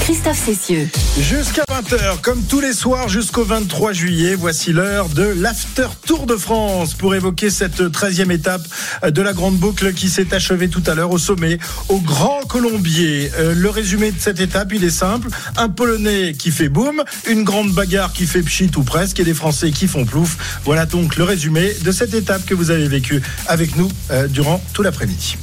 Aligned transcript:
Christophe 0.00 0.42
Cessieux. 0.44 0.88
Jusqu'à 1.20 1.64
20h, 1.70 2.20
comme 2.22 2.42
tous 2.42 2.60
les 2.60 2.72
soirs 2.72 3.08
jusqu'au 3.08 3.44
23 3.44 3.92
juillet, 3.92 4.34
voici 4.34 4.72
l'heure 4.72 5.08
de 5.10 5.22
l'After 5.22 5.88
Tour 6.06 6.26
de 6.26 6.36
France 6.36 6.94
pour 6.94 7.14
évoquer 7.14 7.50
cette 7.50 7.80
13e 7.80 8.32
étape 8.32 8.62
de 9.06 9.22
la 9.22 9.32
grande 9.32 9.56
boucle 9.56 9.92
qui 9.92 10.08
s'est 10.08 10.34
achevée 10.34 10.68
tout 10.68 10.82
à 10.86 10.94
l'heure 10.94 11.10
au 11.10 11.18
sommet, 11.18 11.58
au 11.88 12.00
Grand 12.00 12.40
Colombier. 12.48 13.30
Euh, 13.38 13.54
le 13.54 13.68
résumé 13.68 14.10
de 14.10 14.18
cette 14.18 14.40
étape, 14.40 14.72
il 14.72 14.82
est 14.82 14.90
simple. 14.90 15.28
Un 15.56 15.68
Polonais 15.68 16.32
qui 16.32 16.50
fait 16.50 16.68
boum, 16.70 17.04
une 17.28 17.44
grande 17.44 17.72
bagarre 17.72 18.12
qui 18.12 18.26
fait 18.26 18.42
pchit 18.42 18.70
ou 18.76 18.82
presque 18.82 19.20
et 19.20 19.24
des 19.24 19.34
Français 19.34 19.70
qui 19.70 19.88
font 19.88 20.04
plouf. 20.04 20.60
Voilà 20.64 20.86
donc 20.86 21.16
le 21.16 21.24
résumé 21.24 21.74
de 21.82 21.92
cette 21.92 22.14
étape 22.14 22.46
que 22.46 22.54
vous 22.54 22.70
avez 22.70 22.88
vécue 22.88 23.22
avec 23.46 23.76
nous 23.76 23.90
euh, 24.10 24.26
durant 24.26 24.62
tout 24.72 24.82
l'après-midi. 24.82 25.36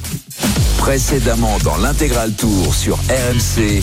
Précédemment 0.78 1.58
dans 1.64 1.76
l'intégral 1.76 2.32
tour 2.32 2.74
sur 2.74 2.96
RMC. 2.96 3.82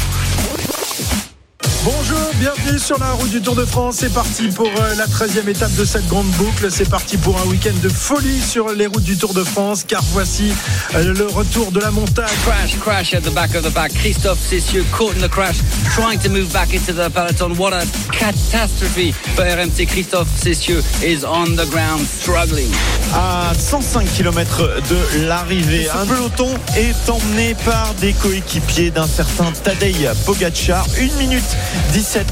Bonjour, 1.85 2.31
bienvenue 2.35 2.79
sur 2.79 2.97
la 2.97 3.11
route 3.11 3.29
du 3.29 3.41
Tour 3.41 3.55
de 3.55 3.65
France. 3.65 3.97
C'est 3.99 4.13
parti 4.13 4.47
pour 4.47 4.67
euh, 4.67 4.95
la 4.95 5.05
13e 5.05 5.49
étape 5.49 5.73
de 5.75 5.83
cette 5.83 6.07
grande 6.07 6.27
boucle. 6.37 6.71
C'est 6.71 6.89
parti 6.89 7.17
pour 7.17 7.37
un 7.41 7.45
week-end 7.49 7.73
de 7.81 7.89
folie 7.89 8.39
sur 8.39 8.69
les 8.69 8.87
routes 8.87 9.03
du 9.03 9.17
Tour 9.17 9.33
de 9.33 9.43
France. 9.43 9.83
Car 9.85 10.01
voici 10.13 10.53
euh, 10.95 11.13
le 11.13 11.25
retour 11.25 11.73
de 11.73 11.81
la 11.81 11.91
montagne. 11.91 12.29
Crash, 12.45 12.79
crash 12.79 13.13
at 13.13 13.21
the 13.21 13.33
back 13.33 13.53
of 13.55 13.63
the 13.63 13.73
back. 13.73 13.93
Christophe 13.93 14.39
Cessieux 14.39 14.85
caught 14.93 15.13
in 15.17 15.27
the 15.27 15.29
crash, 15.29 15.57
trying 15.93 16.19
to 16.19 16.29
move 16.29 16.53
back 16.53 16.73
into 16.73 16.93
the 16.93 17.09
peloton. 17.09 17.53
What 17.57 17.73
a 17.73 17.85
catastrophe 18.13 19.11
for 19.11 19.43
RMC. 19.43 19.85
Christophe 19.88 20.29
Cessieux 20.38 20.81
is 21.03 21.25
on 21.25 21.57
the 21.57 21.69
ground 21.69 22.05
struggling. 22.07 22.71
à 23.13 23.53
105 23.58 24.11
km 24.15 24.63
de 24.89 25.25
l'arrivée. 25.27 25.88
Un 25.89 26.05
peloton 26.05 26.49
est 26.75 27.09
emmené 27.09 27.55
par 27.65 27.93
des 27.95 28.13
coéquipiers 28.13 28.91
d'un 28.91 29.08
certain 29.08 29.52
Tadej 29.63 30.09
Pogacar. 30.25 30.86
1 30.97 31.17
minute 31.19 31.43
17 31.91 32.25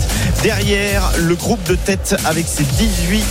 derrière 0.44 1.12
le 1.18 1.36
groupe 1.36 1.64
de 1.64 1.76
tête 1.76 2.16
avec 2.26 2.48
ses 2.48 2.64
18 2.64 3.24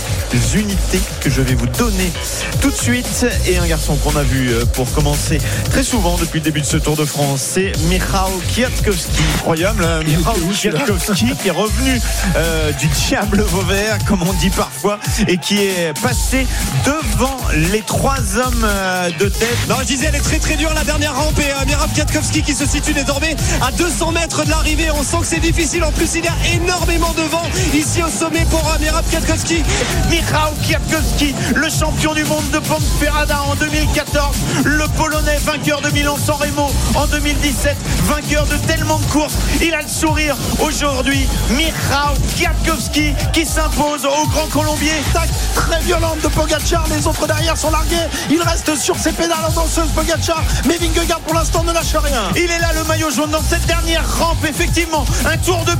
unités 0.55 1.01
que 1.19 1.29
je 1.29 1.41
vais 1.41 1.55
vous 1.55 1.67
donner 1.67 2.11
tout 2.61 2.71
de 2.71 2.75
suite. 2.75 3.25
Et 3.47 3.57
un 3.57 3.67
garçon 3.67 3.95
qu'on 3.97 4.15
a 4.15 4.23
vu 4.23 4.49
euh, 4.49 4.65
pour 4.65 4.91
commencer 4.93 5.39
très 5.69 5.83
souvent 5.83 6.17
depuis 6.17 6.39
le 6.39 6.45
début 6.45 6.61
de 6.61 6.65
ce 6.65 6.77
Tour 6.77 6.95
de 6.95 7.05
France, 7.05 7.41
c'est 7.53 7.71
Michał 7.89 8.31
Kwiatkowski. 8.53 9.21
Incroyable, 9.35 9.83
hein, 9.83 10.03
Michał 10.05 10.35
Kwiatkowski 10.35 11.35
qui 11.41 11.47
est 11.47 11.51
revenu 11.51 11.99
euh, 12.35 12.71
du 12.73 12.87
diable 12.87 13.41
Vauvert, 13.41 13.97
comme 14.07 14.23
on 14.23 14.33
dit 14.33 14.49
parfois, 14.49 14.99
et 15.27 15.37
qui 15.37 15.57
est 15.57 15.93
passé 16.01 16.45
devant 16.85 17.37
les 17.71 17.81
trois 17.81 18.19
hommes 18.37 18.65
euh, 18.65 19.09
de 19.19 19.27
tête. 19.29 19.57
Non, 19.69 19.75
je 19.81 19.85
disais, 19.85 20.07
elle 20.07 20.15
est 20.15 20.19
très 20.19 20.39
très 20.39 20.55
dure 20.55 20.73
la 20.73 20.83
dernière 20.83 21.15
rampe 21.15 21.39
et 21.39 21.51
euh, 21.51 21.87
Kwiatkowski 21.93 22.41
qui 22.41 22.53
se 22.53 22.65
situe 22.65 22.93
désormais 22.93 23.35
à 23.61 23.71
200 23.71 24.11
mètres 24.11 24.45
de 24.45 24.49
l'arrivée. 24.49 24.89
On 24.91 25.03
sent 25.03 25.17
que 25.21 25.27
c'est 25.27 25.39
difficile. 25.39 25.83
En 25.83 25.91
plus, 25.91 26.00
il 26.01 26.25
y 26.25 26.27
a 26.27 26.55
énormément 26.55 27.13
de 27.13 27.21
vent 27.21 27.47
ici 27.75 28.01
au 28.01 28.09
sommet 28.09 28.43
pour 28.49 28.63
Mirab 28.79 29.05
Kwiatkowski. 29.05 29.63
Michał 30.09 30.51
Kwiatkowski, 30.65 31.35
le 31.53 31.69
champion 31.69 32.15
du 32.15 32.23
monde 32.25 32.49
de 32.51 32.57
Ponferrada 32.57 33.39
en 33.43 33.55
2014, 33.55 34.35
le 34.63 34.87
Polonais 34.97 35.37
vainqueur 35.43 35.79
de 35.81 35.89
Milan-San 35.91 36.37
Remo 36.37 36.71
en 36.95 37.05
2017, 37.05 37.77
vainqueur 38.05 38.47
de 38.47 38.55
tellement 38.65 38.97
de 38.97 39.05
courses. 39.05 39.35
Il 39.61 39.75
a 39.75 39.83
le 39.83 39.87
sourire 39.87 40.35
aujourd'hui. 40.59 41.27
Michał 41.51 42.15
Kwiatkowski 42.35 43.13
qui 43.31 43.45
s'impose 43.45 44.05
au 44.05 44.27
Grand 44.29 44.47
Colombier. 44.47 45.03
Tac, 45.13 45.29
très 45.53 45.81
violente 45.81 46.19
de 46.23 46.29
Pogacar. 46.29 46.87
Les 46.89 47.05
autres 47.05 47.27
derrière 47.27 47.57
sont 47.57 47.69
largués. 47.69 47.95
Il 48.31 48.41
reste 48.41 48.75
sur 48.75 48.97
ses 48.97 49.11
pédales 49.11 49.45
en 49.47 49.51
danseuse 49.51 49.89
Pogacar. 49.93 50.43
Mais 50.65 50.77
Vingegaard 50.77 51.19
pour 51.19 51.35
l'instant 51.35 51.63
ne 51.63 51.71
lâche 51.73 51.95
rien. 51.95 52.23
Il 52.35 52.49
est 52.49 52.59
là 52.59 52.73
le 52.73 52.83
maillot 52.85 53.11
jaune 53.11 53.29
dans 53.29 53.43
cette 53.43 53.67
dernière 53.67 54.03
rampe 54.17 54.43
effectivement 54.49 55.05
un 55.25 55.37
tour 55.37 55.63
de 55.65 55.75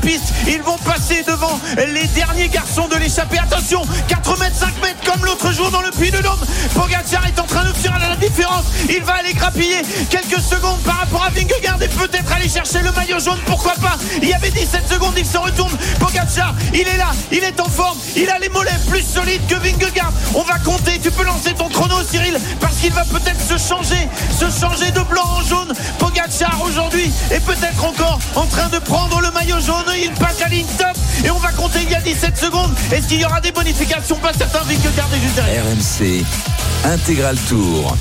ils 0.48 0.62
vont 0.62 0.78
passer 0.78 1.24
devant 1.26 1.60
les 1.78 2.08
derniers 2.08 2.50
garçons 2.50 2.88
de 2.88 2.96
l'échappée. 2.96 3.38
Attention 3.38 3.82
4 4.08 4.40
mètres 4.40 4.56
5 4.56 4.82
mètres 4.82 5.04
comme 5.06 5.24
l'autre 5.26 5.52
jour 5.54 5.70
dans 5.72 5.82
le 5.82 5.92
puits 5.92 6.12
de 6.12 6.18
Dôme. 6.18 6.40
Pogacar 6.74 7.26
est 7.28 7.40
en 7.40 7.46
train 7.46 7.64
de 7.64 7.74
faire 7.74 7.98
la 8.00 8.16
différence. 8.16 8.66
Il 8.90 9.04
va 9.04 9.14
aller 9.14 9.34
grappiller 9.34 9.82
quelques 10.10 10.42
secondes 10.42 10.80
par 10.84 11.00
rapport 11.00 11.24
à 11.24 11.30
Vingegaard 11.30 11.82
et 11.82 11.88
peut-être 11.88 12.32
aller 12.32 12.50
chercher 12.50 12.80
le 12.80 12.92
maillot 12.92 13.20
jaune. 13.20 13.40
Pourquoi 13.46 13.74
pas? 13.74 13.98
Il 14.22 14.30
y 14.30 14.34
avait 14.34 14.52
17 14.52 14.90
secondes 14.90 15.14
il 15.18 15.26
se 15.26 15.38
retourne. 15.38 15.76
Pogacar 16.00 16.56
il 16.74 16.88
est 16.88 16.98
là 16.98 17.12
il 17.32 17.44
est 17.44 17.60
en 17.60 17.70
forme. 17.70 17.98
Il 18.16 18.30
a 18.30 18.40
les 18.40 18.50
mollets 18.50 18.72
plus 18.90 19.04
solides 19.04 19.46
que 19.48 19.56
Vingegaard. 19.56 20.12
On 20.34 20.44
va 20.44 20.58
compter. 20.60 21.00
Tu 21.00 21.12
peux 21.12 21.24
lancer 21.24 21.54
ton 21.54 21.70
chrono 21.70 21.96
Cyril 22.10 22.38
parce 22.60 22.78
qu'il 22.78 22.94
va 22.94 23.06
peut-être 23.06 23.42
se 23.42 23.58
changer 23.58 24.10
se 24.38 24.60
changer 24.60 24.92
de 24.92 25.02
blanc 25.02 25.26
en 25.26 25.42
jaune. 25.42 25.74
Pogacar 26.00 26.62
aujourd'hui 26.64 27.12
est 27.32 27.44
peut-être 27.46 27.84
encore 27.84 28.20
en 28.36 28.46
train 28.46 28.70
de 28.70 28.80
prendre 28.80 29.22
le 29.22 29.32
maillot 29.32 29.60
jaune 29.60 29.86
il 30.04 30.12
passe 30.12 30.42
à 30.42 30.50
ligne 30.50 30.66
top. 30.78 30.96
Et 31.24 31.30
on 31.30 31.38
va 31.38 31.52
compter 31.52 31.80
il 31.84 31.90
y 31.90 31.96
a 31.96 32.02
17 32.02 32.38
secondes. 32.38 32.72
Est-ce 32.92 33.08
qu'il 33.08 33.22
y 33.22 33.26
aura 33.26 33.42
des 33.42 33.52
bonifications? 33.52 34.16
Pas 34.18 34.34
certain 34.34 34.60
Vingegaard 34.60 35.10
est 35.14 35.20
juste 35.20 35.36
derrière. 35.36 35.64
RMC, 35.64 36.26
intégral 36.86 37.38
tour. 37.48 37.96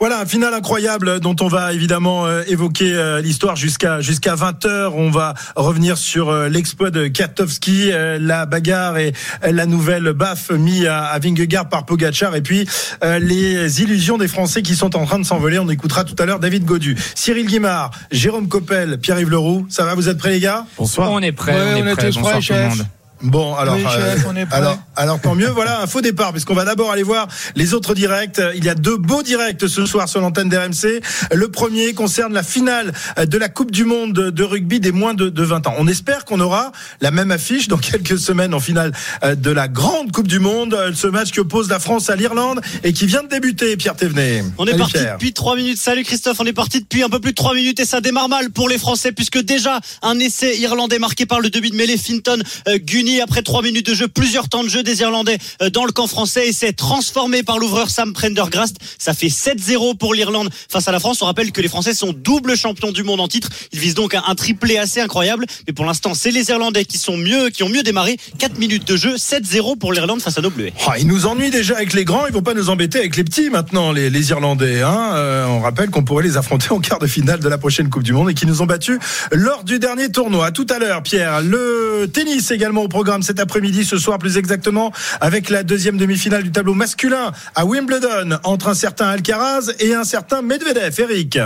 Voilà, 0.00 0.20
un 0.20 0.24
final 0.24 0.54
incroyable 0.54 1.20
dont 1.20 1.36
on 1.42 1.48
va 1.48 1.74
évidemment 1.74 2.24
euh, 2.26 2.42
évoquer 2.46 2.94
euh, 2.94 3.20
l'histoire 3.20 3.54
jusqu'à 3.54 4.00
jusqu'à 4.00 4.34
20h. 4.34 4.92
On 4.94 5.10
va 5.10 5.34
revenir 5.56 5.98
sur 5.98 6.30
euh, 6.30 6.48
l'exploit 6.48 6.90
de 6.90 7.06
Katowski, 7.06 7.92
euh, 7.92 8.18
la 8.18 8.46
bagarre 8.46 8.96
et 8.96 9.12
euh, 9.44 9.52
la 9.52 9.66
nouvelle 9.66 10.14
baffe 10.14 10.52
mise 10.52 10.86
à, 10.86 11.04
à 11.04 11.18
Vingegaard 11.18 11.68
par 11.68 11.84
Pogacar 11.84 12.34
et 12.34 12.40
puis 12.40 12.66
euh, 13.04 13.18
les 13.18 13.82
illusions 13.82 14.16
des 14.16 14.26
Français 14.28 14.62
qui 14.62 14.74
sont 14.74 14.96
en 14.96 15.04
train 15.04 15.18
de 15.18 15.24
s'envoler. 15.26 15.58
On 15.58 15.68
écoutera 15.68 16.04
tout 16.04 16.16
à 16.18 16.24
l'heure 16.24 16.40
David 16.40 16.64
Godu, 16.64 16.96
Cyril 17.14 17.46
Guimard, 17.46 17.90
Jérôme 18.10 18.48
Coppel, 18.48 18.96
Pierre-Yves 18.98 19.28
Leroux. 19.28 19.66
Ça 19.68 19.84
va, 19.84 19.94
vous 19.94 20.08
êtes 20.08 20.16
prêts 20.16 20.30
les 20.30 20.40
gars? 20.40 20.64
Bonsoir. 20.78 21.10
On 21.12 21.20
est 21.20 21.32
prêt, 21.32 21.52
Ouais, 21.52 21.60
on 21.74 21.76
est 21.76 21.82
on 21.82 21.86
est 21.88 21.94
prêt. 21.94 22.06
tous 22.08 22.14
Bonsoir 22.16 22.38
prêts, 22.38 22.46
tout 22.46 22.52
le 22.54 22.58
chef. 22.58 22.78
monde. 22.78 22.86
Bon, 23.22 23.54
alors, 23.54 23.74
Oui, 23.76 23.82
chef, 23.82 24.24
on 24.28 24.34
est 24.36 24.46
prêt. 24.46 24.56
alors, 24.56 24.78
alors 24.96 25.20
tant 25.20 25.34
mieux. 25.34 25.48
Voilà 25.48 25.80
un 25.82 25.86
faux 25.86 26.00
départ, 26.00 26.32
puisqu'on 26.32 26.54
va 26.54 26.64
d'abord 26.64 26.90
aller 26.90 27.02
voir 27.02 27.28
les 27.54 27.74
autres 27.74 27.94
directs. 27.94 28.40
Il 28.54 28.64
y 28.64 28.68
a 28.68 28.74
deux 28.74 28.96
beaux 28.96 29.22
directs 29.22 29.68
ce 29.68 29.84
soir 29.86 30.08
sur 30.08 30.20
l'antenne 30.20 30.48
d'RMC. 30.48 31.00
Le 31.32 31.48
premier 31.50 31.92
concerne 31.92 32.32
la 32.32 32.42
finale 32.42 32.92
de 33.22 33.38
la 33.38 33.48
Coupe 33.48 33.70
du 33.70 33.84
Monde 33.84 34.12
de 34.14 34.42
rugby 34.44 34.80
des 34.80 34.92
moins 34.92 35.14
de, 35.14 35.28
de 35.28 35.42
20 35.42 35.66
ans. 35.66 35.74
On 35.78 35.86
espère 35.86 36.24
qu'on 36.24 36.40
aura 36.40 36.72
la 37.00 37.10
même 37.10 37.30
affiche 37.30 37.68
dans 37.68 37.76
quelques 37.78 38.18
semaines 38.18 38.54
en 38.54 38.60
finale 38.60 38.92
de 39.24 39.50
la 39.50 39.68
grande 39.68 40.12
Coupe 40.12 40.28
du 40.28 40.38
Monde. 40.38 40.76
Ce 40.94 41.06
match 41.06 41.30
qui 41.30 41.40
oppose 41.40 41.68
la 41.68 41.78
France 41.78 42.08
à 42.10 42.16
l'Irlande 42.16 42.60
et 42.84 42.92
qui 42.92 43.06
vient 43.06 43.22
de 43.22 43.28
débuter. 43.28 43.76
Pierre 43.76 43.96
Thévenet. 43.96 44.44
On 44.58 44.64
est 44.64 44.70
Salut, 44.70 44.78
parti 44.78 44.92
Pierre. 44.94 45.12
depuis 45.14 45.32
3 45.32 45.56
minutes. 45.56 45.78
Salut 45.78 46.04
Christophe, 46.04 46.40
on 46.40 46.46
est 46.46 46.52
parti 46.52 46.80
depuis 46.80 47.02
un 47.02 47.08
peu 47.08 47.20
plus 47.20 47.32
de 47.32 47.36
3 47.36 47.54
minutes 47.54 47.80
et 47.80 47.84
ça 47.84 48.00
démarre 48.00 48.28
mal 48.28 48.50
pour 48.50 48.68
les 48.68 48.78
Français 48.78 49.12
puisque 49.12 49.38
déjà 49.42 49.80
un 50.02 50.18
essai 50.18 50.56
irlandais 50.58 50.98
marqué 50.98 51.26
par 51.26 51.40
le 51.40 51.50
demi 51.50 51.70
de 51.70 51.76
mêlée 51.76 51.96
Finton 51.98 52.38
euh, 52.68 52.78
Après 53.18 53.42
3 53.42 53.62
minutes 53.62 53.86
de 53.86 53.94
jeu, 53.94 54.06
plusieurs 54.06 54.48
temps 54.48 54.62
de 54.62 54.68
jeu 54.68 54.82
des 54.84 55.00
Irlandais 55.00 55.38
euh, 55.62 55.70
dans 55.70 55.84
le 55.84 55.90
camp 55.90 56.06
français 56.06 56.48
et 56.48 56.52
c'est 56.52 56.72
transformé 56.72 57.42
par 57.42 57.58
l'ouvreur 57.58 57.90
Sam 57.90 58.12
Prendergrast. 58.12 58.76
Ça 58.98 59.14
fait 59.14 59.26
7-0 59.26 59.96
pour 59.96 60.14
l'Irlande 60.14 60.50
face 60.68 60.86
à 60.86 60.92
la 60.92 61.00
France. 61.00 61.20
On 61.22 61.26
rappelle 61.26 61.50
que 61.50 61.60
les 61.60 61.68
Français 61.68 61.94
sont 61.94 62.12
double 62.12 62.56
champions 62.56 62.92
du 62.92 63.02
monde 63.02 63.20
en 63.20 63.28
titre. 63.28 63.48
Ils 63.72 63.80
visent 63.80 63.94
donc 63.94 64.14
un, 64.14 64.34
triplé 64.34 64.78
assez 64.78 65.00
incroyable. 65.00 65.46
Mais 65.66 65.72
pour 65.72 65.84
l'instant, 65.84 66.14
c'est 66.14 66.30
les 66.30 66.50
Irlandais 66.50 66.84
qui 66.84 66.98
sont 66.98 67.16
mieux, 67.16 67.50
qui 67.50 67.62
ont 67.62 67.68
mieux 67.68 67.82
démarré. 67.82 68.16
4 68.38 68.58
minutes 68.58 68.86
de 68.86 68.96
jeu, 68.96 69.16
7-0 69.16 69.78
pour 69.78 69.92
l'Irlande 69.92 70.22
face 70.22 70.38
à 70.38 70.40
nos 70.40 70.50
Bleus. 70.50 70.70
Ah, 70.86 70.98
ils 70.98 71.06
nous 71.06 71.26
ennuient 71.26 71.50
déjà 71.50 71.76
avec 71.76 71.92
les 71.92 72.04
grands, 72.04 72.26
ils 72.26 72.32
vont 72.32 72.42
pas 72.42 72.54
nous 72.54 72.70
embêter 72.70 72.98
avec 72.98 73.16
les 73.16 73.24
petits 73.24 73.50
maintenant, 73.50 73.92
les, 73.92 74.30
Irlandais. 74.30 74.82
Hein 74.82 75.12
Euh, 75.14 75.46
on 75.46 75.60
rappelle 75.60 75.90
qu'on 75.90 76.04
pourrait 76.04 76.24
les 76.24 76.36
affronter 76.36 76.70
en 76.70 76.80
quart 76.80 76.98
de 76.98 77.06
finale 77.06 77.40
de 77.40 77.48
la 77.48 77.58
prochaine 77.58 77.88
Coupe 77.88 78.02
du 78.02 78.12
Monde 78.12 78.30
et 78.30 78.34
qui 78.34 78.46
nous 78.46 78.62
ont 78.62 78.66
battus 78.66 78.98
lors 79.32 79.64
du 79.64 79.78
dernier 79.78 80.10
tournoi. 80.10 80.50
Tout 80.52 80.66
à 80.68 80.78
l'heure, 80.78 81.02
Pierre. 81.02 81.40
Le 81.40 82.08
tennis 82.12 82.50
également 82.50 82.82
au 82.82 82.88
programme 82.88 82.99
cet 83.22 83.40
après-midi, 83.40 83.84
ce 83.84 83.98
soir 83.98 84.18
plus 84.18 84.36
exactement, 84.36 84.92
avec 85.20 85.50
la 85.50 85.62
deuxième 85.62 85.96
demi-finale 85.96 86.42
du 86.42 86.52
tableau 86.52 86.74
masculin 86.74 87.32
à 87.54 87.64
Wimbledon 87.64 88.38
entre 88.44 88.68
un 88.68 88.74
certain 88.74 89.08
Alcaraz 89.08 89.72
et 89.78 89.94
un 89.94 90.04
certain 90.04 90.42
Medvedev. 90.42 91.00
Eric. 91.00 91.38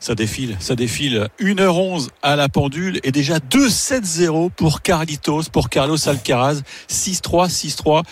Ça 0.00 0.14
défile, 0.14 0.56
ça 0.60 0.74
défile. 0.74 1.28
1h11 1.40 2.08
à 2.22 2.36
la 2.36 2.48
pendule 2.48 3.00
et 3.02 3.12
déjà 3.12 3.38
2-7-0 3.38 4.50
pour 4.50 4.82
Carlitos, 4.82 5.44
pour 5.52 5.68
Carlos 5.68 6.08
Alcaraz. 6.08 6.60
6-3, 6.88 7.48
6-3. 7.48 8.02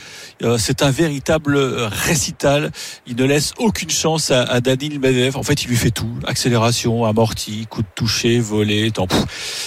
Euh, 0.43 0.59
c'est 0.59 0.83
un 0.83 0.91
véritable 0.91 1.57
récital. 1.57 2.73
Il 3.07 3.17
ne 3.17 3.25
laisse 3.25 3.53
aucune 3.59 3.91
chance 3.91 4.31
à, 4.31 4.43
à 4.43 4.61
Danil 4.61 4.99
Medvedev. 5.01 5.37
En 5.37 5.43
fait, 5.43 5.65
il 5.65 5.69
lui 5.69 5.77
fait 5.77 5.91
tout. 5.91 6.11
Accélération, 6.27 7.05
amorti, 7.05 7.67
coup 7.69 7.83
de 7.83 7.89
toucher, 7.95 8.41
volé. 8.41 8.91
tant-. 8.91 9.09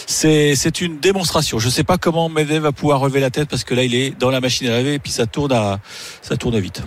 C'est, 0.08 0.56
c'est 0.56 0.82
une 0.82 1.00
démonstration. 1.00 1.60
Je 1.60 1.68
ne 1.68 1.72
sais 1.72 1.84
pas 1.84 1.98
comment 1.98 2.30
Medvedev 2.30 2.64
va 2.64 2.72
pouvoir 2.72 3.00
relever 3.00 3.20
la 3.20 3.30
tête 3.30 3.50
parce 3.50 3.64
que 3.64 3.74
là, 3.74 3.84
il 3.84 3.96
est 3.96 4.18
dans 4.20 4.30
la 4.30 4.42
machine 4.42 4.68
à 4.68 4.72
laver 4.72 4.96
et 4.96 5.00
puis 5.00 5.12
ça 5.12 5.26
tourne 5.26 5.52
à, 5.52 5.80
ça 6.22 6.38
tourne 6.38 6.60
vite. 6.60 6.82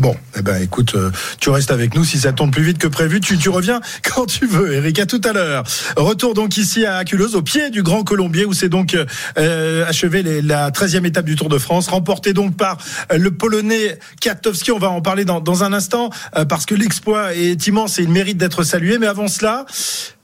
Bon, 0.00 0.16
eh 0.34 0.40
ben 0.40 0.56
écoute, 0.62 0.94
euh, 0.94 1.10
tu 1.40 1.50
restes 1.50 1.70
avec 1.70 1.94
nous 1.94 2.06
si 2.06 2.18
ça 2.18 2.32
tombe 2.32 2.50
plus 2.50 2.62
vite 2.62 2.78
que 2.78 2.86
prévu. 2.86 3.20
Tu, 3.20 3.36
reviens 3.50 3.82
quand 4.02 4.24
tu 4.24 4.46
veux, 4.46 4.72
Eric. 4.72 4.98
À 4.98 5.04
tout 5.04 5.20
à 5.24 5.34
l'heure. 5.34 5.62
Retour 5.94 6.32
donc 6.32 6.56
ici 6.56 6.86
à 6.86 6.96
Aculose, 6.96 7.34
au 7.34 7.42
pied 7.42 7.68
du 7.68 7.82
Grand 7.82 8.02
Colombier, 8.02 8.46
où 8.46 8.54
c'est 8.54 8.70
donc 8.70 8.96
euh, 9.36 9.84
achevé 9.86 10.22
les- 10.22 10.40
la 10.40 10.70
13e 10.70 11.04
étape 11.04 11.26
du 11.26 11.36
Tour 11.36 11.50
de 11.50 11.58
France, 11.58 11.88
remportée 11.88 12.32
donc 12.32 12.56
par 12.56 12.78
euh, 13.12 13.18
le 13.18 13.30
Polonais 13.30 13.98
Katowski. 14.22 14.72
On 14.72 14.78
va 14.78 14.88
en 14.88 15.02
parler 15.02 15.26
dans, 15.26 15.64
un 15.64 15.72
instant, 15.74 16.08
euh, 16.34 16.46
parce 16.46 16.64
que 16.64 16.74
l'exploit 16.74 17.34
est 17.34 17.66
immense 17.66 17.98
et 17.98 18.02
il 18.02 18.08
mérite 18.08 18.38
d'être 18.38 18.62
salué. 18.62 18.96
Mais 18.96 19.06
avant 19.06 19.28
cela, 19.28 19.66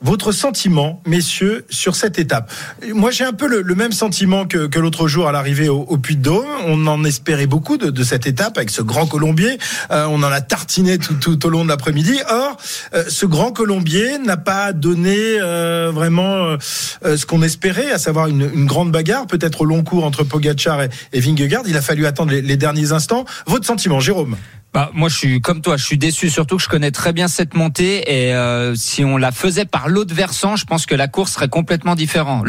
votre 0.03 0.31
sentiment, 0.33 1.03
messieurs, 1.07 1.65
sur 1.71 1.97
cette 1.97 2.19
étape? 2.19 2.53
Moi, 2.93 3.11
j'ai 3.11 3.25
un 3.25 3.33
peu 3.33 3.47
le, 3.47 3.75
même 3.75 3.93
sentiment 3.93 4.47
que, 4.47 4.79
l'autre 4.79 5.09
jour 5.09 5.29
à 5.29 5.33
l'arrivée 5.33 5.69
au, 5.69 5.97
Puy-de-Dôme. 5.97 6.47
On 6.67 6.87
en 6.87 7.03
espérait 7.05 7.47
beaucoup 7.47 7.77
de, 7.77 8.05
cette 8.05 8.27
étape 8.27 8.59
avec 8.59 8.71
ce 8.71 8.83
grand 8.83 9.07
Colombier. 9.07 9.59
Euh, 9.91 10.07
on 10.09 10.23
en 10.23 10.31
a 10.31 10.41
tartiné 10.41 10.99
tout, 10.99 11.47
au 11.47 11.49
long 11.49 11.65
de 11.65 11.69
l'après-midi. 11.69 12.19
Or, 12.29 12.57
euh, 12.95 13.05
ce 13.09 13.27
grand 13.27 13.53
Colombier 13.53 14.19
n'a 14.19 14.37
pas 14.37 14.73
donné 14.73 15.17
euh, 15.17 15.91
vraiment 15.93 16.57
ce 17.03 17.27
qu'on 17.27 17.43
espérait, 17.43 17.91
à 17.91 17.99
savoir 17.99 18.29
une, 18.29 18.67
grande 18.67 18.93
bagarre, 18.93 19.27
peut-être 19.27 19.63
au 19.63 19.65
long 19.65 19.83
cours 19.83 20.05
entre 20.05 20.25
Pogacar 20.25 20.83
et, 20.83 20.89
et 21.13 21.21
Vingegaard. 21.21 21.63
Il 21.67 21.77
a 21.77 21.83
fallu 21.83 22.07
attendre 22.07 22.33
les 22.33 22.57
derniers 22.57 22.93
instants. 22.93 23.25
Votre 23.47 23.65
sentiment, 23.65 24.01
Jérôme? 24.01 24.37
Bah, 24.77 24.91
moi, 24.93 25.09
je 25.09 25.17
suis 25.17 25.41
comme 25.41 25.63
toi, 25.63 25.79
je 25.79 25.87
suis 25.87 25.97
déçu, 25.97 26.29
surtout 26.29 26.59
que 26.59 26.63
je 26.63 26.69
connais 26.69 26.91
très 26.91 27.15
bien 27.15 27.29
cette 27.29 27.55
montée 27.55 28.03
et 28.13 28.35
euh, 28.35 28.75
si 28.75 29.07
on 29.07 29.17
la 29.17 29.33
faisait 29.33 29.65
par 29.65 29.89
l'autre 29.89 30.15
versant, 30.15 30.55
je 30.57 30.67
pense 30.67 30.85
que 30.85 30.95
la 30.95 31.09
course 31.09 31.33
serait 31.33 31.49
complètement 31.49 31.95
différente. 31.95 32.45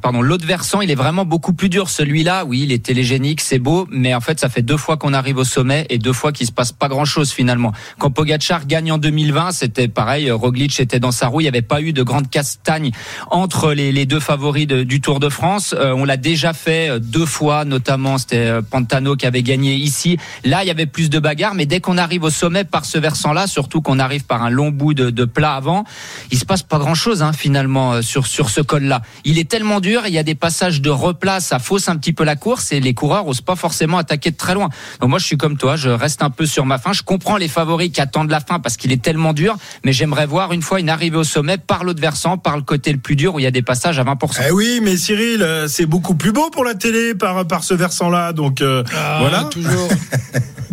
Pardon, 0.00 0.22
l'autre 0.22 0.44
versant, 0.44 0.80
il 0.80 0.90
est 0.90 0.96
vraiment 0.96 1.24
beaucoup 1.24 1.52
plus 1.52 1.68
dur. 1.68 1.88
Celui-là, 1.88 2.44
oui, 2.44 2.62
il 2.64 2.72
est 2.72 2.84
télégénique, 2.84 3.40
c'est 3.40 3.60
beau, 3.60 3.86
mais 3.92 4.12
en 4.12 4.20
fait, 4.20 4.40
ça 4.40 4.48
fait 4.48 4.62
deux 4.62 4.76
fois 4.76 4.96
qu'on 4.96 5.12
arrive 5.12 5.36
au 5.36 5.44
sommet 5.44 5.86
et 5.88 5.98
deux 5.98 6.12
fois 6.12 6.32
qu'il 6.32 6.48
se 6.48 6.52
passe 6.52 6.72
pas 6.72 6.88
grand-chose 6.88 7.30
finalement. 7.30 7.72
Quand 8.00 8.10
Pogacar 8.10 8.66
gagne 8.66 8.90
en 8.90 8.98
2020, 8.98 9.52
c'était 9.52 9.86
pareil. 9.86 10.28
Roglic 10.32 10.80
était 10.80 10.98
dans 10.98 11.12
sa 11.12 11.28
roue, 11.28 11.42
il 11.42 11.44
n'y 11.44 11.48
avait 11.48 11.62
pas 11.62 11.80
eu 11.80 11.92
de 11.92 12.02
grande 12.02 12.28
castagne 12.28 12.90
entre 13.30 13.72
les, 13.72 14.04
deux 14.04 14.18
favoris 14.18 14.66
du 14.66 15.00
Tour 15.00 15.20
de 15.20 15.28
France. 15.28 15.76
Euh, 15.78 15.92
on 15.92 16.04
l'a 16.04 16.16
déjà 16.16 16.52
fait 16.52 16.90
euh, 16.90 16.98
deux 16.98 17.24
fois, 17.24 17.64
notamment 17.64 18.18
c'était 18.18 18.48
euh, 18.48 18.62
Pantano 18.62 19.14
qui 19.14 19.26
avait 19.26 19.44
gagné 19.44 19.76
ici. 19.76 20.16
Là, 20.42 20.64
il 20.64 20.66
y 20.66 20.72
avait 20.72 20.86
plus 20.86 21.08
de 21.08 21.20
bagarres, 21.20 21.35
mais 21.54 21.66
dès 21.66 21.80
qu'on 21.80 21.98
arrive 21.98 22.24
au 22.24 22.30
sommet 22.30 22.64
par 22.64 22.84
ce 22.84 22.98
versant-là, 22.98 23.46
surtout 23.46 23.80
qu'on 23.80 23.98
arrive 23.98 24.24
par 24.24 24.42
un 24.42 24.50
long 24.50 24.70
bout 24.70 24.94
de, 24.94 25.10
de 25.10 25.24
plat 25.24 25.54
avant, 25.54 25.84
il 26.30 26.38
se 26.38 26.44
passe 26.44 26.62
pas 26.62 26.78
grand-chose 26.78 27.22
hein, 27.22 27.32
finalement 27.32 27.94
euh, 27.94 28.02
sur 28.02 28.26
sur 28.26 28.50
ce 28.50 28.60
col-là. 28.60 29.02
Il 29.24 29.38
est 29.38 29.48
tellement 29.48 29.80
dur, 29.80 30.02
il 30.06 30.12
y 30.12 30.18
a 30.18 30.22
des 30.22 30.34
passages 30.34 30.80
de 30.80 30.90
replat, 30.90 31.40
ça 31.40 31.58
fausse 31.58 31.88
un 31.88 31.96
petit 31.96 32.12
peu 32.12 32.24
la 32.24 32.36
course 32.36 32.72
et 32.72 32.80
les 32.80 32.94
coureurs 32.94 33.26
osent 33.26 33.40
pas 33.40 33.56
forcément 33.56 33.98
attaquer 33.98 34.30
de 34.30 34.36
très 34.36 34.54
loin. 34.54 34.68
Donc 35.00 35.10
moi, 35.10 35.18
je 35.18 35.24
suis 35.26 35.36
comme 35.36 35.56
toi, 35.56 35.76
je 35.76 35.88
reste 35.90 36.22
un 36.22 36.30
peu 36.30 36.46
sur 36.46 36.66
ma 36.66 36.78
fin. 36.78 36.92
Je 36.92 37.02
comprends 37.02 37.36
les 37.36 37.48
favoris 37.48 37.90
qui 37.90 38.00
attendent 38.00 38.30
la 38.30 38.40
fin 38.40 38.58
parce 38.58 38.76
qu'il 38.76 38.92
est 38.92 39.02
tellement 39.02 39.32
dur, 39.32 39.56
mais 39.84 39.92
j'aimerais 39.92 40.26
voir 40.26 40.52
une 40.52 40.62
fois 40.62 40.80
une 40.80 40.88
arrivée 40.88 41.16
au 41.18 41.24
sommet 41.24 41.58
par 41.58 41.84
l'autre 41.84 42.00
versant, 42.00 42.38
par 42.38 42.56
le 42.56 42.62
côté 42.62 42.92
le 42.92 42.98
plus 42.98 43.16
dur 43.16 43.34
où 43.34 43.38
il 43.38 43.42
y 43.42 43.46
a 43.46 43.50
des 43.50 43.62
passages 43.62 43.98
à 43.98 44.04
20%. 44.04 44.42
Eh 44.48 44.50
oui, 44.52 44.80
mais 44.82 44.96
Cyril, 44.96 45.42
euh, 45.42 45.68
c'est 45.68 45.86
beaucoup 45.86 46.14
plus 46.14 46.32
beau 46.32 46.50
pour 46.50 46.64
la 46.64 46.74
télé 46.74 47.14
par, 47.14 47.46
par 47.46 47.64
ce 47.64 47.74
versant-là. 47.74 48.32
Donc 48.32 48.60
euh, 48.60 48.82
Ah, 48.94 49.18
voilà. 49.20 49.44
Toujours. 49.44 49.88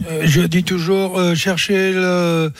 Euh, 0.10 0.24
je 0.26 0.42
dis 0.48 0.64
toujours 0.64 1.18
euh, 1.20 1.36
chercher 1.36 1.92
le, 1.94 2.52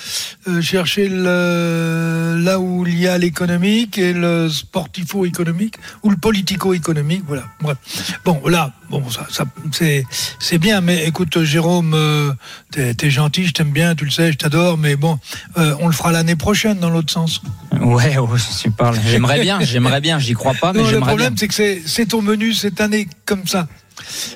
euh, 0.48 0.62
chercher 0.62 1.10
le, 1.10 2.38
là 2.44 2.60
où 2.60 2.86
il 2.86 3.00
y 3.00 3.08
a 3.08 3.18
l'économique 3.18 3.98
et 3.98 4.14
le 4.14 4.50
sportifo-économique 4.50 5.76
ou 6.04 6.10
le 6.10 6.18
politico-économique. 6.18 7.24
Voilà. 7.28 7.44
Bref. 7.62 7.78
Bon, 8.26 8.42
là, 8.48 8.74
bon, 8.90 9.10
ça, 9.10 9.26
ça 9.30 9.46
c'est, 9.72 10.06
c'est 10.40 10.58
bien. 10.58 10.82
Mais 10.82 11.06
écoute, 11.06 11.42
Jérôme, 11.44 11.94
euh, 11.94 12.32
t'es, 12.72 12.94
t'es 12.94 13.10
gentil, 13.10 13.46
je 13.46 13.54
t'aime 13.54 13.72
bien, 13.72 13.96
tu 13.96 14.06
le 14.06 14.12
sais, 14.12 14.32
je 14.32 14.38
t'adore. 14.38 14.78
Mais 14.78 14.96
bon, 14.96 15.20
euh, 15.58 15.76
on 15.80 15.88
le 15.88 15.94
fera 15.94 16.12
l'année 16.12 16.36
prochaine 16.36 16.80
dans 16.80 16.90
l'autre 16.90 17.12
sens. 17.12 17.42
Ouais, 17.82 18.18
ouais, 18.18 18.40
tu 18.62 18.72
parles. 18.72 18.98
J'aimerais 19.06 19.42
bien, 19.42 19.60
j'aimerais 19.62 20.02
bien. 20.02 20.20
J'y 20.20 20.34
crois 20.34 20.54
pas, 20.54 20.74
mais 20.74 20.80
Non, 20.82 20.90
le 20.92 21.00
problème, 21.00 21.36
c'est 21.38 21.48
que 21.48 21.54
c'est, 21.54 21.82
c'est 21.86 22.14
au 22.14 22.22
menu 22.22 22.54
cette 22.54 22.80
année 22.82 23.08
comme 23.26 23.48
ça. 23.48 23.68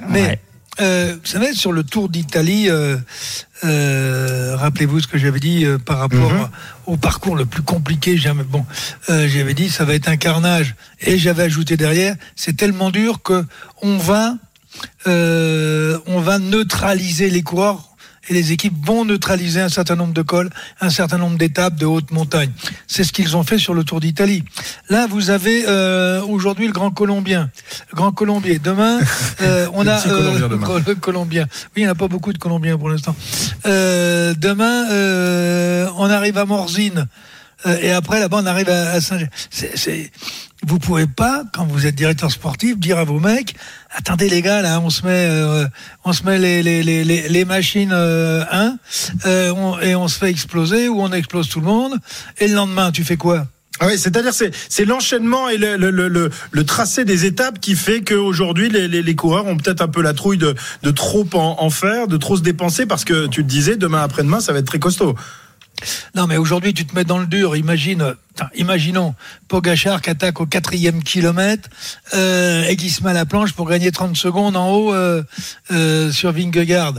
Mais 0.09 0.21
Ouais. 0.21 0.39
Euh, 0.79 1.15
vous 1.21 1.27
savez, 1.29 1.53
sur 1.53 1.71
le 1.71 1.83
Tour 1.83 2.09
d'Italie, 2.09 2.69
euh, 2.69 2.97
euh, 3.63 4.55
rappelez-vous 4.55 4.99
ce 5.01 5.07
que 5.07 5.17
j'avais 5.17 5.39
dit 5.39 5.65
euh, 5.65 5.77
par 5.77 5.99
rapport 5.99 6.31
Mhm. 6.31 6.49
au 6.85 6.97
parcours 6.97 7.35
le 7.35 7.45
plus 7.45 7.63
compliqué 7.63 8.17
jamais. 8.17 8.43
Bon, 8.43 8.65
euh, 9.09 9.27
j'avais 9.27 9.53
dit 9.53 9.69
ça 9.69 9.85
va 9.85 9.93
être 9.95 10.07
un 10.09 10.17
carnage, 10.17 10.75
et 11.01 11.17
j'avais 11.17 11.43
ajouté 11.43 11.77
derrière, 11.77 12.15
c'est 12.35 12.55
tellement 12.55 12.91
dur 12.91 13.21
que 13.23 13.45
on 13.81 13.97
va, 13.97 14.35
euh, 15.07 15.97
on 16.05 16.19
va 16.19 16.39
neutraliser 16.39 17.29
les 17.29 17.41
coureurs. 17.43 17.86
Et 18.29 18.33
les 18.33 18.51
équipes 18.51 18.73
vont 18.85 19.05
neutraliser 19.05 19.61
un 19.61 19.69
certain 19.69 19.95
nombre 19.95 20.13
de 20.13 20.21
cols, 20.21 20.49
un 20.81 20.89
certain 20.89 21.17
nombre 21.17 21.37
d'étapes 21.37 21.75
de 21.75 21.85
haute 21.85 22.11
montagne. 22.11 22.51
C'est 22.87 23.03
ce 23.03 23.13
qu'ils 23.13 23.37
ont 23.37 23.43
fait 23.43 23.57
sur 23.57 23.73
le 23.73 23.83
Tour 23.83 23.99
d'Italie. 23.99 24.43
Là, 24.89 25.07
vous 25.07 25.29
avez 25.29 25.65
euh, 25.67 26.21
aujourd'hui 26.23 26.67
le 26.67 26.73
Grand 26.73 26.91
Colombien, 26.91 27.49
le 27.91 27.95
Grand 27.95 28.11
Colombier. 28.11 28.59
Demain, 28.59 28.99
euh, 29.41 29.67
on 29.73 29.87
a 29.87 30.01
demain. 30.01 30.79
le 30.85 30.95
Colombien. 30.95 31.47
Oui, 31.75 31.77
il 31.77 31.83
n'y 31.83 31.87
en 31.87 31.91
a 31.91 31.95
pas 31.95 32.07
beaucoup 32.07 32.33
de 32.33 32.37
Colombiens 32.37 32.77
pour 32.77 32.89
l'instant. 32.89 33.15
Euh, 33.65 34.33
demain, 34.37 34.91
euh, 34.91 35.89
on 35.97 36.09
arrive 36.09 36.37
à 36.37 36.45
Morzine. 36.45 37.07
Euh, 37.65 37.77
et 37.81 37.91
après, 37.91 38.19
là-bas, 38.19 38.39
on 38.41 38.45
arrive 38.45 38.69
à, 38.69 38.91
à 38.91 39.01
Saint-Germain. 39.01 39.31
Vous 40.65 40.79
pouvez 40.79 41.05
pas, 41.05 41.43
quand 41.53 41.65
vous 41.65 41.85
êtes 41.85 41.93
directeur 41.95 42.31
sportif, 42.31 42.79
dire 42.79 42.97
à 42.97 43.03
vos 43.03 43.19
mecs, 43.19 43.55
attendez 43.95 44.27
les 44.27 44.41
gars, 44.41 44.61
là, 44.63 44.79
on 44.81 44.89
se 44.89 45.05
met, 45.05 45.27
euh, 45.29 45.65
on 46.03 46.13
se 46.13 46.23
met 46.23 46.39
les, 46.39 46.63
les, 46.63 46.81
les, 46.83 47.03
les, 47.03 47.45
machines 47.45 47.91
euh, 47.93 48.43
1 48.51 48.77
euh, 49.27 49.53
on- 49.55 49.79
et 49.79 49.95
on 49.95 50.07
se 50.07 50.17
fait 50.17 50.29
exploser 50.31 50.89
ou 50.89 50.99
on 50.99 51.11
explose 51.11 51.47
tout 51.47 51.59
le 51.59 51.67
monde. 51.67 51.93
Et 52.39 52.47
le 52.47 52.55
lendemain, 52.55 52.91
tu 52.91 53.03
fais 53.03 53.17
quoi? 53.17 53.45
Ah 53.79 53.85
oui, 53.85 53.99
c'est-à-dire 53.99 54.33
c'est 54.33 54.49
c'est 54.69 54.85
l'enchaînement 54.85 55.47
et 55.49 55.57
le, 55.57 55.77
le, 55.77 55.91
le, 55.91 56.07
le, 56.07 56.31
le 56.49 56.63
tracé 56.65 57.05
des 57.05 57.25
étapes 57.25 57.59
qui 57.59 57.75
fait 57.75 58.01
qu'aujourd'hui 58.01 58.69
les, 58.69 58.87
les, 58.87 59.03
les 59.03 59.15
coureurs 59.15 59.45
ont 59.45 59.55
peut-être 59.55 59.81
un 59.81 59.87
peu 59.87 60.01
la 60.01 60.15
trouille 60.15 60.39
de, 60.39 60.55
de 60.81 60.89
trop 60.89 61.27
en, 61.33 61.57
en 61.59 61.69
faire, 61.69 62.07
de 62.07 62.17
trop 62.17 62.35
se 62.37 62.41
dépenser 62.41 62.87
parce 62.87 63.05
que 63.05 63.27
tu 63.27 63.43
te 63.43 63.47
disais 63.47 63.75
demain 63.75 64.01
après-demain 64.01 64.39
ça 64.39 64.51
va 64.51 64.57
être 64.59 64.65
très 64.65 64.79
costaud. 64.79 65.15
Non, 66.15 66.27
mais 66.27 66.37
aujourd'hui, 66.37 66.73
tu 66.73 66.85
te 66.85 66.95
mets 66.95 67.03
dans 67.03 67.19
le 67.19 67.27
dur. 67.27 67.55
Imagine, 67.55 68.15
imaginons 68.55 69.13
Pogachar 69.47 70.01
qui 70.01 70.09
attaque 70.09 70.39
au 70.41 70.45
quatrième 70.45 71.03
kilomètre 71.03 71.69
euh, 72.13 72.63
et 72.63 72.75
qui 72.75 72.89
se 72.89 73.03
met 73.03 73.11
à 73.11 73.13
la 73.13 73.25
planche 73.25 73.53
pour 73.53 73.69
gagner 73.69 73.91
30 73.91 74.15
secondes 74.15 74.57
en 74.57 74.71
haut 74.71 74.93
euh, 74.93 75.23
euh, 75.71 76.11
sur 76.11 76.31
Vingegaard, 76.31 76.95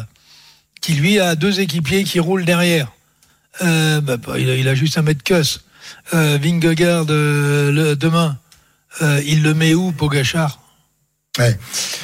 qui 0.81 0.95
lui 0.95 1.19
a 1.19 1.35
deux 1.35 1.61
équipiers 1.61 2.05
qui 2.05 2.21
roulent 2.21 2.45
derrière. 2.45 2.93
Euh, 3.63 4.01
bah, 4.01 4.17
bah, 4.17 4.39
il, 4.39 4.49
a, 4.51 4.55
il 4.55 4.69
a 4.69 4.75
juste 4.75 4.99
un 4.99 5.03
mètre 5.03 5.25
cuss. 5.25 5.65
Vingegaard, 6.13 7.07
le, 7.09 7.95
demain, 7.95 8.39
il 9.01 9.43
le 9.43 9.55
met 9.55 9.75
où, 9.75 9.93
Pogachar? 9.93 10.61
Ouais. 11.39 11.57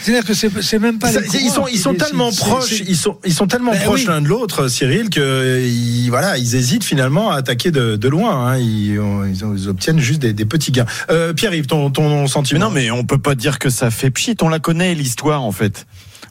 C'est-à-dire 0.03 0.25
que 0.25 0.35
c'est 0.35 0.79
même 0.79 0.99
pas 1.00 1.11
Ça, 1.11 1.21
les 1.21 1.26
ils 1.41 1.50
sont 1.50 1.67
ils 1.67 1.79
sont 1.79 1.94
tellement 1.94 2.31
C'est- 2.31 2.44
proches, 2.44 2.81
ils 2.87 2.97
sont 2.97 3.19
ils 3.25 3.35
sont 3.35 3.49
tellement 3.49 3.73
Ben 3.73 3.81
proches 3.83 4.00
oui. 4.02 4.07
l'un 4.07 4.21
de 4.21 4.28
l'autre, 4.28 4.69
Cyril, 4.69 5.11
que 5.11 5.61
ils, 5.61 6.09
voilà 6.09 6.38
ils 6.38 6.54
hésitent 6.54 6.85
finalement 6.85 7.31
à 7.33 7.37
attaquer 7.38 7.73
de, 7.73 7.97
de 7.97 8.09
loin. 8.09 8.47
Hein. 8.52 8.59
Ils, 8.59 9.00
ont- 9.00 9.25
ils, 9.25 9.45
ont- 9.45 9.57
ils 9.57 9.69
obtiennent 9.69 9.99
juste 9.99 10.21
des, 10.21 10.33
des 10.33 10.45
petits 10.45 10.71
gains. 10.71 10.87
Euh, 11.11 11.33
Pierre-Yves, 11.33 11.66
ton 11.66 11.90
ton 11.90 12.23
Mais 12.23 12.28
sentiment 12.28 12.61
non, 12.61 12.71
mais 12.71 12.90
on 12.93 13.04
peut 13.04 13.19
pas 13.19 13.35
dire 13.35 13.59
que 13.59 13.71
ça 13.71 13.90
fait 13.90 14.11
pchit. 14.11 14.37
On 14.40 14.49
la 14.49 14.61
connaît 14.61 14.95
l'histoire 14.95 15.43
en 15.43 15.52
fait. 15.52 15.87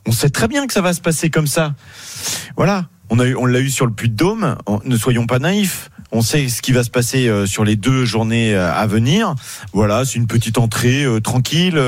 On 0.08 0.12
sait 0.14 0.30
très 0.30 0.48
bien 0.48 0.66
que 0.68 0.72
ça 0.74 0.82
va 0.82 0.94
se 0.94 1.02
passer 1.02 1.30
comme 1.30 1.48
ça. 1.48 1.74
Voilà. 2.56 2.86
On 3.10 3.20
a 3.20 3.26
eu, 3.26 3.36
on 3.36 3.46
l'a 3.46 3.60
eu 3.60 3.70
sur 3.70 3.86
le 3.86 3.94
Puy 3.94 4.10
de 4.10 4.16
Dôme. 4.16 4.58
Ne 4.86 4.98
soyons 4.98 5.26
pas 5.28 5.40
naïfs. 5.40 5.90
On 6.12 6.22
sait 6.22 6.48
ce 6.48 6.62
qui 6.62 6.72
va 6.74 6.84
se 6.84 6.92
passer 6.92 7.28
euh, 7.28 7.48
sur 7.48 7.64
les 7.64 7.76
deux 7.76 8.06
journées 8.06 8.54
euh, 8.56 8.72
à 8.72 8.86
venir. 8.86 9.34
Voilà, 9.74 10.06
c'est 10.06 10.16
une 10.20 10.28
petite 10.28 10.60
entrée 10.60 11.04
euh, 11.04 11.20
tranquille. 11.20 11.80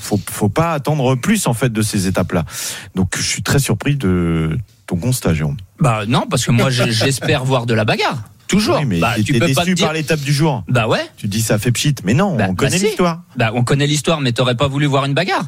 Faut, 0.00 0.20
faut 0.30 0.48
pas 0.50 0.72
attendre 0.72 1.14
plus 1.16 1.46
en 1.46 1.54
fait 1.54 1.72
de 1.72 1.80
ces 1.82 2.06
étapes-là. 2.06 2.44
Donc, 2.94 3.14
je 3.16 3.22
suis 3.22 3.42
très 3.42 3.58
surpris 3.58 3.96
de 3.96 4.58
ton 4.86 4.96
constat, 4.96 5.32
Jérôme. 5.34 5.56
Bah 5.78 6.02
non, 6.06 6.26
parce 6.28 6.44
que 6.44 6.50
moi 6.50 6.68
j'espère 6.70 7.44
voir 7.44 7.64
de 7.66 7.72
la 7.74 7.84
bagarre. 7.84 8.22
Toujours. 8.48 8.78
Oui, 8.80 8.84
mais 8.84 8.98
bah, 9.00 9.14
tu 9.24 9.32
peux 9.32 9.38
pas 9.38 9.46
te 9.46 9.60
déçu 9.60 9.74
dire. 9.74 9.86
par 9.86 9.94
l'étape 9.94 10.20
du 10.20 10.32
jour. 10.32 10.64
Bah 10.68 10.88
ouais. 10.88 11.06
Tu 11.16 11.28
dis 11.28 11.40
ça 11.40 11.58
fait 11.58 11.70
pchit, 11.70 11.94
mais 12.04 12.14
non, 12.14 12.36
Bah, 12.36 12.46
on 12.48 12.52
bah 12.52 12.54
connaît 12.64 12.78
si. 12.78 12.86
l'histoire. 12.86 13.22
Bah 13.36 13.52
on 13.54 13.62
connaît 13.62 13.86
l'histoire, 13.86 14.20
mais 14.20 14.32
t'aurais 14.32 14.56
pas 14.56 14.66
voulu 14.66 14.86
voir 14.86 15.04
une 15.04 15.14
bagarre. 15.14 15.44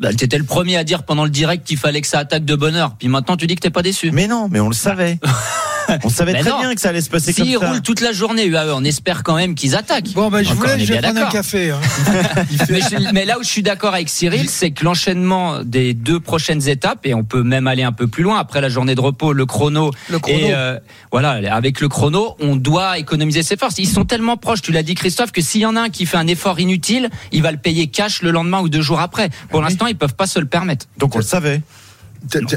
Bah, 0.00 0.12
t'étais 0.12 0.38
le 0.38 0.44
premier 0.44 0.76
à 0.76 0.84
dire 0.84 1.02
pendant 1.02 1.24
le 1.24 1.30
direct 1.30 1.66
qu'il 1.66 1.78
fallait 1.78 2.00
que 2.00 2.06
ça 2.06 2.18
attaque 2.18 2.44
de 2.44 2.54
bonne 2.54 2.74
heure. 2.74 2.96
Puis 2.98 3.08
maintenant 3.08 3.36
tu 3.36 3.46
dis 3.46 3.54
que 3.54 3.60
t'es 3.60 3.70
pas 3.70 3.82
déçu. 3.82 4.10
Mais 4.12 4.26
non, 4.26 4.48
mais 4.50 4.60
on 4.60 4.68
le 4.68 4.74
savait. 4.74 5.18
on 6.04 6.08
savait 6.08 6.32
très 6.40 6.50
non. 6.50 6.60
bien 6.60 6.74
que 6.74 6.80
ça 6.80 6.88
allait 6.90 7.00
se 7.00 7.10
passer 7.10 7.32
S'ils 7.32 7.52
comme 7.54 7.62
ça. 7.62 7.68
roulent 7.70 7.82
toute 7.82 8.00
la 8.00 8.12
journée 8.12 8.46
UAE, 8.46 8.72
on 8.74 8.84
espère 8.84 9.22
quand 9.22 9.36
même 9.36 9.54
qu'ils 9.54 9.74
attaquent. 9.76 10.12
Bon, 10.14 10.28
ben, 10.30 10.42
je 10.44 10.52
voulais, 10.54 10.78
je 10.78 10.92
vais 10.92 11.00
prendre 11.00 11.20
un 11.26 11.30
café. 11.30 11.70
hein. 11.70 11.80
mais, 12.70 12.80
je- 12.80 13.12
mais 13.12 13.24
là 13.24 13.38
où 13.38 13.42
je 13.42 13.48
suis 13.48 13.62
d'accord 13.62 13.94
avec 13.94 14.08
Cyril, 14.08 14.48
c'est 14.48 14.70
que 14.70 14.84
l'enchaînement 14.84 15.62
des 15.64 15.94
deux 15.94 16.20
prochaines 16.20 16.68
étapes, 16.68 17.06
et 17.06 17.14
on 17.14 17.24
peut 17.24 17.42
même 17.42 17.66
aller 17.66 17.82
un 17.82 17.92
peu 17.92 18.06
plus 18.06 18.22
loin, 18.22 18.38
après 18.38 18.60
la 18.60 18.68
journée 18.68 18.94
de 18.94 19.00
repos, 19.00 19.32
le 19.32 19.46
chrono, 19.46 19.90
Le 20.08 20.18
chrono. 20.18 20.38
et 20.38 20.54
euh, 20.54 20.78
voilà, 21.10 21.40
avec 21.54 21.80
le 21.80 21.88
chrono, 21.88 22.36
on 22.40 22.56
doit 22.56 22.98
économiser 22.98 23.42
ses 23.42 23.56
forces. 23.56 23.78
Ils 23.78 23.86
sont 23.88 24.04
tellement 24.04 24.36
proches, 24.36 24.62
tu 24.62 24.72
l'as 24.72 24.82
dit 24.82 24.94
Christophe, 24.94 25.32
que 25.32 25.40
s'il 25.40 25.60
y 25.62 25.66
en 25.66 25.76
a 25.76 25.80
un 25.82 25.88
qui 25.88 26.06
fait 26.06 26.16
un 26.16 26.26
effort 26.26 26.60
inutile, 26.60 27.10
il 27.32 27.42
va 27.42 27.50
le 27.52 27.58
payer 27.58 27.86
cash 27.88 28.22
le 28.22 28.30
lendemain 28.30 28.60
ou 28.60 28.68
deux 28.68 28.82
jours 28.82 29.00
après. 29.00 29.30
Pour 29.50 29.62
l'instant, 29.62 29.86
ils 29.86 29.96
peuvent 29.96 30.14
pas 30.14 30.26
se 30.26 30.38
le 30.38 30.46
permettre. 30.46 30.86
Donc 30.98 31.14
on 31.14 31.18
le 31.18 31.24
savait. 31.24 31.60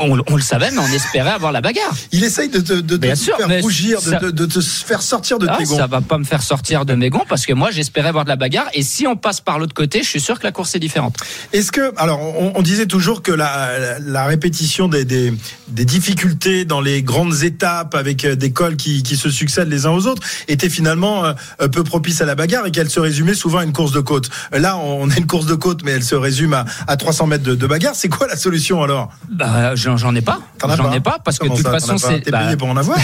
On, 0.01 0.19
on 0.27 0.35
le 0.35 0.41
savait, 0.41 0.71
mais 0.71 0.79
on 0.79 0.87
espérait 0.93 1.31
avoir 1.31 1.51
la 1.51 1.61
bagarre. 1.61 1.93
Il 2.11 2.23
essaye 2.23 2.49
de 2.49 2.59
te, 2.59 2.73
de, 2.73 2.81
de 2.81 2.97
Bien 2.97 3.13
te 3.13 3.19
sûr, 3.19 3.37
faire 3.37 3.61
rougir, 3.61 3.99
ça- 3.99 4.19
de, 4.19 4.45
te 4.45 4.59
faire 4.61 5.01
sortir 5.01 5.39
de 5.39 5.47
Ah, 5.49 5.57
tes 5.57 5.63
gonds. 5.65 5.77
ça 5.77 5.87
va 5.87 6.01
pas 6.01 6.17
me 6.17 6.23
faire 6.23 6.41
sortir 6.43 6.85
de 6.85 6.93
mes 6.95 7.09
gonds 7.09 7.23
parce 7.27 7.45
que 7.45 7.53
moi 7.53 7.71
j'espérais 7.71 8.11
voir 8.11 8.23
de 8.25 8.29
la 8.29 8.35
bagarre 8.35 8.67
et 8.73 8.83
si 8.83 9.07
on 9.07 9.15
passe 9.15 9.41
par 9.41 9.59
l'autre 9.59 9.73
côté, 9.73 10.03
je 10.03 10.09
suis 10.09 10.21
sûr 10.21 10.39
que 10.39 10.43
la 10.43 10.51
course 10.51 10.75
est 10.75 10.79
différente. 10.79 11.15
Est-ce 11.53 11.71
que, 11.71 11.93
alors, 11.97 12.21
on, 12.21 12.53
on 12.55 12.61
disait 12.61 12.85
toujours 12.85 13.21
que 13.21 13.31
la, 13.31 13.79
la, 13.79 13.99
la 13.99 14.25
répétition 14.25 14.87
des, 14.87 15.05
des, 15.05 15.33
des 15.67 15.85
difficultés 15.85 16.65
dans 16.65 16.81
les 16.81 17.01
grandes 17.03 17.43
étapes 17.43 17.95
avec 17.95 18.25
euh, 18.25 18.35
des 18.35 18.51
cols 18.51 18.75
qui, 18.75 19.03
qui 19.03 19.17
se 19.17 19.29
succèdent 19.29 19.69
les 19.69 19.85
uns 19.85 19.91
aux 19.91 20.05
autres 20.07 20.21
était 20.47 20.69
finalement 20.69 21.25
euh, 21.25 21.33
euh, 21.61 21.67
peu 21.67 21.83
propice 21.83 22.21
à 22.21 22.25
la 22.25 22.35
bagarre 22.35 22.65
et 22.67 22.71
qu'elle 22.71 22.89
se 22.89 22.99
résumait 22.99 23.33
souvent 23.33 23.59
à 23.59 23.63
une 23.63 23.73
course 23.73 23.91
de 23.91 23.99
côte. 23.99 24.29
Là, 24.51 24.77
on 24.77 25.09
a 25.09 25.17
une 25.17 25.27
course 25.27 25.45
de 25.45 25.55
côte, 25.55 25.81
mais 25.83 25.91
elle 25.91 26.03
se 26.03 26.15
résume 26.15 26.53
à, 26.53 26.65
à 26.87 26.97
300 26.97 27.27
mètres 27.27 27.43
de, 27.43 27.55
de 27.55 27.67
bagarre. 27.67 27.95
C'est 27.95 28.09
quoi 28.09 28.27
la 28.27 28.35
solution 28.37 28.83
alors? 28.83 29.09
Bah, 29.29 29.54
j'en 29.75 29.97
j'en 29.97 30.15
ai 30.15 30.21
pas. 30.21 30.39
J'en 30.61 30.89
pas 30.89 30.95
ai 30.95 30.99
pas 30.99 31.19
parce 31.23 31.39
que 31.39 31.47
de 31.47 31.55
toute 31.55 31.67
façon 31.67 31.97
c'est. 31.97 32.21
T'es 32.21 32.31
bah, 32.31 32.39
payé 32.39 32.57
pour 32.57 32.69
en 32.69 32.77
avoir 32.77 32.97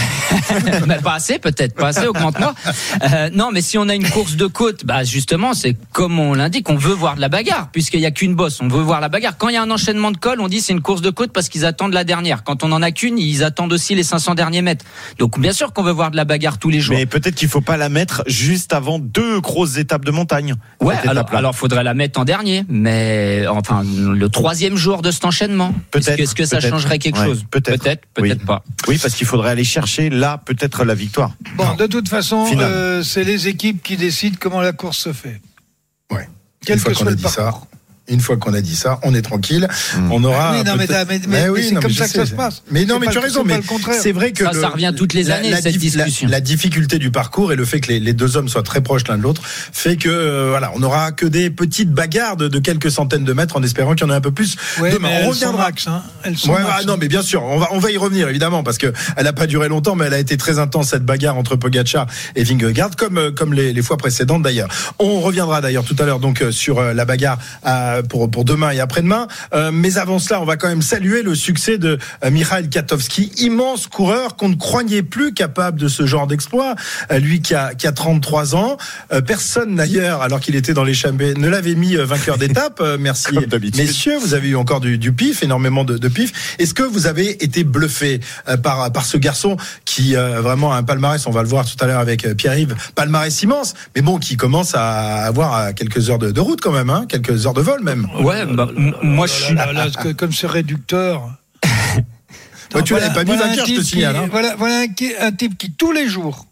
mais 0.86 0.96
pas 1.02 1.14
assez 1.14 1.38
peut-être, 1.38 1.74
pas 1.74 1.88
assez, 1.88 2.06
augmente-moi. 2.06 2.54
Euh, 3.02 3.30
non, 3.32 3.50
mais 3.52 3.60
si 3.60 3.78
on 3.78 3.88
a 3.88 3.94
une 3.94 4.08
course 4.08 4.36
de 4.36 4.46
côte, 4.46 4.84
bah 4.84 5.04
justement, 5.04 5.54
c'est 5.54 5.76
comme 5.92 6.18
on 6.18 6.34
l'indique, 6.34 6.68
on 6.70 6.76
veut 6.76 6.92
voir 6.92 7.16
de 7.16 7.20
la 7.20 7.28
bagarre, 7.28 7.68
puisqu'il 7.70 8.00
y 8.00 8.06
a 8.06 8.10
qu'une 8.10 8.34
bosse, 8.34 8.60
on 8.60 8.68
veut 8.68 8.82
voir 8.82 9.00
la 9.00 9.08
bagarre. 9.08 9.36
Quand 9.38 9.48
il 9.48 9.54
y 9.54 9.56
a 9.56 9.62
un 9.62 9.70
enchaînement 9.70 10.10
de 10.10 10.16
cols, 10.16 10.40
on 10.40 10.48
dit 10.48 10.60
c'est 10.60 10.72
une 10.72 10.82
course 10.82 11.02
de 11.02 11.10
côte 11.10 11.32
parce 11.32 11.48
qu'ils 11.48 11.64
attendent 11.64 11.94
la 11.94 12.04
dernière. 12.04 12.44
Quand 12.44 12.64
on 12.64 12.72
en 12.72 12.82
a 12.82 12.90
qu'une, 12.90 13.18
ils 13.18 13.44
attendent 13.44 13.72
aussi 13.72 13.94
les 13.94 14.02
500 14.02 14.34
derniers 14.34 14.62
mètres. 14.62 14.84
Donc 15.18 15.38
bien 15.38 15.52
sûr 15.52 15.72
qu'on 15.72 15.82
veut 15.82 15.92
voir 15.92 16.10
de 16.10 16.16
la 16.16 16.24
bagarre 16.24 16.58
tous 16.58 16.70
les 16.70 16.80
jours. 16.80 16.96
Mais 16.96 17.06
peut-être 17.06 17.34
qu'il 17.34 17.48
faut 17.48 17.60
pas 17.60 17.76
la 17.76 17.88
mettre 17.88 18.22
juste 18.26 18.72
avant 18.72 18.98
deux 18.98 19.40
grosses 19.40 19.76
étapes 19.76 20.04
de 20.04 20.10
montagne. 20.10 20.54
Ouais, 20.80 20.96
alors, 21.06 21.26
alors 21.34 21.54
faudrait 21.54 21.84
la 21.84 21.94
mettre 21.94 22.20
en 22.20 22.24
dernier, 22.24 22.64
mais 22.68 23.46
enfin 23.48 23.82
le 23.84 24.28
troisième 24.28 24.76
jour 24.76 25.02
de 25.02 25.10
cet 25.10 25.24
enchaînement. 25.24 25.74
Est-ce 25.94 26.10
Peut-être, 26.10 26.34
que, 26.44 26.60
ça 26.60 26.60
changerait 26.68 26.98
quelque 26.98 27.18
Ouais, 27.18 27.26
chose 27.26 27.44
peut-être. 27.50 27.82
peut-être, 27.82 28.06
peut-être 28.14 28.40
Oui. 28.40 28.46
pas. 28.46 28.64
Oui, 28.88 28.98
parce 28.98 29.14
qu'il 29.14 29.26
faudrait 29.26 29.50
aller 29.50 29.64
chercher 29.64 30.10
là 30.10 30.38
peut-être 30.44 30.84
la 30.84 30.94
victoire. 30.94 31.32
Bon, 31.56 31.74
de 31.74 31.86
toute 31.86 32.08
façon, 32.08 32.46
euh, 32.58 33.02
c'est 33.02 33.24
les 33.24 33.48
équipes 33.48 33.82
qui 33.82 33.96
décident 33.96 34.36
comment 34.40 34.60
la 34.60 34.72
course 34.72 34.98
se 34.98 35.12
fait. 35.12 35.40
Ouais. 36.10 36.28
Quel 36.64 36.76
Une 36.76 36.80
fois 36.82 36.92
que 36.92 36.98
qu'on 36.98 37.04
soit 37.04 37.08
a 37.08 37.10
le 37.10 37.16
dit 37.16 37.28
ça. 37.28 37.54
Une 38.08 38.20
fois 38.20 38.36
qu'on 38.36 38.52
a 38.52 38.60
dit 38.60 38.74
ça, 38.76 38.98
on 39.04 39.14
est 39.14 39.22
tranquille. 39.22 39.68
Mm. 39.96 40.12
On 40.12 40.24
aura. 40.24 40.52
Oui, 40.52 40.64
non, 40.64 40.72
mais 40.76 40.86
mais- 40.88 41.20
mais 41.28 41.62
c'est 41.62 41.72
non, 41.72 41.80
comme 41.80 41.92
ça 41.92 42.06
que 42.06 42.10
ça 42.12 42.26
se 42.26 42.34
passe. 42.34 42.62
Mais 42.70 42.84
non, 42.84 42.98
mais 42.98 43.06
pas 43.06 43.12
tu 43.12 43.18
as 43.18 43.22
raison. 43.22 43.42
Mais 43.44 43.56
le 43.56 43.62
contraire. 43.62 43.96
c'est 44.00 44.12
vrai 44.12 44.32
que 44.32 44.44
Ça, 44.44 44.52
le- 44.52 44.60
ça 44.60 44.68
revient 44.70 44.92
toutes 44.96 45.14
les 45.14 45.30
années, 45.30 45.50
la 45.50 45.62
cette 45.62 45.76
discussion. 45.76 46.26
La, 46.28 46.36
la 46.36 46.40
difficulté 46.40 46.98
du 46.98 47.10
parcours 47.10 47.52
et 47.52 47.56
le 47.56 47.64
fait 47.64 47.80
que 47.80 47.88
les, 47.92 48.00
les 48.00 48.12
deux 48.12 48.36
hommes 48.36 48.48
soient 48.48 48.62
très 48.64 48.80
proches 48.82 49.06
l'un 49.08 49.16
de 49.18 49.22
l'autre 49.22 49.42
fait 49.44 49.96
que 49.96 50.08
euh, 50.08 50.48
voilà, 50.50 50.72
on 50.74 50.80
n'aura 50.80 51.12
que 51.12 51.26
des 51.26 51.48
petites 51.50 51.90
bagarres 51.92 52.36
de, 52.36 52.48
de 52.48 52.58
quelques 52.58 52.90
centaines 52.90 53.24
de 53.24 53.32
mètres 53.32 53.56
en 53.56 53.62
espérant 53.62 53.94
qu'il 53.94 54.06
y 54.06 54.10
en 54.10 54.12
ait 54.12 54.16
un 54.16 54.20
peu 54.20 54.32
plus 54.32 54.56
Ouais, 54.80 54.90
demain. 54.90 55.08
mais 55.08 55.14
On 55.14 55.18
elles 55.18 55.24
sont 55.24 55.30
reviendra. 55.30 55.62
max, 55.66 55.86
hein. 55.86 56.02
Elles 56.24 56.36
sont 56.36 56.52
Ouais, 56.52 56.62
max, 56.62 56.74
ah, 56.80 56.84
non, 56.84 56.96
mais 57.00 57.08
bien 57.08 57.22
sûr, 57.22 57.42
on 57.44 57.58
va, 57.58 57.68
on 57.72 57.78
va 57.78 57.90
y 57.90 57.96
revenir 57.96 58.28
évidemment 58.28 58.62
parce 58.64 58.78
que 58.78 58.92
elle 59.16 59.24
n'a 59.24 59.32
pas 59.32 59.46
duré 59.46 59.68
longtemps, 59.68 59.94
mais 59.94 60.06
elle 60.06 60.14
a 60.14 60.18
été 60.18 60.36
très 60.36 60.58
intense 60.58 60.88
cette 60.90 61.04
bagarre 61.04 61.36
entre 61.36 61.56
Pogacar 61.56 62.06
et 62.34 62.42
Vingegaard, 62.44 62.96
comme 62.96 63.18
euh, 63.18 63.30
comme 63.30 63.52
les, 63.54 63.72
les 63.72 63.82
fois 63.82 63.96
précédentes 63.96 64.42
d'ailleurs. 64.42 64.68
On 64.98 65.20
reviendra 65.20 65.60
d'ailleurs 65.60 65.84
tout 65.84 65.96
à 66.00 66.04
l'heure 66.04 66.18
donc 66.18 66.42
euh, 66.42 66.50
sur 66.52 66.82
la 66.82 67.04
bagarre 67.04 67.38
euh, 67.66 67.91
pour 68.08 68.30
pour 68.30 68.44
demain 68.44 68.70
et 68.70 68.80
après-demain. 68.80 69.26
Euh, 69.54 69.70
mais 69.72 69.98
avant 69.98 70.18
cela, 70.18 70.40
on 70.40 70.44
va 70.44 70.56
quand 70.56 70.68
même 70.68 70.82
saluer 70.82 71.22
le 71.22 71.34
succès 71.34 71.78
de 71.78 71.98
euh, 72.24 72.30
Mikhail 72.30 72.68
Katowski, 72.68 73.32
immense 73.38 73.86
coureur 73.86 74.36
qu'on 74.36 74.48
ne 74.48 74.54
croyait 74.54 75.02
plus 75.02 75.34
capable 75.34 75.78
de 75.78 75.88
ce 75.88 76.06
genre 76.06 76.26
d'exploit. 76.26 76.74
Euh, 77.10 77.18
lui 77.18 77.40
qui 77.42 77.54
a 77.54 77.74
qui 77.74 77.86
a 77.86 77.92
33 77.92 78.54
ans, 78.56 78.76
Euh, 79.12 79.20
personne 79.20 79.76
d'ailleurs, 79.76 80.22
alors 80.22 80.40
qu'il 80.40 80.54
était 80.56 80.72
dans 80.74 80.84
l'échappée, 80.84 81.34
ne 81.34 81.48
l'avait 81.48 81.74
mis 81.74 81.96
euh, 81.96 82.04
vainqueur 82.04 82.38
d'étape. 82.42 82.80
Euh, 82.80 82.96
merci 82.98 83.32
messieurs, 83.76 84.18
vous 84.18 84.34
avez 84.34 84.48
eu 84.48 84.56
encore 84.56 84.80
du, 84.80 84.98
du 84.98 85.12
pif, 85.12 85.42
énormément 85.42 85.84
de, 85.84 85.98
de 85.98 86.08
pif. 86.08 86.56
Est-ce 86.58 86.74
que 86.74 86.82
vous 86.82 87.06
avez 87.06 87.42
été 87.44 87.64
bluffé 87.64 88.20
euh, 88.48 88.56
par 88.56 88.92
par 88.92 89.04
ce 89.04 89.16
garçon 89.18 89.56
qui 89.84 90.16
euh, 90.16 90.40
vraiment 90.40 90.72
a 90.72 90.76
un 90.76 90.82
palmarès, 90.82 91.26
on 91.26 91.30
va 91.30 91.42
le 91.42 91.48
voir 91.48 91.64
tout 91.66 91.76
à 91.80 91.86
l'heure 91.86 92.00
avec 92.00 92.24
euh, 92.24 92.34
Pierre-Yves, 92.34 92.74
palmarès 92.94 93.42
immense, 93.42 93.74
mais 93.94 94.02
bon, 94.02 94.18
qui 94.18 94.36
commence 94.36 94.74
à 94.74 95.24
avoir 95.24 95.56
euh, 95.56 95.72
quelques 95.72 96.10
heures 96.10 96.18
de, 96.18 96.30
de 96.30 96.40
route 96.40 96.60
quand 96.60 96.72
même, 96.72 96.90
hein, 96.90 97.04
quelques 97.08 97.46
heures 97.46 97.54
de 97.54 97.60
vol 97.62 97.80
même. 97.82 98.06
Ouais, 98.20 98.46
bah, 98.46 98.68
m- 98.76 98.94
moi 99.02 99.26
je 99.26 99.32
suis. 99.32 100.14
Comme 100.16 100.32
c'est 100.32 100.46
réducteur. 100.46 101.30
Tu 102.84 102.94
Voilà- 102.94 103.08
l'avais 103.08 103.14
pas 103.14 103.24
mis 103.24 103.36
voilà 103.36 103.48
vainqueur, 103.48 103.64
un 103.64 103.66
je 103.68 103.72
te 103.74 103.80
type 103.80 103.86
signale. 103.88 104.14
qui- 104.14 104.20
hein. 104.22 104.28
Voilà, 104.30 104.54
voilà 104.56 104.84
un 105.20 105.32
type 105.32 105.58
qui, 105.58 105.72
tous 105.72 105.92
les 105.92 106.08
jours, 106.08 106.46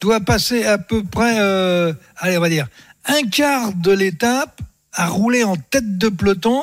doit 0.00 0.20
passer 0.20 0.64
à 0.64 0.78
peu 0.78 1.02
près, 1.04 1.36
euh, 1.40 1.92
allez, 2.16 2.38
on 2.38 2.40
va 2.40 2.48
dire, 2.48 2.68
un 3.04 3.22
quart 3.28 3.74
de 3.74 3.90
l'étape 3.92 4.60
à 4.94 5.08
rouler 5.08 5.44
en 5.44 5.56
tête 5.56 5.98
de 5.98 6.08
peloton. 6.08 6.62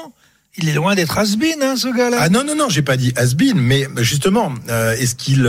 Il 0.59 0.69
est 0.69 0.73
loin 0.73 0.95
d'être 0.95 1.17
has-been, 1.17 1.61
hein, 1.61 1.75
ce 1.75 1.87
gars-là. 1.95 2.17
Ah 2.19 2.29
non 2.29 2.43
non 2.43 2.55
non, 2.55 2.67
j'ai 2.67 2.81
pas 2.81 2.97
dit 2.97 3.13
has-been, 3.15 3.59
mais 3.59 3.87
justement, 3.97 4.51
euh, 4.69 4.93
est-ce 4.93 5.13
qu'il 5.13 5.45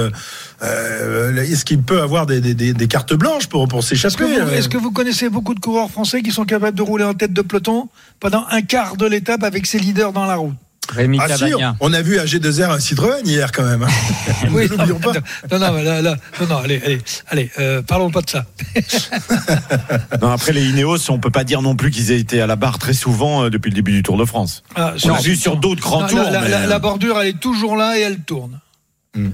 euh, 0.63 1.37
est-ce 1.37 1.65
qu'il 1.65 1.83
peut 1.83 2.03
avoir 2.03 2.27
des, 2.27 2.41
des, 2.41 2.55
des, 2.55 2.75
des 2.75 2.89
cartes 2.89 3.15
blanches 3.15 3.47
pour 3.47 3.67
pour 3.69 3.79
Est-ce 3.79 3.89
que, 3.89 3.97
s'échapper 3.97 4.25
vous, 4.25 4.49
euh 4.49 4.53
est-ce 4.53 4.69
que 4.69 4.77
vous 4.77 4.91
connaissez 4.91 5.31
beaucoup 5.31 5.55
de 5.55 5.61
coureurs 5.61 5.91
français 5.91 6.21
qui 6.23 6.31
sont 6.31 6.45
capables 6.45 6.77
de 6.77 6.83
rouler 6.83 7.05
en 7.05 7.15
tête 7.15 7.33
de 7.33 7.43
peloton 7.43 7.89
pendant 8.21 8.45
un 8.51 8.61
quart 8.61 8.97
de 8.97 9.07
l'étape 9.07 9.43
avec 9.45 9.67
ses 9.67 9.79
leaders 9.79 10.13
dans 10.13 10.27
la 10.27 10.37
route 10.37 10.55
Rémi 10.91 11.19
Ah 11.21 11.75
on 11.81 11.93
a 11.93 12.03
vu 12.03 12.19
à 12.19 12.25
G2R 12.25 12.71
un 12.73 12.81
Citroën 12.81 13.21
hier 13.25 13.53
quand 13.53 13.65
même. 13.65 13.83
hein. 13.83 13.89
Oui, 14.53 14.65
ne 14.65 14.69
l'oublions 14.69 14.99
pas. 14.99 15.13
Non, 15.51 15.59
non, 15.59 15.73
mais 15.73 15.83
là, 15.85 16.01
là, 16.03 16.17
non, 16.41 16.47
non, 16.47 16.57
allez, 16.59 16.81
allez, 16.85 16.99
allez, 17.29 17.51
euh, 17.59 17.83
parlons 17.83 18.11
pas 18.11 18.23
de 18.23 18.31
ça. 18.31 18.47
Non, 20.23 20.31
après 20.31 20.53
les 20.53 20.65
Ineos, 20.67 21.11
on 21.11 21.19
peut 21.19 21.31
pas 21.31 21.45
dire 21.45 21.63
non 21.63 21.77
plus 21.77 21.91
qu'ils 21.91 22.11
aient 22.11 22.19
été 22.21 22.41
à 22.41 22.47
la 22.47 22.57
barre 22.57 22.79
très 22.79 22.93
souvent 22.95 23.45
euh, 23.45 23.51
depuis 23.51 23.71
le 23.71 23.75
début 23.75 23.93
du 23.93 24.03
Tour 24.03 24.17
de 24.17 24.25
France. 24.25 24.63
Ah, 24.75 24.93
On 24.95 24.99
sur- 24.99 25.15
l'a 25.15 25.21
vu 25.21 25.37
sur 25.37 25.57
d'autres 25.57 25.83
grands 25.83 26.03
Non, 26.03 26.07
tours. 26.09 26.19
la, 26.23 26.31
la- 26.31 26.41
mais- 26.41 26.49
la- 26.51 26.67
la 26.67 26.79
bordure, 26.79 27.21
elle 27.21 27.29
est 27.29 27.41
toujours 27.41 27.77
là 27.77 27.99
et 27.99 28.03
elle 28.03 28.21
tourne. 28.21 28.61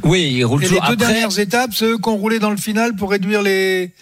Oui, 0.02 0.32
il 0.37 0.44
roule 0.44 0.62
Et 0.64 0.68
les 0.68 0.73
deux 0.73 0.78
Après, 0.80 0.96
dernières 0.96 1.38
étapes, 1.38 1.70
c'est 1.75 1.84
eux 1.84 1.99
qui 1.99 2.08
ont 2.08 2.16
roulé 2.16 2.38
dans 2.38 2.50
le 2.50 2.56
final 2.56 2.94
pour 2.96 3.11
réduire 3.11 3.42
les, 3.42 3.92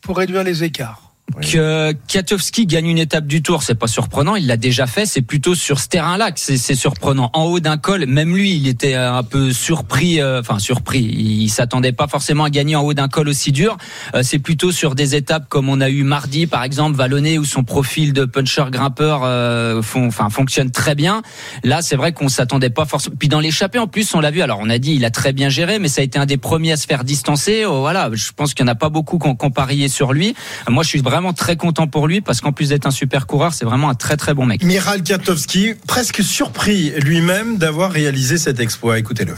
pour 0.00 0.16
réduire 0.16 0.44
les 0.44 0.62
écarts. 0.62 1.01
Que 1.40 1.92
Katowski 2.08 2.66
gagne 2.66 2.88
une 2.88 2.98
étape 2.98 3.26
du 3.26 3.42
Tour, 3.42 3.62
c'est 3.62 3.74
pas 3.74 3.86
surprenant. 3.86 4.36
Il 4.36 4.46
l'a 4.46 4.56
déjà 4.56 4.86
fait. 4.86 5.06
C'est 5.06 5.22
plutôt 5.22 5.54
sur 5.54 5.78
ce 5.78 5.88
terrain-là 5.88 6.30
que 6.30 6.40
c'est 6.40 6.74
surprenant. 6.74 7.30
En 7.32 7.44
haut 7.44 7.60
d'un 7.60 7.78
col, 7.78 8.06
même 8.06 8.36
lui, 8.36 8.54
il 8.54 8.68
était 8.68 8.94
un 8.94 9.22
peu 9.22 9.52
surpris. 9.52 10.20
euh, 10.20 10.40
Enfin, 10.40 10.58
surpris. 10.58 11.00
Il, 11.00 11.48
s'attendait 11.48 11.92
pas 11.92 12.06
forcément 12.06 12.44
à 12.44 12.50
gagner 12.50 12.76
en 12.76 12.82
haut 12.82 12.94
d'un 12.94 13.08
col 13.08 13.28
aussi 13.28 13.52
dur. 13.52 13.76
Euh, 14.14 14.22
c'est 14.22 14.38
plutôt 14.38 14.72
sur 14.72 14.94
des 14.94 15.14
étapes 15.14 15.48
comme 15.48 15.68
on 15.68 15.80
a 15.80 15.88
eu 15.88 16.02
mardi, 16.02 16.46
par 16.46 16.64
exemple, 16.64 16.96
Vallonné, 16.96 17.38
où 17.38 17.44
son 17.44 17.64
profil 17.64 18.12
de 18.12 18.24
puncher 18.24 18.64
grimpeur 18.70 19.22
euh, 19.24 19.80
enfin 19.94 20.30
fonctionne 20.30 20.70
très 20.70 20.94
bien. 20.94 21.22
Là, 21.64 21.82
c'est 21.82 21.96
vrai 21.96 22.12
qu'on 22.12 22.28
s'attendait 22.28 22.70
pas 22.70 22.84
forcément. 22.84 23.16
Puis 23.18 23.28
dans 23.28 23.40
l'échappée, 23.40 23.78
en 23.78 23.86
plus, 23.86 24.14
on 24.14 24.20
l'a 24.20 24.30
vu. 24.30 24.42
Alors, 24.42 24.58
on 24.60 24.68
a 24.68 24.78
dit, 24.78 24.94
il 24.94 25.04
a 25.04 25.10
très 25.10 25.32
bien 25.32 25.48
géré, 25.48 25.78
mais 25.78 25.88
ça 25.88 26.00
a 26.00 26.04
été 26.04 26.18
un 26.18 26.26
des 26.26 26.36
premiers 26.36 26.72
à 26.72 26.76
se 26.76 26.86
faire 26.86 27.04
distancer. 27.04 27.64
Oh, 27.64 27.80
voilà, 27.80 28.10
je 28.12 28.32
pense 28.32 28.54
qu'il 28.54 28.64
y 28.64 28.68
en 28.68 28.72
a 28.72 28.74
pas 28.74 28.88
beaucoup 28.90 29.18
qui 29.18 29.28
ont 29.28 29.50
parié 29.50 29.88
sur 29.88 30.12
lui. 30.12 30.34
Moi, 30.68 30.82
je 30.82 30.88
suis 30.88 31.02
vraiment 31.12 31.32
très 31.32 31.56
content 31.56 31.86
pour 31.86 32.08
lui 32.08 32.20
parce 32.20 32.40
qu'en 32.40 32.52
plus 32.52 32.70
d'être 32.70 32.86
un 32.86 32.90
super 32.90 33.26
coureur, 33.26 33.52
c'est 33.52 33.64
vraiment 33.64 33.88
un 33.90 33.94
très 33.94 34.16
très 34.16 34.34
bon 34.34 34.46
mec. 34.46 34.64
Miral 34.64 35.02
Katowski, 35.02 35.74
presque 35.86 36.22
surpris 36.22 36.90
lui-même 37.00 37.58
d'avoir 37.58 37.92
réalisé 37.92 38.38
cet 38.38 38.60
exploit. 38.60 38.98
Écoutez-le. 38.98 39.34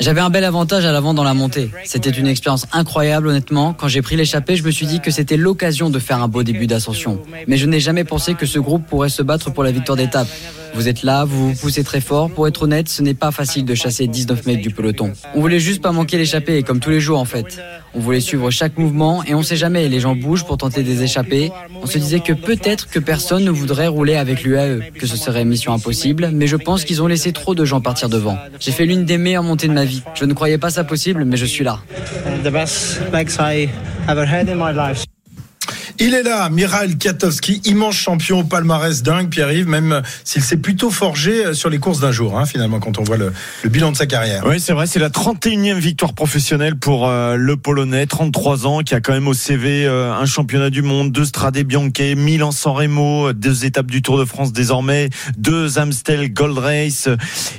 J'avais 0.00 0.20
un 0.20 0.30
bel 0.30 0.44
avantage 0.44 0.84
à 0.84 0.92
l'avant 0.92 1.14
dans 1.14 1.24
la 1.24 1.34
montée. 1.34 1.70
C'était 1.84 2.10
une 2.10 2.26
expérience 2.26 2.66
incroyable 2.72 3.28
honnêtement. 3.28 3.72
Quand 3.72 3.88
j'ai 3.88 4.02
pris 4.02 4.16
l'échappée, 4.16 4.56
je 4.56 4.64
me 4.64 4.70
suis 4.70 4.86
dit 4.86 5.00
que 5.00 5.10
c'était 5.10 5.36
l'occasion 5.36 5.90
de 5.90 5.98
faire 5.98 6.22
un 6.22 6.28
beau 6.28 6.42
début 6.42 6.66
d'ascension. 6.66 7.20
Mais 7.46 7.56
je 7.56 7.66
n'ai 7.66 7.80
jamais 7.80 8.04
pensé 8.04 8.34
que 8.34 8.46
ce 8.46 8.58
groupe 8.58 8.86
pourrait 8.86 9.08
se 9.08 9.22
battre 9.22 9.52
pour 9.52 9.64
la 9.64 9.70
victoire 9.70 9.96
d'étape. 9.96 10.28
Vous 10.74 10.88
êtes 10.88 11.04
là, 11.04 11.24
vous 11.24 11.50
vous 11.50 11.60
poussez 11.60 11.84
très 11.84 12.00
fort. 12.00 12.30
Pour 12.30 12.48
être 12.48 12.62
honnête, 12.62 12.88
ce 12.88 13.00
n'est 13.00 13.14
pas 13.14 13.30
facile 13.30 13.64
de 13.64 13.74
chasser 13.76 14.08
19 14.08 14.44
mètres 14.46 14.62
du 14.62 14.70
peloton. 14.70 15.12
On 15.34 15.40
voulait 15.40 15.60
juste 15.60 15.80
pas 15.80 15.92
manquer 15.92 16.18
l'échappée, 16.18 16.64
comme 16.64 16.80
tous 16.80 16.90
les 16.90 17.00
jours 17.00 17.20
en 17.20 17.24
fait. 17.24 17.60
On 17.96 18.00
voulait 18.00 18.20
suivre 18.20 18.50
chaque 18.50 18.76
mouvement 18.76 19.22
et 19.24 19.34
on 19.34 19.42
sait 19.42 19.56
jamais, 19.56 19.88
les 19.88 20.00
gens 20.00 20.16
bougent 20.16 20.44
pour 20.44 20.56
tenter 20.56 20.82
des 20.82 21.02
échappées. 21.02 21.52
On 21.80 21.86
se 21.86 21.98
disait 21.98 22.20
que 22.20 22.32
peut-être 22.32 22.88
que 22.88 22.98
personne 22.98 23.44
ne 23.44 23.50
voudrait 23.50 23.86
rouler 23.86 24.16
avec 24.16 24.42
l'UAE, 24.42 24.90
que 24.98 25.06
ce 25.06 25.16
serait 25.16 25.44
mission 25.44 25.72
impossible, 25.72 26.30
mais 26.32 26.46
je 26.46 26.56
pense 26.56 26.84
qu'ils 26.84 27.02
ont 27.02 27.06
laissé 27.06 27.32
trop 27.32 27.54
de 27.54 27.64
gens 27.64 27.80
partir 27.80 28.08
devant. 28.08 28.36
J'ai 28.58 28.72
fait 28.72 28.86
l'une 28.86 29.04
des 29.04 29.18
meilleures 29.18 29.42
montées 29.42 29.68
de 29.68 29.72
ma 29.72 29.84
vie. 29.84 30.02
Je 30.14 30.24
ne 30.24 30.34
croyais 30.34 30.58
pas 30.58 30.70
ça 30.70 30.84
possible, 30.84 31.24
mais 31.24 31.36
je 31.36 31.46
suis 31.46 31.64
là. 31.64 31.78
Il 36.00 36.12
est 36.12 36.24
là, 36.24 36.50
Miral 36.50 36.96
Katowski, 36.96 37.60
immense 37.64 37.94
champion 37.94 38.40
au 38.40 38.42
palmarès 38.42 39.04
dingue, 39.04 39.28
Pierre-Yves, 39.28 39.68
même 39.68 40.02
s'il 40.24 40.42
s'est 40.42 40.56
plutôt 40.56 40.90
forgé 40.90 41.46
euh, 41.46 41.54
sur 41.54 41.70
les 41.70 41.78
courses 41.78 42.00
d'un 42.00 42.10
jour, 42.10 42.36
hein, 42.36 42.46
finalement, 42.46 42.80
quand 42.80 42.98
on 42.98 43.04
voit 43.04 43.16
le, 43.16 43.32
bilan 43.64 43.92
de 43.92 43.96
sa 43.96 44.06
carrière. 44.06 44.42
Oui, 44.44 44.58
c'est 44.58 44.72
vrai, 44.72 44.88
c'est 44.88 44.98
la 44.98 45.08
31e 45.08 45.78
victoire 45.78 46.12
professionnelle 46.12 46.74
pour 46.74 47.08
euh, 47.08 47.36
le 47.36 47.56
Polonais, 47.56 48.06
33 48.06 48.66
ans, 48.66 48.80
qui 48.80 48.96
a 48.96 49.00
quand 49.00 49.12
même 49.12 49.28
au 49.28 49.34
CV 49.34 49.86
euh, 49.86 50.12
un 50.12 50.26
championnat 50.26 50.68
du 50.68 50.82
monde, 50.82 51.12
deux 51.12 51.24
Strade 51.24 51.56
Bianche, 51.58 51.84
Milan-San 52.16 52.72
Remo, 52.72 53.32
deux 53.32 53.64
étapes 53.64 53.86
du 53.86 54.02
Tour 54.02 54.18
de 54.18 54.24
France 54.24 54.52
désormais, 54.52 55.10
deux 55.36 55.78
Amstel 55.78 56.32
Gold 56.32 56.58
Race, 56.58 57.08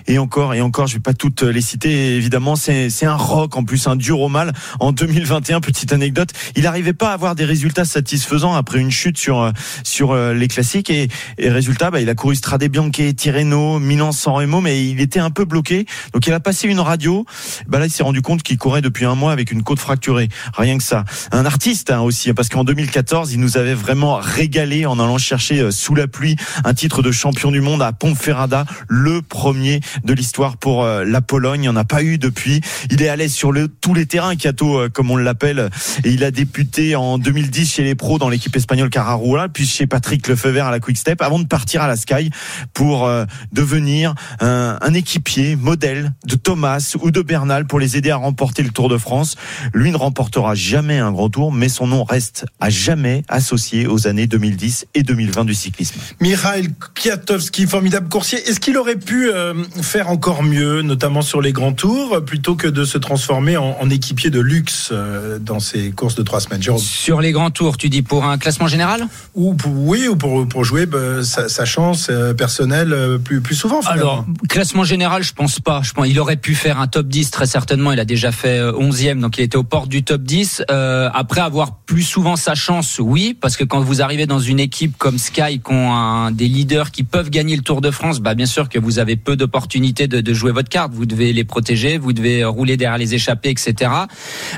et 0.07 0.17
encore, 0.17 0.53
et 0.53 0.59
encore, 0.59 0.87
je 0.87 0.95
vais 0.95 0.99
pas 0.99 1.13
toutes 1.13 1.43
les 1.43 1.61
citer, 1.61 2.15
évidemment, 2.17 2.57
c'est 2.57 2.89
c'est 2.89 3.05
un 3.05 3.15
rock, 3.15 3.55
en 3.55 3.63
plus, 3.63 3.87
un 3.87 3.95
dur 3.95 4.19
au 4.19 4.29
mal. 4.29 4.51
En 4.81 4.91
2021, 4.91 5.61
petite 5.61 5.93
anecdote, 5.93 6.29
il 6.57 6.63
n'arrivait 6.63 6.93
pas 6.93 7.11
à 7.11 7.13
avoir 7.13 7.35
des 7.35 7.45
résultats 7.45 7.85
satisfaisants 7.85 8.24
satisfaisant 8.25 8.55
après 8.55 8.79
une 8.79 8.91
chute 8.91 9.17
sur 9.17 9.41
euh, 9.41 9.51
sur 9.83 10.11
euh, 10.11 10.33
les 10.33 10.47
classiques 10.47 10.89
et, 10.89 11.09
résultat, 11.37 11.91
bah, 11.91 12.01
il 12.01 12.09
a 12.09 12.15
couru 12.15 12.35
Strade 12.35 12.63
Bianche, 12.65 13.15
Tirreno, 13.15 13.79
Milan-San 13.79 14.33
Remo, 14.33 14.61
mais 14.61 14.87
il 14.87 14.99
était 14.99 15.19
un 15.19 15.29
peu 15.29 15.45
bloqué. 15.45 15.85
Donc 16.13 16.25
il 16.25 16.33
a 16.33 16.39
passé 16.39 16.67
une 16.67 16.79
radio. 16.79 17.25
Bah 17.67 17.79
là, 17.79 17.85
il 17.85 17.91
s'est 17.91 18.03
rendu 18.03 18.21
compte 18.21 18.41
qu'il 18.41 18.57
courait 18.57 18.81
depuis 18.81 19.05
un 19.05 19.15
mois 19.15 19.31
avec 19.31 19.51
une 19.51 19.63
côte 19.63 19.79
fracturée. 19.79 20.29
Rien 20.57 20.77
que 20.77 20.83
ça. 20.83 21.05
Un 21.31 21.45
artiste 21.45 21.91
hein, 21.91 22.01
aussi, 22.01 22.33
parce 22.33 22.49
qu'en 22.49 22.63
2014, 22.63 23.31
il 23.33 23.39
nous 23.39 23.57
avait 23.57 23.73
vraiment 23.73 24.15
régalé 24.15 24.85
en 24.85 24.99
allant 24.99 25.17
chercher 25.17 25.59
euh, 25.59 25.71
sous 25.71 25.93
la 25.93 26.07
pluie 26.07 26.35
un 26.63 26.73
titre 26.73 27.03
de 27.03 27.11
champion 27.11 27.51
du 27.51 27.61
monde 27.61 27.81
à 27.81 27.93
Ponferrada, 27.93 28.65
le 28.87 29.21
premier 29.21 29.81
de 30.03 30.13
l'histoire 30.13 30.57
pour 30.57 30.85
la 30.85 31.21
Pologne. 31.21 31.61
Il 31.61 31.61
n'y 31.61 31.69
en 31.69 31.75
a 31.75 31.85
pas 31.85 32.03
eu 32.03 32.17
depuis. 32.17 32.61
Il 32.89 33.01
est 33.01 33.09
allé 33.09 33.29
sur 33.29 33.51
le, 33.51 33.67
tous 33.67 33.93
les 33.93 34.05
terrains, 34.05 34.35
Kato, 34.35 34.89
comme 34.93 35.11
on 35.11 35.17
l'appelle, 35.17 35.69
et 36.03 36.11
il 36.11 36.23
a 36.23 36.31
débuté 36.31 36.95
en 36.95 37.17
2010 37.17 37.71
chez 37.71 37.83
les 37.83 37.95
pros 37.95 38.14
dans 38.17 38.29
l'équipe 38.29 38.55
espagnole 38.55 38.89
Cararula, 38.89 39.49
puis 39.49 39.65
chez 39.65 39.87
Patrick 39.87 40.27
Lefebvre 40.27 40.65
à 40.65 40.71
la 40.71 40.79
Quick 40.79 40.97
Step, 40.97 41.21
avant 41.21 41.39
de 41.39 41.47
partir 41.47 41.81
à 41.81 41.87
la 41.87 41.95
Sky 41.95 42.29
pour 42.73 43.09
devenir 43.51 44.15
un, 44.39 44.77
un 44.81 44.93
équipier 44.93 45.55
modèle 45.55 46.13
de 46.25 46.35
Thomas 46.35 46.95
ou 47.01 47.11
de 47.11 47.21
Bernal 47.21 47.65
pour 47.65 47.79
les 47.79 47.97
aider 47.97 48.11
à 48.11 48.17
remporter 48.17 48.63
le 48.63 48.69
Tour 48.69 48.89
de 48.89 48.97
France. 48.97 49.35
Lui 49.73 49.91
ne 49.91 49.97
remportera 49.97 50.55
jamais 50.55 50.99
un 50.99 51.11
grand 51.11 51.29
tour, 51.29 51.51
mais 51.51 51.69
son 51.69 51.87
nom 51.87 52.03
reste 52.03 52.45
à 52.59 52.69
jamais 52.69 53.23
associé 53.27 53.87
aux 53.87 54.07
années 54.07 54.27
2010 54.27 54.87
et 54.93 55.03
2020 55.03 55.45
du 55.45 55.53
cyclisme. 55.53 55.99
Mikhail 56.19 56.69
Kwiatkowski, 56.99 57.67
formidable 57.67 58.09
coursier. 58.09 58.39
Est-ce 58.39 58.59
qu'il 58.59 58.77
aurait 58.77 58.95
pu 58.95 59.29
euh, 59.29 59.53
faire 59.81 60.09
encore 60.09 60.43
mieux, 60.43 60.81
notamment 60.81 61.21
sur 61.21 61.41
les 61.41 61.51
grands 61.51 61.73
tours, 61.73 62.23
plutôt 62.25 62.55
que 62.55 62.67
de 62.67 62.85
se 62.85 62.97
transformer 62.97 63.57
en, 63.57 63.77
en 63.79 63.89
équipier 63.89 64.29
de 64.29 64.39
luxe 64.39 64.89
euh, 64.91 65.39
dans 65.39 65.59
ces 65.59 65.91
courses 65.91 66.15
de 66.15 66.23
trois 66.23 66.39
semaines 66.39 66.61
Jérôme? 66.61 66.81
Sur 66.81 67.21
les 67.21 67.31
grands 67.31 67.51
tours, 67.51 67.77
tu 67.77 67.89
dis 67.89 68.01
pour 68.07 68.25
un 68.25 68.37
classement 68.37 68.67
général? 68.67 69.07
Ou 69.33 69.53
pour, 69.53 69.71
Oui, 69.75 70.07
ou 70.07 70.15
pour, 70.15 70.47
pour 70.47 70.63
jouer 70.63 70.85
bah, 70.85 71.23
sa, 71.23 71.49
sa, 71.49 71.65
chance 71.65 72.07
euh, 72.09 72.33
personnelle 72.33 73.19
plus, 73.23 73.41
plus 73.41 73.55
souvent. 73.55 73.81
Finalement. 73.81 74.01
Alors, 74.01 74.25
classement 74.49 74.83
général, 74.83 75.23
je 75.23 75.33
pense 75.33 75.59
pas. 75.59 75.81
Je 75.83 75.93
pense 75.93 76.07
il 76.07 76.19
aurait 76.19 76.37
pu 76.37 76.55
faire 76.55 76.79
un 76.79 76.87
top 76.87 77.07
10 77.07 77.31
très 77.31 77.45
certainement. 77.45 77.91
Il 77.91 77.99
a 77.99 78.05
déjà 78.05 78.31
fait 78.31 78.59
11e, 78.61 79.19
donc 79.19 79.37
il 79.37 79.41
était 79.41 79.57
aux 79.57 79.63
portes 79.63 79.89
du 79.89 80.03
top 80.03 80.21
10. 80.21 80.63
Euh, 80.69 81.09
après 81.13 81.41
avoir 81.41 81.77
plus 81.77 82.03
souvent 82.03 82.35
sa 82.35 82.55
chance, 82.55 82.99
oui, 82.99 83.37
parce 83.39 83.57
que 83.57 83.63
quand 83.63 83.79
vous 83.79 84.01
arrivez 84.01 84.25
dans 84.25 84.39
une 84.39 84.59
équipe 84.59 84.97
comme 84.97 85.17
Sky, 85.17 85.59
qui 85.59 85.71
ont 85.71 85.93
un, 85.93 86.31
des 86.31 86.47
leaders 86.47 86.91
qui 86.91 87.03
peuvent 87.03 87.29
gagner 87.29 87.55
le 87.55 87.61
Tour 87.61 87.81
de 87.81 87.91
France, 87.91 88.19
bah 88.19 88.35
bien 88.35 88.45
sûr 88.45 88.69
que 88.69 88.79
vous 88.79 88.99
avez 88.99 89.15
peu 89.15 89.35
d'opportunités 89.35 90.07
de, 90.07 90.21
de, 90.21 90.33
jouer 90.33 90.51
votre 90.51 90.69
carte. 90.69 90.93
Vous 90.93 91.05
devez 91.05 91.33
les 91.33 91.43
protéger, 91.43 91.97
vous 91.97 92.13
devez 92.13 92.43
rouler 92.43 92.77
derrière 92.77 92.97
les 92.97 93.15
échappées, 93.15 93.49
etc. 93.49 93.91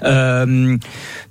Euh, 0.04 0.78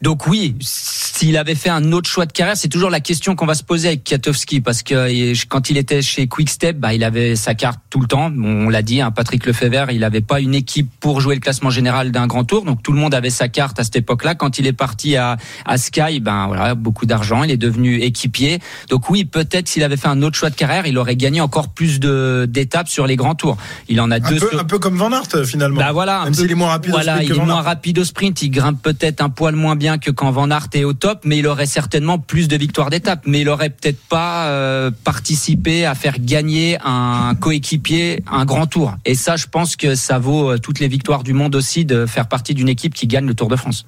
donc 0.03 0.27
oui, 0.27 0.55
s'il 0.61 1.37
avait 1.37 1.55
fait 1.55 1.71
un 1.71 1.93
autre 1.93 2.06
choix 2.09 2.27
de 2.27 2.33
carrière, 2.33 2.57
c'est 2.57 2.69
toujours 2.69 2.91
la 2.91 3.01
question 3.01 3.35
qu'on 3.35 3.47
va 3.47 3.55
se 3.55 3.63
poser 3.63 3.89
avec 3.89 4.05
Kiatowski, 4.05 4.61
parce 4.61 4.83
que 4.83 5.33
quand 5.47 5.71
il 5.71 5.77
était 5.77 6.03
chez 6.03 6.27
Quickstep, 6.27 6.79
bah 6.79 6.95
il 6.95 7.05
avait 7.05 7.37
sa 7.37 7.55
carte 7.55 7.81
tout 7.91 8.01
le 8.01 8.07
temps. 8.07 8.33
On 8.37 8.69
l'a 8.69 8.83
dit, 8.83 9.01
hein, 9.01 9.11
Patrick 9.11 9.45
Lefebvre, 9.47 9.91
il 9.91 10.01
n'avait 10.01 10.21
pas 10.21 10.41
une 10.41 10.55
équipe 10.55 10.91
pour 11.01 11.21
jouer 11.21 11.35
le 11.35 11.41
classement 11.41 11.71
général 11.71 12.13
d'un 12.13 12.27
grand 12.27 12.45
tour, 12.45 12.65
donc 12.65 12.83
tout 12.83 12.93
le 12.93 12.99
monde 12.99 13.15
avait 13.15 13.31
sa 13.31 13.49
carte 13.49 13.81
à 13.81 13.85
cette 13.85 13.97
époque-là. 13.97 14.35
Quand 14.35 14.59
il 14.59 14.67
est 14.67 14.73
parti 14.73 15.17
à, 15.17 15.37
à 15.65 15.79
Sky, 15.79 16.21
ben 16.21 16.47
voilà, 16.47 16.75
beaucoup 16.75 17.07
d'argent, 17.07 17.43
il 17.43 17.51
est 17.51 17.57
devenu 17.57 18.01
équipier. 18.01 18.61
Donc 18.89 19.11
oui, 19.11 19.25
peut-être 19.25 19.69
s'il 19.69 19.83
avait 19.83 19.97
fait 19.97 20.09
un 20.09 20.23
autre 20.23 20.37
choix 20.37 20.51
de 20.51 20.55
carrière, 20.55 20.87
il 20.87 20.99
aurait 20.99 21.17
gagné 21.17 21.41
encore 21.41 21.69
plus 21.69 22.01
de 22.01 22.47
d'étapes 22.49 22.89
sur 22.89 23.07
les 23.07 23.17
grands 23.17 23.35
tours. 23.35 23.57
Il 23.89 24.01
en 24.01 24.11
a 24.11 24.17
un 24.17 24.21
deux. 24.21 24.37
Peu, 24.37 24.49
sur... 24.51 24.61
Un 24.61 24.65
peu 24.65 24.79
comme 24.79 24.97
Van 24.97 25.11
Aert 25.13 25.45
finalement. 25.45 25.81
Bah 25.81 25.93
voilà, 25.93 26.25
même 26.25 26.35
s'il 26.35 26.51
est 26.51 26.55
moins 26.55 26.69
rapide. 26.69 26.93
Voilà, 26.93 27.15
au 27.15 27.17
sprint 27.17 27.31
il 27.37 27.43
est 27.43 27.45
moins 27.45 27.63
rapide 27.63 27.99
au 27.99 28.05
sprint, 28.05 28.43
il 28.43 28.51
grimpe 28.51 28.83
peut-être 28.83 29.21
un 29.21 29.31
poil 29.31 29.57
moins 29.57 29.77
bien 29.77 29.99
que 29.99 30.11
quand 30.11 30.31
Van 30.31 30.51
Aert 30.51 30.69
est 30.75 30.85
au 30.85 30.93
top, 30.93 31.21
mais 31.25 31.39
il 31.39 31.47
aurait 31.47 31.67
certainement 31.67 31.96
plus 32.27 32.49
de 32.49 32.57
victoires 32.57 32.91
d'étape. 32.91 33.23
Mais 33.27 33.41
il 33.41 33.49
aurait 33.49 33.71
peut-être 33.71 34.01
pas 34.09 34.49
euh, 34.49 34.91
participé 35.05 35.85
à 35.85 35.95
faire 35.95 36.19
gagner 36.19 36.79
un 36.85 37.35
coéquipier 37.35 38.23
un 38.31 38.45
grand 38.45 38.67
tour. 38.67 38.95
Et 39.05 39.15
ça, 39.15 39.37
je 39.37 39.47
pense 39.47 39.77
que 39.77 39.95
ça 39.95 40.19
vaut 40.19 40.51
euh, 40.51 40.59
toutes 40.59 40.81
les 40.81 40.89
victoires 40.89 41.23
du 41.23 41.33
monde 41.33 41.55
aussi 41.55 41.85
de 41.85 42.07
faire 42.07 42.29
partie 42.29 42.55
d'une 42.55 42.69
équipe 42.69 42.95
qui 42.95 43.07
gagne 43.07 43.27
le 43.27 43.35
Tour 43.35 43.49
de 43.49 43.57
France. 43.57 43.87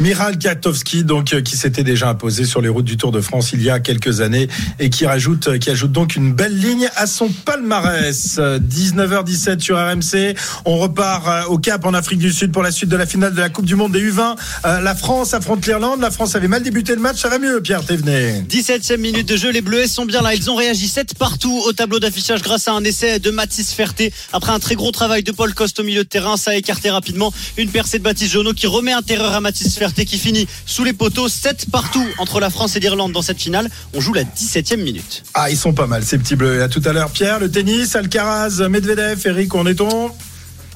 Miral 0.00 0.38
Katowski, 0.38 1.02
donc 1.02 1.32
euh, 1.32 1.40
qui 1.40 1.56
s'était 1.56 1.82
déjà 1.82 2.08
imposé 2.08 2.44
sur 2.44 2.60
les 2.60 2.68
routes 2.68 2.84
du 2.84 2.96
Tour 2.96 3.10
de 3.10 3.20
France 3.20 3.50
il 3.52 3.60
y 3.62 3.68
a 3.68 3.80
quelques 3.80 4.20
années 4.20 4.46
et 4.78 4.90
qui 4.90 5.06
rajoute, 5.06 5.48
euh, 5.48 5.58
qui 5.58 5.70
ajoute 5.70 5.90
donc 5.90 6.14
une 6.14 6.32
belle 6.32 6.56
ligne 6.56 6.88
à 6.94 7.08
son 7.08 7.28
palmarès. 7.28 8.38
19h17 8.38 9.58
sur 9.58 9.76
RMC. 9.76 10.36
On 10.64 10.78
repart 10.78 11.26
euh, 11.26 11.42
au 11.46 11.58
Cap 11.58 11.84
en 11.84 11.94
Afrique 11.94 12.20
du 12.20 12.32
Sud 12.32 12.52
pour 12.52 12.62
la 12.62 12.70
suite 12.70 12.90
de 12.90 12.96
la 12.96 13.06
finale 13.06 13.34
de 13.34 13.40
la 13.40 13.48
Coupe 13.48 13.64
du 13.64 13.74
Monde 13.74 13.90
des 13.90 14.12
U20. 14.12 14.36
La 14.64 14.94
France 14.94 15.34
affronte 15.34 15.66
l'Irlande. 15.66 16.00
La 16.00 16.12
France 16.12 16.36
avait 16.36 16.46
mal 16.46 16.62
débuté 16.62 16.94
le 16.94 17.00
match. 17.00 17.18
Ça 17.18 17.28
va 17.28 17.40
mieux, 17.40 17.60
Pierre 17.60 17.84
Thévenet. 17.84 18.44
17e 18.48 18.98
minute 18.98 19.28
de 19.28 19.36
jeu. 19.36 19.50
Les 19.50 19.62
Bleus 19.62 19.88
sont 19.88 20.04
bien 20.04 20.22
là. 20.22 20.32
Ils 20.34 20.48
ont 20.48 20.54
réagi 20.54 20.86
7 20.86 21.14
partout 21.14 21.60
au 21.66 21.72
tableau 21.72 21.98
d'affichage 21.98 22.42
grâce 22.42 22.68
à 22.68 22.72
un 22.72 22.84
essai 22.84 23.18
de 23.18 23.30
Mathis 23.30 23.72
Ferté. 23.72 24.12
Après 24.32 24.52
un 24.52 24.60
très 24.60 24.76
gros 24.76 24.92
travail 24.92 25.24
de 25.24 25.32
Paul 25.32 25.52
Coste 25.54 25.80
au 25.80 25.82
milieu 25.82 26.04
de 26.04 26.08
terrain, 26.08 26.36
ça 26.36 26.52
a 26.52 26.54
écarté 26.54 26.88
rapidement 26.88 27.32
une 27.56 27.70
percée 27.70 27.98
de 27.98 28.04
Baptiste 28.04 28.32
Jonot 28.32 28.52
qui 28.52 28.68
remet 28.68 28.92
un 28.92 29.02
terreur 29.02 29.34
à 29.34 29.40
Mathis 29.40 29.76
Ferté 29.76 29.87
qui 29.92 30.18
finit 30.18 30.46
sous 30.66 30.84
les 30.84 30.92
poteaux. 30.92 31.28
7 31.28 31.70
partout 31.70 32.04
entre 32.18 32.40
la 32.40 32.50
France 32.50 32.76
et 32.76 32.80
l'Irlande 32.80 33.12
dans 33.12 33.22
cette 33.22 33.40
finale. 33.40 33.68
On 33.94 34.00
joue 34.00 34.12
la 34.14 34.24
17e 34.24 34.82
minute. 34.82 35.22
Ah, 35.34 35.50
ils 35.50 35.56
sont 35.56 35.72
pas 35.72 35.86
mal, 35.86 36.04
ces 36.04 36.18
petits 36.18 36.36
bleus. 36.36 36.62
À 36.62 36.68
tout 36.68 36.82
à 36.84 36.92
l'heure, 36.92 37.10
Pierre. 37.10 37.38
Le 37.40 37.50
tennis, 37.50 37.96
Alcaraz, 37.96 38.68
Medvedev, 38.68 39.20
Eric, 39.26 39.54
on 39.54 39.66
est-on? 39.66 40.10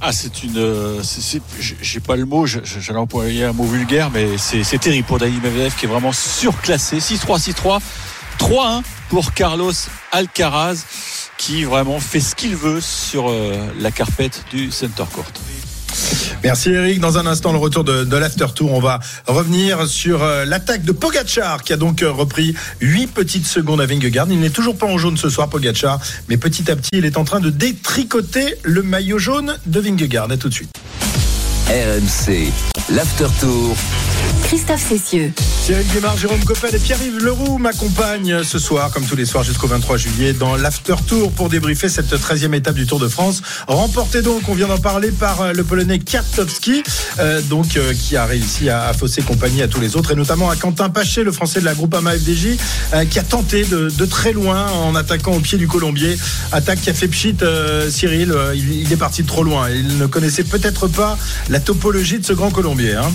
Ah, 0.00 0.12
c'est 0.12 0.42
une. 0.42 0.56
euh, 0.56 1.00
J'ai 1.80 2.00
pas 2.00 2.16
le 2.16 2.24
mot, 2.24 2.44
j'allais 2.46 2.98
employer 2.98 3.44
un 3.44 3.52
mot 3.52 3.64
vulgaire, 3.64 4.10
mais 4.10 4.26
c'est 4.36 4.78
terrible 4.80 5.06
pour 5.06 5.18
Dani 5.18 5.38
Medvedev 5.40 5.74
qui 5.76 5.84
est 5.86 5.88
vraiment 5.88 6.12
surclassé. 6.12 6.98
6-3, 6.98 7.38
6-3, 7.40 7.80
3-1 8.40 8.82
pour 9.10 9.32
Carlos 9.32 9.72
Alcaraz 10.10 10.84
qui 11.38 11.64
vraiment 11.64 12.00
fait 12.00 12.20
ce 12.20 12.34
qu'il 12.34 12.56
veut 12.56 12.80
sur 12.80 13.30
euh, 13.30 13.54
la 13.78 13.90
carpette 13.90 14.44
du 14.52 14.70
Center 14.72 15.04
Court. 15.12 15.24
Merci 16.42 16.70
Eric. 16.70 17.00
Dans 17.00 17.18
un 17.18 17.26
instant, 17.26 17.52
le 17.52 17.58
retour 17.58 17.84
de, 17.84 18.16
l'after 18.16 18.46
tour. 18.54 18.72
On 18.72 18.80
va 18.80 19.00
revenir 19.26 19.86
sur 19.86 20.22
euh, 20.22 20.44
l'attaque 20.44 20.84
de 20.84 20.92
Pogachar 20.92 21.62
qui 21.62 21.72
a 21.72 21.76
donc 21.76 22.02
euh, 22.02 22.10
repris 22.10 22.54
8 22.80 23.08
petites 23.08 23.46
secondes 23.46 23.80
à 23.80 23.86
Vingegaard. 23.86 24.26
Il 24.30 24.40
n'est 24.40 24.50
toujours 24.50 24.76
pas 24.76 24.86
en 24.86 24.98
jaune 24.98 25.16
ce 25.16 25.28
soir, 25.28 25.48
Pogachar, 25.48 26.00
mais 26.28 26.36
petit 26.36 26.70
à 26.70 26.76
petit, 26.76 26.90
il 26.92 27.04
est 27.04 27.16
en 27.16 27.24
train 27.24 27.40
de 27.40 27.50
détricoter 27.50 28.54
le 28.62 28.82
maillot 28.82 29.18
jaune 29.18 29.56
de 29.66 29.80
Vingegaard. 29.80 30.30
À 30.30 30.36
tout 30.36 30.48
de 30.48 30.54
suite. 30.54 30.70
RMC, 31.68 32.52
l'after 32.90 33.26
tour. 33.40 33.76
Christophe 34.42 34.86
Cessieux. 34.88 35.32
Cyril 35.62 35.86
Guimard, 35.88 36.16
Jérôme 36.16 36.42
Coppel 36.44 36.74
et 36.74 36.78
Pierre-Yves 36.78 37.18
Leroux 37.18 37.58
m'accompagnent 37.58 38.42
ce 38.42 38.58
soir, 38.58 38.90
comme 38.90 39.04
tous 39.04 39.16
les 39.16 39.24
soirs 39.24 39.44
jusqu'au 39.44 39.66
23 39.66 39.96
juillet, 39.96 40.32
dans 40.32 40.56
l'After 40.56 40.96
Tour 41.06 41.32
pour 41.32 41.48
débriefer 41.48 41.88
cette 41.88 42.12
13e 42.12 42.54
étape 42.54 42.74
du 42.74 42.86
Tour 42.86 42.98
de 42.98 43.08
France. 43.08 43.42
Remportée 43.66 44.22
donc, 44.22 44.48
on 44.48 44.54
vient 44.54 44.68
d'en 44.68 44.78
parler, 44.78 45.10
par 45.10 45.52
le 45.52 45.64
Polonais 45.64 45.98
Kwiatkowski, 45.98 46.82
euh, 47.18 47.40
donc, 47.42 47.76
euh, 47.76 47.94
qui 47.94 48.16
a 48.16 48.26
réussi 48.26 48.70
à, 48.70 48.88
à, 48.88 48.92
fausser 48.92 49.22
compagnie 49.22 49.62
à 49.62 49.68
tous 49.68 49.80
les 49.80 49.96
autres, 49.96 50.12
et 50.12 50.16
notamment 50.16 50.50
à 50.50 50.56
Quentin 50.56 50.88
Paché, 50.90 51.24
le 51.24 51.32
Français 51.32 51.60
de 51.60 51.64
la 51.64 51.74
Groupama 51.74 52.12
FDJ, 52.12 52.56
euh, 52.94 53.04
qui 53.04 53.18
a 53.18 53.22
tenté 53.22 53.64
de, 53.64 53.88
de, 53.88 54.04
très 54.04 54.32
loin 54.32 54.66
en 54.70 54.94
attaquant 54.94 55.32
au 55.32 55.40
pied 55.40 55.58
du 55.58 55.68
Colombier. 55.68 56.18
Attaque 56.50 56.80
qui 56.80 56.90
a 56.90 56.94
fait 56.94 57.08
pchit 57.08 57.36
Cyril, 57.90 58.34
il, 58.54 58.82
il, 58.82 58.92
est 58.92 58.96
parti 58.96 59.22
de 59.22 59.28
trop 59.28 59.44
loin. 59.44 59.70
Il 59.70 59.98
ne 59.98 60.06
connaissait 60.06 60.44
peut-être 60.44 60.88
pas 60.88 61.16
la 61.48 61.60
topologie 61.60 62.18
de 62.18 62.24
ce 62.24 62.32
grand 62.32 62.50
Colombier. 62.50 62.94
Hein. 62.94 63.12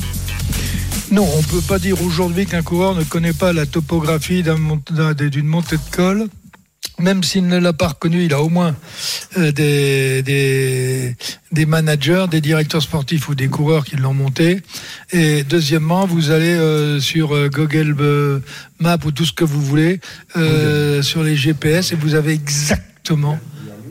Non, 1.10 1.26
on 1.36 1.38
ne 1.38 1.48
peut 1.48 1.62
pas 1.66 1.80
dire 1.80 2.02
aujourd'hui 2.02 2.46
qu'un 2.46 2.62
coureur 2.62 2.94
ne 2.94 3.04
connaît 3.04 3.34
pas 3.34 3.54
la 3.54 3.66
topographie 3.66 4.44
d'une 4.44 5.46
montée 5.46 5.78
de 5.78 5.96
col. 5.96 6.28
Même 7.00 7.24
s'il 7.24 7.48
ne 7.48 7.60
l'a 7.60 7.74
pas 7.74 7.90
reconnu, 7.90 8.26
il 8.26 8.34
a 8.34 8.42
au 8.42 8.50
moins 8.50 8.76
euh, 9.38 9.52
des, 9.52 10.22
des, 10.24 11.16
des, 11.52 11.66
managers, 11.66 12.26
des 12.30 12.42
directeurs 12.42 12.82
sportifs 12.82 13.30
ou 13.30 13.36
des 13.36 13.48
coureurs 13.48 13.86
qui 13.86 13.96
l'ont 13.96 14.16
monté. 14.16 14.62
Et 15.14 15.44
deuxièmement, 15.44 16.08
vous 16.08 16.32
allez 16.32 16.56
euh, 16.56 17.00
sur 17.00 17.36
euh, 17.36 17.50
Google 17.50 17.96
Maps 18.80 18.98
ou 19.06 19.12
tout 19.12 19.26
ce 19.26 19.34
que 19.34 19.46
vous 19.46 19.62
voulez, 19.62 20.02
sur 21.02 21.24
les 21.24 21.36
GPS, 21.36 21.94
et 21.94 21.96
vous 21.96 22.16
avez 22.16 22.34
exactement 22.34 23.40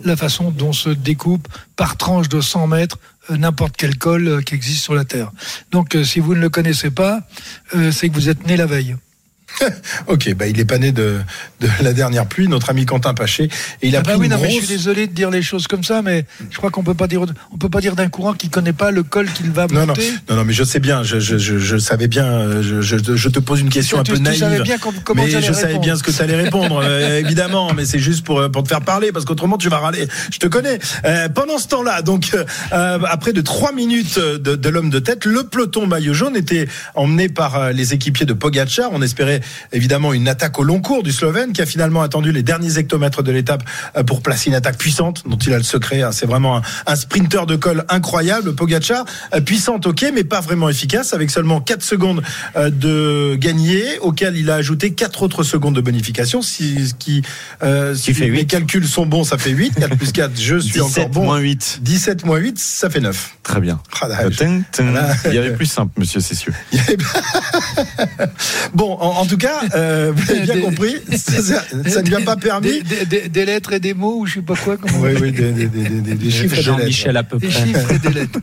la 0.04 0.16
façon 0.16 0.50
dont 0.50 0.72
se 0.72 0.90
découpe 0.90 1.48
par 1.76 1.96
tranche 1.96 2.28
de 2.28 2.40
100 2.40 2.66
mètres 2.66 2.98
n'importe 3.30 3.76
quel 3.76 3.96
col 3.98 4.42
qui 4.44 4.54
existe 4.54 4.82
sur 4.82 4.94
la 4.94 5.04
Terre. 5.04 5.30
Donc 5.70 5.96
si 6.04 6.20
vous 6.20 6.34
ne 6.34 6.40
le 6.40 6.50
connaissez 6.50 6.90
pas, 6.90 7.22
c'est 7.92 8.08
que 8.08 8.14
vous 8.14 8.28
êtes 8.28 8.46
né 8.46 8.56
la 8.56 8.66
veille. 8.66 8.96
ok, 10.06 10.34
bah 10.34 10.46
il 10.46 10.58
est 10.60 10.64
pas 10.64 10.78
né 10.78 10.92
de, 10.92 11.18
de 11.60 11.68
la 11.80 11.92
dernière 11.92 12.26
pluie, 12.26 12.48
notre 12.48 12.70
ami 12.70 12.84
Quentin 12.84 13.14
Paché, 13.14 13.44
et 13.44 13.88
il 13.88 13.96
a 13.96 14.00
ah 14.00 14.02
bah 14.02 14.12
pris 14.12 14.20
oui, 14.20 14.28
non, 14.28 14.36
grosse... 14.36 14.48
mais 14.48 14.54
je 14.54 14.58
suis 14.58 14.76
désolé 14.76 15.06
de 15.06 15.12
dire 15.12 15.30
les 15.30 15.42
choses 15.42 15.66
comme 15.66 15.84
ça, 15.84 16.02
mais 16.02 16.24
je 16.50 16.56
crois 16.56 16.70
qu'on 16.70 16.82
peut 16.82 16.94
pas 16.94 17.06
dire, 17.06 17.22
on 17.52 17.56
peut 17.56 17.68
pas 17.68 17.80
dire 17.80 17.96
d'un 17.96 18.08
courant 18.08 18.34
qui 18.34 18.50
connaît 18.50 18.72
pas 18.72 18.90
le 18.90 19.02
col 19.02 19.30
qu'il 19.30 19.50
va 19.50 19.66
non, 19.68 19.86
monter. 19.86 20.10
Non, 20.10 20.16
non, 20.28 20.36
non, 20.36 20.44
mais 20.44 20.52
je 20.52 20.64
sais 20.64 20.80
bien, 20.80 21.02
je, 21.02 21.20
je, 21.20 21.38
je, 21.38 21.58
je 21.58 21.76
savais 21.78 22.08
bien, 22.08 22.60
je, 22.60 23.28
te 23.28 23.38
pose 23.38 23.60
une 23.60 23.70
question 23.70 24.02
tu, 24.02 24.12
un 24.12 24.14
peu 24.14 24.20
naïve, 24.20 24.40
savais 24.40 24.62
bien 24.62 24.78
comment, 24.78 24.98
comment 25.04 25.22
mais 25.24 25.30
je 25.30 25.36
répondre. 25.36 25.56
savais 25.56 25.78
bien 25.78 25.96
ce 25.96 26.02
que 26.02 26.10
tu 26.10 26.22
allais 26.22 26.36
répondre, 26.36 26.80
euh, 26.84 27.20
évidemment, 27.20 27.72
mais 27.74 27.84
c'est 27.86 27.98
juste 27.98 28.24
pour 28.24 28.50
pour 28.50 28.62
te 28.62 28.68
faire 28.68 28.82
parler, 28.82 29.12
parce 29.12 29.24
qu'autrement 29.24 29.58
tu 29.58 29.68
vas 29.68 29.78
râler. 29.78 30.06
Je 30.32 30.38
te 30.38 30.46
connais. 30.46 30.78
Euh, 31.04 31.28
pendant 31.28 31.58
ce 31.58 31.68
temps-là, 31.68 32.02
donc 32.02 32.30
euh, 32.34 32.98
après 33.08 33.32
de 33.32 33.40
trois 33.40 33.72
minutes 33.72 34.18
de, 34.18 34.56
de 34.56 34.68
l'homme 34.68 34.90
de 34.90 34.98
tête, 34.98 35.24
le 35.24 35.44
peloton 35.44 35.86
maillot 35.86 36.14
jaune 36.14 36.36
était 36.36 36.68
emmené 36.94 37.28
par 37.28 37.72
les 37.72 37.94
équipiers 37.94 38.26
de 38.26 38.32
Pogacar. 38.32 38.90
On 38.92 39.02
espérait 39.02 39.35
espérait 39.36 39.40
évidemment 39.72 40.12
une 40.12 40.28
attaque 40.28 40.58
au 40.58 40.62
long 40.62 40.80
cours 40.80 41.02
du 41.02 41.12
Slovène 41.12 41.52
qui 41.52 41.62
a 41.62 41.66
finalement 41.66 42.02
attendu 42.02 42.32
les 42.32 42.42
derniers 42.42 42.78
hectomètres 42.78 43.22
de 43.22 43.32
l'étape 43.32 43.62
euh, 43.96 44.02
pour 44.02 44.22
placer 44.22 44.50
une 44.50 44.56
attaque 44.56 44.78
puissante 44.78 45.22
dont 45.26 45.36
il 45.36 45.52
a 45.52 45.56
le 45.58 45.62
secret. 45.62 46.02
hein. 46.02 46.12
C'est 46.12 46.26
vraiment 46.26 46.58
un, 46.58 46.62
un 46.86 46.96
sprinter 46.96 47.46
de 47.46 47.56
col 47.56 47.84
incroyable. 47.88 48.54
Pogacar, 48.54 49.04
euh, 49.34 49.40
puissante, 49.40 49.86
ok, 49.86 50.06
mais 50.14 50.24
pas 50.24 50.40
vraiment 50.40 50.68
efficace 50.68 51.12
avec 51.12 51.30
seulement 51.30 51.60
4 51.60 51.82
secondes 51.82 52.22
euh, 52.56 52.70
de 52.70 53.36
gagné, 53.36 53.98
auquel 54.00 54.36
il 54.36 54.50
a 54.50 54.54
ajouté 54.54 54.92
4 54.92 55.22
autres 55.22 55.42
secondes 55.44 55.74
de 55.74 55.80
bonification, 55.80 56.42
si, 56.42 56.88
ce 56.88 56.94
qui, 56.94 57.22
euh, 57.62 57.94
si 57.94 58.14
fait 58.14 58.30
mes 58.30 58.38
huit. 58.40 58.46
calculs 58.46 58.86
sont 58.86 59.06
bons, 59.06 59.24
ça 59.24 59.38
fait 59.38 59.50
8. 59.50 59.74
4 59.78 59.96
plus 59.96 60.12
4, 60.12 60.32
je 60.40 60.58
suis 60.58 60.72
17 60.80 60.82
encore 60.82 61.08
bon. 61.10 61.24
moins 61.24 61.38
8. 61.38 61.78
17 61.82 62.24
moins 62.24 62.38
8, 62.38 62.58
ça 62.58 62.90
fait 62.90 63.00
9. 63.00 63.36
Très 63.42 63.60
bien. 63.60 63.80
Ah, 64.00 64.08
là, 64.08 64.18
je-. 64.30 65.28
Il 65.28 65.34
y 65.34 65.38
avait 65.38 65.54
plus 65.54 65.66
simple, 65.66 65.92
monsieur 65.98 66.20
Cessieux. 66.20 66.52
Bon, 68.74 68.96
en, 69.00 69.20
en 69.20 69.25
tout 69.26 69.36
cas, 69.36 69.60
euh, 69.74 70.12
vous 70.14 70.30
avez 70.30 70.40
bien 70.40 70.60
compris, 70.60 70.96
ça, 71.16 71.62
ne 72.02 72.06
lui 72.08 72.14
a 72.16 72.20
pas 72.20 72.36
permis. 72.36 72.82
Des, 72.82 72.82
des- 72.82 73.04
des- 73.06 73.28
des 73.28 73.44
lettres 73.44 73.72
et 73.72 73.80
des 73.80 73.94
mots 73.94 74.20
ou 74.20 74.26
je 74.26 74.34
sais 74.34 74.42
pas 74.42 74.54
quoi. 74.56 74.76
comment 74.76 75.00
Oui, 75.00 75.10
oui, 75.20 75.32
des, 75.32 75.52
des- 75.52 75.66
des- 75.66 75.88
des- 75.88 76.14
des 76.14 76.30
chiffres 76.30 76.54
et 76.54 76.56
des 76.56 76.62
Jean-Michel 76.62 77.14
lettres. 77.14 77.18
à 77.20 77.22
peu 77.24 77.38
Des 77.38 77.48
près. 77.48 77.66
chiffres 77.66 77.92
et 77.92 77.98
des 77.98 78.10
lettres. 78.14 78.38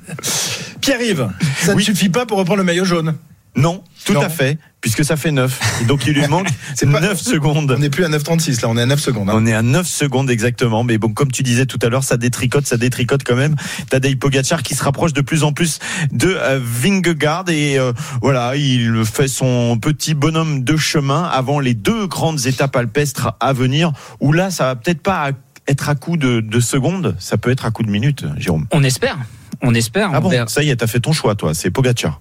Pierre-Yves, 0.81 1.27
ça 1.61 1.75
ne 1.75 1.79
suffit 1.79 2.09
pas 2.09 2.25
pour 2.25 2.37
reprendre 2.37 2.57
le 2.59 2.63
maillot 2.65 2.85
jaune. 2.85 3.15
Non, 3.55 3.83
tout 4.05 4.13
Non. 4.13 4.21
à 4.21 4.29
fait, 4.29 4.57
puisque 4.81 5.05
ça 5.05 5.15
fait 5.15 5.31
9. 5.31 5.85
Donc 5.87 6.07
il 6.07 6.13
lui 6.13 6.27
manque 6.27 6.47
C'est 6.75 6.89
pas- 6.91 6.99
9 6.99 7.19
secondes. 7.19 7.71
On 7.71 7.77
n'est 7.79 7.91
plus 7.91 8.03
à 8.03 8.09
9,36 8.09 8.61
là, 8.63 8.69
on 8.69 8.77
est 8.77 8.81
à 8.81 8.85
9 8.87 8.99
secondes. 8.99 9.29
hein. 9.29 9.33
On 9.35 9.45
est 9.45 9.53
à 9.53 9.61
9 9.61 9.85
secondes 9.87 10.29
exactement, 10.31 10.83
mais 10.83 10.97
bon, 10.97 11.09
comme 11.13 11.31
tu 11.31 11.43
disais 11.43 11.65
tout 11.67 11.77
à 11.83 11.89
l'heure, 11.89 12.03
ça 12.03 12.17
détricote, 12.17 12.65
ça 12.65 12.77
détricote 12.77 13.23
quand 13.23 13.35
même. 13.35 13.55
Tadej 13.91 14.15
Pogacar 14.17 14.63
qui 14.63 14.73
se 14.73 14.83
rapproche 14.83 15.13
de 15.13 15.21
plus 15.21 15.43
en 15.43 15.53
plus 15.53 15.77
de 16.11 16.35
euh, 16.35 16.59
Vingegaard 16.63 17.45
et 17.49 17.77
euh, 17.77 17.93
voilà, 18.21 18.55
il 18.55 19.03
fait 19.05 19.27
son 19.27 19.77
petit 19.79 20.15
bonhomme 20.15 20.63
de 20.63 20.75
chemin 20.75 21.23
avant 21.23 21.59
les 21.59 21.75
deux 21.75 22.07
grandes 22.07 22.45
étapes 22.47 22.75
alpestres 22.75 23.33
à 23.39 23.53
venir, 23.53 23.91
où 24.19 24.31
là, 24.33 24.49
ça 24.49 24.65
va 24.65 24.75
peut-être 24.75 25.01
pas 25.03 25.29
être 25.67 25.87
à 25.89 25.95
coup 25.95 26.17
de, 26.17 26.41
de 26.41 26.59
secondes, 26.59 27.15
ça 27.19 27.37
peut 27.37 27.51
être 27.51 27.65
à 27.65 27.71
coup 27.71 27.83
de 27.83 27.89
minutes, 27.91 28.25
Jérôme. 28.37 28.65
On 28.71 28.83
espère. 28.83 29.17
On 29.61 29.73
espère. 29.75 30.09
Ah 30.11 30.17
on 30.17 30.27
bon, 30.29 30.47
ça 30.47 30.63
y 30.63 30.71
est, 30.71 30.75
t'as 30.77 30.87
fait 30.87 30.99
ton 30.99 31.13
choix, 31.13 31.35
toi, 31.35 31.53
c'est 31.53 31.69
Pogacar. 31.69 32.19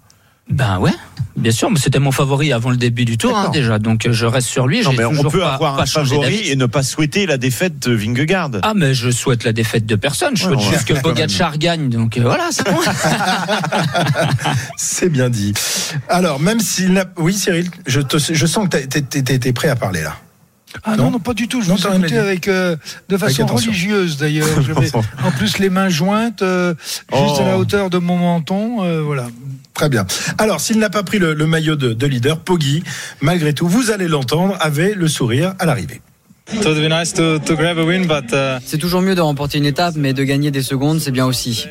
Ben 0.51 0.79
ouais, 0.81 0.91
bien 1.37 1.53
sûr, 1.53 1.71
mais 1.71 1.79
c'était 1.79 2.01
mon 2.01 2.11
favori 2.13 2.53
avant 2.53 2.71
le 2.71 2.77
début 2.77 3.05
du 3.05 3.17
tour 3.17 3.35
hein, 3.39 3.49
déjà, 3.51 3.79
donc 3.79 4.05
euh, 4.07 4.13
je 4.13 4.27
reste 4.27 4.49
sur 4.49 4.67
lui. 4.67 4.83
Non, 4.83 4.93
mais 4.93 5.05
on 5.05 5.23
peut 5.31 5.39
pas- 5.41 5.55
avoir 5.55 5.77
pas 5.77 5.83
un 5.83 5.87
favori 5.87 6.49
et 6.51 6.57
ne 6.57 6.67
pas 6.67 6.83
souhaiter 6.83 7.27
la 7.27 7.39
défaite 7.39 7.79
de 7.79 7.93
Vingegaard. 7.95 8.51
Ah 8.63 8.73
mais 8.75 8.93
je 8.93 9.09
souhaite 9.11 9.45
la 9.45 9.53
défaite 9.53 9.87
de 9.87 9.95
personne, 9.97 10.37
je 10.37 10.49
Ouais, 10.51 10.57
souhaite 10.61 10.75
juste 10.75 10.85
que. 10.89 10.95
Pogacar 11.01 11.57
gagne, 11.59 11.89
donc 11.89 12.19
euh, 12.19 12.23
voilà, 12.23 12.49
c'est 12.51 12.65
bon. 12.71 12.79
C'est 14.77 15.09
bien 15.09 15.31
dit. 15.31 15.55
Alors, 16.09 16.39
même 16.41 16.61
s'il 16.61 16.93
n'a. 16.93 17.05
Oui, 17.17 17.35
Cyril, 17.35 17.71
je, 17.87 18.01
te, 18.01 18.19
je 18.19 18.47
sens 18.47 18.69
que 18.69 18.77
tu 18.79 19.49
es, 19.49 19.53
prêt 19.53 19.69
à 19.69 19.77
parler 19.77 20.03
là. 20.03 20.17
Ah 20.85 20.97
Non 20.97 21.05
non, 21.05 21.11
non, 21.13 21.19
pas 21.19 21.35
du 21.35 21.49
tout. 21.49 21.61
Je 21.63 21.69
Non, 21.69 21.77
vous 21.77 21.87
écoutais 21.87 22.17
avec 22.17 22.49
euh, 22.49 22.77
de 23.09 23.17
façon 23.17 23.47
religieuse 23.47 24.17
d'ailleurs. 24.17 24.49
J'avais 24.63 24.91
en 25.25 25.31
plus 25.37 25.59
les 25.59 25.69
mains 25.71 25.89
jointes, 25.91 26.43
euh, 26.43 26.75
juste 27.13 27.37
Oh. 27.39 27.41
à 27.41 27.45
la 27.45 27.59
hauteur 27.59 27.91
de 27.91 27.99
mon 27.99 28.17
menton. 28.17 28.83
euh, 28.83 29.03
voilà. 29.03 29.27
Très 29.75 29.89
bien. 29.89 30.07
Alors, 30.39 30.61
s'il 30.61 30.79
n'a 30.79 30.91
pas 30.91 31.03
pris 31.03 31.19
le, 31.19 31.35
le 31.35 31.47
maillot 31.47 31.77
de, 31.77 31.93
de 31.93 32.07
leader, 32.07 32.39
Poggi, 32.39 32.83
malgré 33.21 33.53
tout, 33.53 33.67
vous 33.67 33.91
allez 33.91 34.09
l'entendre, 34.09 34.57
avait 34.61 34.95
le 34.95 35.09
sourire 35.09 35.55
à 35.59 35.67
l'arrivée. 35.67 36.01
Uh, 36.53 36.59
C'est 38.67 38.79
toujours 38.79 39.01
mieux 39.01 39.15
de 39.15 39.21
remporter 39.21 39.59
une 39.59 39.65
étape, 39.65 39.95
mais 39.97 40.13
de 40.13 40.25
gagner 40.25 40.51
des 40.51 40.63
secondes, 40.63 41.01
c'est 41.01 41.13
bien 41.13 41.25
aussi. 41.25 41.67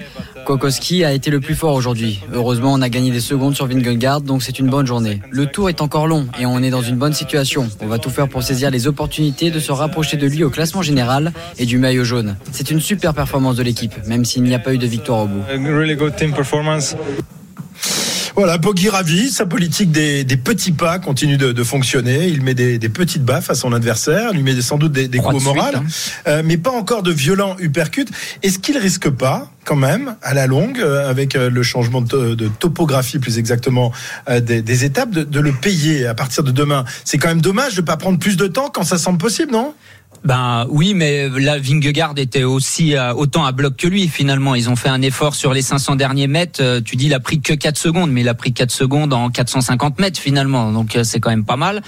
Kokoski 0.45 1.03
a 1.03 1.11
été 1.13 1.29
le 1.29 1.39
plus 1.39 1.55
fort 1.55 1.75
aujourd'hui. 1.75 2.21
Heureusement, 2.33 2.73
on 2.73 2.81
a 2.81 2.89
gagné 2.89 3.11
des 3.11 3.19
secondes 3.19 3.55
sur 3.55 3.67
Vingegaard, 3.67 4.21
donc 4.21 4.41
c'est 4.41 4.57
une 4.57 4.69
bonne 4.69 4.87
journée. 4.87 5.21
Le 5.29 5.45
tour 5.45 5.69
est 5.69 5.81
encore 5.81 6.07
long 6.07 6.25
et 6.39 6.45
on 6.45 6.63
est 6.63 6.71
dans 6.71 6.81
une 6.81 6.95
bonne 6.95 7.13
situation. 7.13 7.69
On 7.81 7.87
va 7.87 7.99
tout 7.99 8.09
faire 8.09 8.27
pour 8.27 8.41
saisir 8.43 8.71
les 8.71 8.87
opportunités 8.87 9.51
de 9.51 9.59
se 9.59 9.71
rapprocher 9.71 10.17
de 10.17 10.25
lui 10.25 10.43
au 10.43 10.49
classement 10.49 10.81
général 10.81 11.31
et 11.59 11.65
du 11.65 11.77
maillot 11.77 12.03
jaune. 12.05 12.37
C'est 12.51 12.71
une 12.71 12.79
super 12.81 13.13
performance 13.13 13.57
de 13.57 13.63
l'équipe, 13.63 13.93
même 14.07 14.25
s'il 14.25 14.43
n'y 14.43 14.55
a 14.55 14.59
pas 14.59 14.73
eu 14.73 14.77
de 14.79 14.87
victoire 14.87 15.19
au 15.19 15.27
bout. 15.27 15.43
Voilà, 18.35 18.57
Poggi 18.57 18.89
ravi, 18.89 19.29
sa 19.29 19.45
politique 19.45 19.91
des, 19.91 20.23
des 20.23 20.37
petits 20.37 20.71
pas 20.71 20.99
continue 20.99 21.37
de, 21.37 21.51
de 21.51 21.63
fonctionner. 21.63 22.27
Il 22.27 22.41
met 22.41 22.53
des, 22.53 22.79
des 22.79 22.89
petites 22.89 23.23
baffes 23.23 23.49
à 23.49 23.55
son 23.55 23.73
adversaire, 23.73 24.33
lui 24.33 24.41
met 24.41 24.59
sans 24.61 24.77
doute 24.77 24.93
des, 24.93 25.07
des 25.07 25.17
coups 25.17 25.35
au 25.35 25.39
de 25.39 25.43
moral, 25.43 25.75
hein. 25.75 25.83
Euh, 26.27 26.41
mais 26.43 26.57
pas 26.57 26.71
encore 26.71 27.03
de 27.03 27.11
violents 27.11 27.55
uppercuts. 27.59 28.07
Est-ce 28.41 28.59
qu'il 28.59 28.77
risque 28.77 29.09
pas, 29.09 29.51
quand 29.65 29.75
même, 29.75 30.15
à 30.21 30.33
la 30.33 30.47
longue, 30.47 30.79
euh, 30.79 31.09
avec 31.09 31.35
euh, 31.35 31.49
le 31.49 31.63
changement 31.63 32.01
de, 32.01 32.07
to- 32.07 32.35
de 32.35 32.47
topographie, 32.47 33.19
plus 33.19 33.37
exactement, 33.37 33.91
euh, 34.29 34.39
des, 34.39 34.61
des 34.61 34.85
étapes, 34.85 35.11
de, 35.11 35.23
de 35.23 35.39
le 35.39 35.51
payer 35.51 36.05
à 36.05 36.13
partir 36.13 36.43
de 36.43 36.51
demain? 36.51 36.85
C'est 37.03 37.17
quand 37.17 37.29
même 37.29 37.41
dommage 37.41 37.75
de 37.75 37.81
pas 37.81 37.97
prendre 37.97 38.17
plus 38.17 38.37
de 38.37 38.47
temps 38.47 38.69
quand 38.73 38.83
ça 38.83 38.97
semble 38.97 39.17
possible, 39.17 39.51
non? 39.51 39.73
Ben 40.23 40.67
oui, 40.69 40.93
mais 40.93 41.29
là 41.29 41.57
Vingegaard 41.57 42.13
était 42.17 42.43
aussi 42.43 42.95
euh, 42.95 43.13
autant 43.13 43.43
à 43.43 43.51
bloc 43.51 43.75
que 43.75 43.87
lui 43.87 44.07
finalement. 44.07 44.53
Ils 44.53 44.69
ont 44.69 44.75
fait 44.75 44.89
un 44.89 45.01
effort 45.01 45.33
sur 45.33 45.51
les 45.53 45.63
500 45.63 45.95
derniers 45.95 46.27
mètres. 46.27 46.61
Euh, 46.61 46.79
tu 46.79 46.95
dis 46.95 47.07
il 47.07 47.13
a 47.13 47.19
pris 47.19 47.41
que 47.41 47.53
4 47.53 47.75
secondes, 47.77 48.11
mais 48.11 48.21
il 48.21 48.29
a 48.29 48.35
pris 48.35 48.53
4 48.53 48.69
secondes 48.69 49.13
en 49.13 49.29
450 49.29 49.99
mètres 49.99 50.19
finalement. 50.19 50.71
Donc 50.71 50.95
euh, 50.95 51.03
c'est 51.03 51.19
quand 51.19 51.31
même 51.31 51.45
pas 51.45 51.55
mal. 51.55 51.81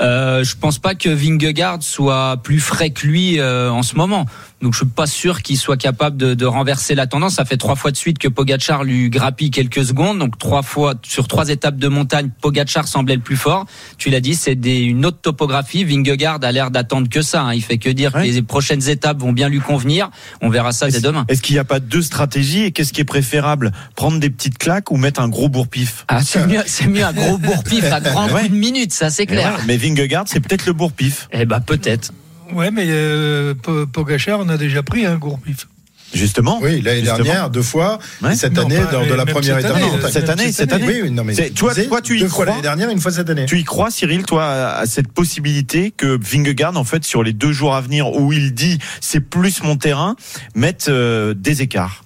Euh, 0.00 0.44
je 0.44 0.54
pense 0.56 0.78
pas 0.78 0.94
que 0.94 1.08
Vingegaard 1.08 1.82
soit 1.82 2.36
plus 2.42 2.60
frais 2.60 2.90
que 2.90 3.06
lui 3.06 3.40
euh, 3.40 3.70
en 3.70 3.82
ce 3.82 3.96
moment. 3.96 4.26
Donc 4.60 4.72
je 4.72 4.78
suis 4.78 4.86
pas 4.86 5.06
sûr 5.06 5.42
qu'il 5.42 5.56
soit 5.56 5.76
capable 5.76 6.16
de, 6.16 6.34
de 6.34 6.44
renverser 6.44 6.94
la 6.96 7.06
tendance. 7.06 7.34
Ça 7.36 7.44
fait 7.44 7.56
trois 7.56 7.76
fois 7.76 7.92
de 7.92 7.96
suite 7.96 8.18
que 8.18 8.26
Pogachar 8.26 8.82
lui 8.82 9.08
grappille 9.08 9.50
quelques 9.52 9.84
secondes. 9.84 10.18
Donc 10.18 10.36
trois 10.38 10.62
fois 10.62 10.94
sur 11.04 11.28
trois 11.28 11.48
étapes 11.48 11.76
de 11.76 11.86
montagne, 11.88 12.30
Pogachar 12.40 12.88
semblait 12.88 13.14
le 13.14 13.20
plus 13.22 13.36
fort. 13.36 13.66
Tu 13.98 14.10
l'as 14.10 14.20
dit, 14.20 14.34
c'est 14.34 14.54
une 14.54 15.06
autre 15.06 15.18
topographie. 15.22 15.84
Vingegaard 15.84 16.40
a 16.42 16.50
l'air 16.50 16.70
d'attendre 16.72 17.08
que 17.08 17.22
ça. 17.22 17.42
hein. 17.42 17.54
Il 17.54 17.62
fait 17.62 17.78
que 17.78 17.88
dire 17.88 18.14
Ouais. 18.14 18.28
que 18.28 18.34
les 18.34 18.42
prochaines 18.42 18.88
étapes 18.88 19.18
vont 19.20 19.32
bien 19.32 19.48
lui 19.48 19.60
convenir. 19.60 20.10
On 20.40 20.48
verra 20.48 20.72
ça 20.72 20.88
dès 20.90 21.00
demain. 21.00 21.24
Est-ce 21.28 21.42
qu'il 21.42 21.54
n'y 21.54 21.60
a 21.60 21.64
pas 21.64 21.78
deux 21.78 22.02
stratégies 22.02 22.64
et 22.64 22.72
qu'est-ce 22.72 22.92
qui 22.92 23.00
est 23.00 23.04
préférable? 23.04 23.70
Prendre 23.94 24.18
des 24.18 24.30
petites 24.30 24.58
claques 24.58 24.90
ou 24.90 24.96
mettre 24.96 25.20
un 25.20 25.28
gros 25.28 25.48
bourre-pif? 25.48 26.04
Ah, 26.08 26.20
c'est 26.22 26.44
mieux, 26.46 26.62
c'est 26.66 26.86
mieux 26.88 27.04
un 27.04 27.12
gros 27.12 27.38
bourre-pif 27.38 27.84
à 27.92 28.00
grand 28.00 28.28
Ouais. 28.28 28.42
coup 28.42 28.48
de 28.48 28.54
minute, 28.54 28.92
ça 28.92 29.10
c'est 29.10 29.26
clair. 29.26 29.54
Ouais, 29.58 29.64
Mais 29.68 29.76
Vingegaard, 29.76 30.24
c'est 30.26 30.40
peut-être 30.40 30.66
le 30.66 30.72
bourre-pif. 30.72 31.28
Eh 31.32 31.44
ben 31.46 31.60
peut-être. 31.60 32.12
Ouais, 32.52 32.70
mais 32.70 32.86
euh, 32.88 33.54
Po- 33.54 33.86
Pogachar, 33.86 34.38
on 34.40 34.48
a 34.48 34.56
déjà 34.56 34.82
pris 34.82 35.06
un 35.06 35.16
gourpif. 35.16 35.68
Justement. 36.14 36.58
Oui, 36.62 36.80
l'année 36.80 37.02
dernière, 37.02 37.50
deux 37.50 37.60
fois, 37.60 37.98
Ouais. 38.22 38.34
cette 38.34 38.54
Non, 38.54 38.62
année, 38.62 38.80
lors 38.90 39.06
de 39.06 39.12
la 39.12 39.26
première 39.26 39.58
étape. 39.58 39.76
cette 40.10 40.30
année, 40.30 40.52
cette 40.52 40.72
année. 40.72 40.86
Oui, 40.86 41.00
oui, 41.02 41.10
non, 41.10 41.22
mais 41.22 41.34
C'est- 41.34 41.50
toi- 41.50 41.74
toi, 41.74 42.00
tu 42.00 42.16
y 42.16 42.20
deux 42.20 42.28
fois 42.28 42.32
crois 42.32 42.46
l'année 42.46 42.62
dernière, 42.62 42.88
une 42.88 42.98
fois 42.98 43.12
cette 43.12 43.28
année. 43.28 43.44
Tu 43.44 43.58
y 43.58 43.64
crois, 43.64 43.90
Cyril, 43.90 44.22
toi, 44.22 44.46
à 44.78 44.86
cette 44.86 45.08
possibilité 45.08 45.90
que 45.90 46.18
Vingegaard, 46.18 46.74
en 46.78 46.84
fait, 46.84 47.04
sur 47.04 47.22
les 47.22 47.34
deux 47.34 47.52
jours 47.52 47.74
à 47.74 47.82
venir, 47.82 48.10
où 48.10 48.32
il 48.32 48.54
dit 48.54 48.78
c'est 49.02 49.20
plus 49.20 49.62
mon 49.62 49.76
terrain, 49.76 50.16
mette 50.54 50.86
euh, 50.88 51.34
des 51.34 51.60
écarts? 51.60 52.02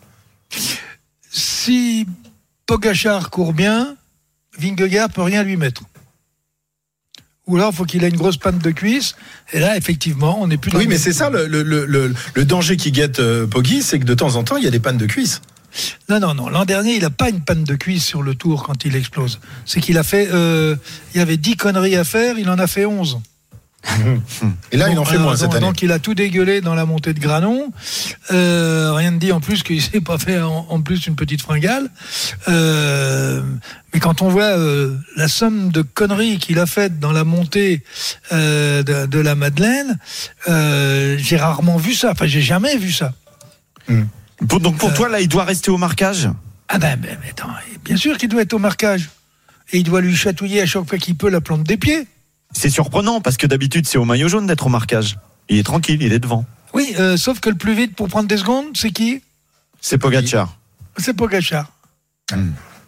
Si 1.31 2.07
Pogachar 2.67 3.31
court 3.31 3.53
bien, 3.53 3.95
Vingegaard 4.59 5.11
peut 5.11 5.23
rien 5.23 5.45
lui 5.45 5.57
mettre. 5.57 5.83
Ou 7.53 7.57
alors, 7.57 7.71
il 7.73 7.77
faut 7.77 7.85
qu'il 7.85 8.03
ait 8.03 8.09
une 8.09 8.17
grosse 8.17 8.39
panne 8.39 8.59
de 8.59 8.71
cuisse. 8.71 9.15
Et 9.53 9.61
là, 9.61 9.77
effectivement, 9.77 10.41
on 10.41 10.47
n'est 10.47 10.57
plus 10.57 10.71
dans 10.71 10.79
Oui, 10.79 10.87
mais 10.89 10.97
c'est 10.99 11.13
ça 11.13 11.29
le, 11.29 11.47
le, 11.47 11.63
le, 11.63 11.85
le- 11.85 12.15
le 12.35 12.45
danger 12.47 12.77
qui 12.79 12.91
guette 12.93 13.21
euh, 13.21 13.47
Poggi, 13.47 13.83
c'est 13.83 13.99
que 13.99 14.05
de 14.07 14.15
temps 14.15 14.37
en 14.37 14.43
temps, 14.43 14.57
il 14.57 14.65
y 14.65 14.67
a 14.67 14.71
des 14.71 14.81
pannes 14.81 14.97
de 14.97 15.05
cuisse. 15.07 15.43
Non, 16.09 16.19
non, 16.21 16.35
non. 16.35 16.49
L'an 16.49 16.65
dernier, 16.65 16.95
il 16.97 17.03
n'a 17.03 17.11
pas 17.11 17.29
une 17.29 17.41
panne 17.43 17.65
de 17.65 17.75
cuisse 17.75 18.05
sur 18.05 18.23
le 18.23 18.35
tour 18.35 18.63
quand 18.63 18.85
il 18.85 18.97
explose. 18.97 19.39
C'est 19.67 19.81
qu'il 19.81 19.99
a 19.99 20.03
fait. 20.03 20.29
euh, 20.33 20.77
il 21.15 21.19
y 21.19 21.21
avait 21.21 21.37
10 21.37 21.57
conneries 21.57 21.97
à 21.97 22.05
faire, 22.05 22.39
il 22.39 22.49
en 22.51 22.59
a 22.59 22.67
fait 22.67 22.87
11. 22.87 23.21
Et 24.71 24.77
là, 24.77 24.89
il 24.91 24.99
en 24.99 25.05
fait 25.05 25.19
moins 25.19 25.35
cette 25.37 25.47
donc, 25.47 25.57
année. 25.57 25.67
donc, 25.67 25.83
il 25.83 25.91
a 25.93 25.99
tout 25.99 26.15
dégueulé 26.15 26.61
dans 26.61 26.75
la 26.75 26.87
montée 26.87 27.13
de 27.15 27.21
Granon. 27.21 27.73
Euh, 28.31 28.93
rien 28.95 29.11
ne 29.11 29.19
dit 29.19 29.33
en 29.33 29.41
plus 29.41 29.63
qu'il 29.63 29.83
s'est 29.83 30.01
pas 30.01 30.19
fait 30.19 30.41
en, 30.41 30.67
en 30.69 30.81
plus 30.83 31.07
une 31.07 31.17
petite 31.17 31.43
fringale. 31.43 31.91
Euh, 32.49 33.43
mais 33.93 34.01
quand 34.01 34.23
on 34.23 34.29
voit 34.29 34.57
euh, 34.57 34.97
la 35.17 35.29
somme 35.29 35.71
de 35.73 35.83
conneries 35.83 36.39
qu'il 36.39 36.59
a 36.59 36.67
faites 36.67 37.01
dans 37.01 37.13
la 37.13 37.25
montée 37.25 37.83
de, 38.31 39.07
de 39.07 39.19
la 39.19 39.35
Madeleine, 39.35 39.99
j'ai 40.47 41.37
rarement 41.37 41.77
vu 41.77 41.95
ça. 41.95 42.13
Enfin, 42.13 42.27
j'ai 42.27 42.43
jamais 42.43 42.77
vu 42.77 42.93
ça. 42.93 43.13
Pour- 44.49 44.61
Donc 44.61 44.79
pour 44.79 44.95
toi, 44.95 45.09
là, 45.09 45.21
il 45.21 45.29
doit 45.29 45.45
rester 45.45 45.71
au 45.71 45.79
marquage? 45.79 46.29
Ah 46.69 46.79
ben, 46.79 46.97
ben, 46.99 47.19
mais 47.23 47.31
attends, 47.31 47.51
bien 47.85 47.97
sûr 47.97 48.17
qu'il 48.17 48.29
doit 48.29 48.43
être 48.43 48.55
au 48.55 48.59
marquage. 48.59 49.11
Et 49.73 49.79
il 49.79 49.85
doit 49.85 50.01
lui 50.01 50.15
chatouiller 50.17 50.63
à 50.63 50.67
chaque 50.67 50.89
fois 50.89 50.99
qu'il 50.99 51.17
peut 51.17 51.29
la 51.31 51.41
plante 51.41 51.65
des 51.65 51.77
pieds. 51.77 52.07
C'est 52.53 52.71
surprenant, 52.71 53.21
parce 53.21 53.37
que 53.37 53.47
d'habitude, 53.47 53.87
c'est 53.87 53.99
au 53.99 54.05
maillot 54.05 54.29
jaune 54.29 54.47
d'être 54.47 54.67
au 54.67 54.71
marquage. 54.71 55.19
Il 55.49 55.59
est 55.59 55.63
tranquille, 55.63 56.03
il 56.03 56.13
est 56.13 56.19
devant. 56.19 56.45
Oui, 56.75 56.95
euh, 56.99 57.17
sauf 57.17 57.41
que 57.41 57.51
le 57.51 57.57
plus 57.57 57.75
vite 57.75 57.95
pour 57.95 58.09
prendre 58.09 58.29
des 58.29 58.37
secondes, 58.37 58.67
c'est 58.75 58.91
qui? 58.91 59.23
C'est 59.81 59.99
Pogacar. 59.99 60.57
C'est 60.99 61.15
Pogachar. 61.15 61.67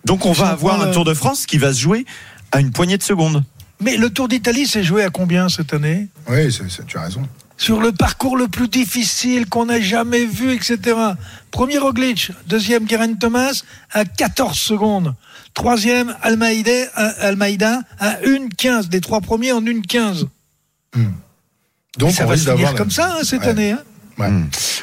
Donc 0.05 0.27
on 0.27 0.33
va 0.33 0.48
avoir 0.50 0.81
un 0.81 0.87
le- 0.87 0.92
Tour 0.92 1.05
de 1.05 1.14
France 1.14 1.46
qui 1.46 1.59
va 1.59 1.72
se 1.72 1.81
jouer 1.81 2.05
à 2.53 2.61
une 2.61 2.70
poignée 2.70 2.96
de 2.98 3.03
secondes. 3.03 3.42
Mais 3.84 3.96
le 3.98 4.08
Tour 4.08 4.28
d'Italie 4.28 4.66
s'est 4.66 4.82
joué 4.82 5.02
à 5.04 5.10
combien 5.10 5.48
cette 5.50 5.74
année? 5.74 6.08
Oui, 6.28 6.48
tu 6.86 6.96
as 6.96 7.02
raison. 7.02 7.28
Sur 7.58 7.80
le 7.80 7.92
parcours 7.92 8.36
le 8.36 8.48
plus 8.48 8.66
difficile 8.68 9.46
qu'on 9.46 9.68
ait 9.68 9.82
jamais 9.82 10.24
vu, 10.24 10.52
etc. 10.52 10.78
Premier 11.50 11.76
Roglic, 11.78 12.32
deuxième 12.48 12.88
Geraint 12.88 13.14
Thomas 13.14 13.62
à 13.92 14.04
14 14.06 14.58
secondes. 14.58 15.14
Troisième 15.52 16.16
Almeida, 16.22 16.70
à- 16.94 17.26
Almeida 17.26 17.80
à 18.00 18.14
1,15. 18.24 18.88
Les 18.90 19.00
trois 19.02 19.20
premiers 19.20 19.52
en 19.52 19.60
1,15. 19.62 20.26
Donc 21.98 22.10
ça 22.12 22.24
on 22.24 22.28
va 22.28 22.36
se 22.36 22.40
finir 22.42 22.56
d'avoir 22.56 22.74
comme 22.74 22.90
ça 22.90 23.16
hein, 23.18 23.22
cette 23.22 23.42
Ouais. 23.42 23.48
année. 23.48 23.72
hein. 23.72 23.82
Ouais. 24.18 24.29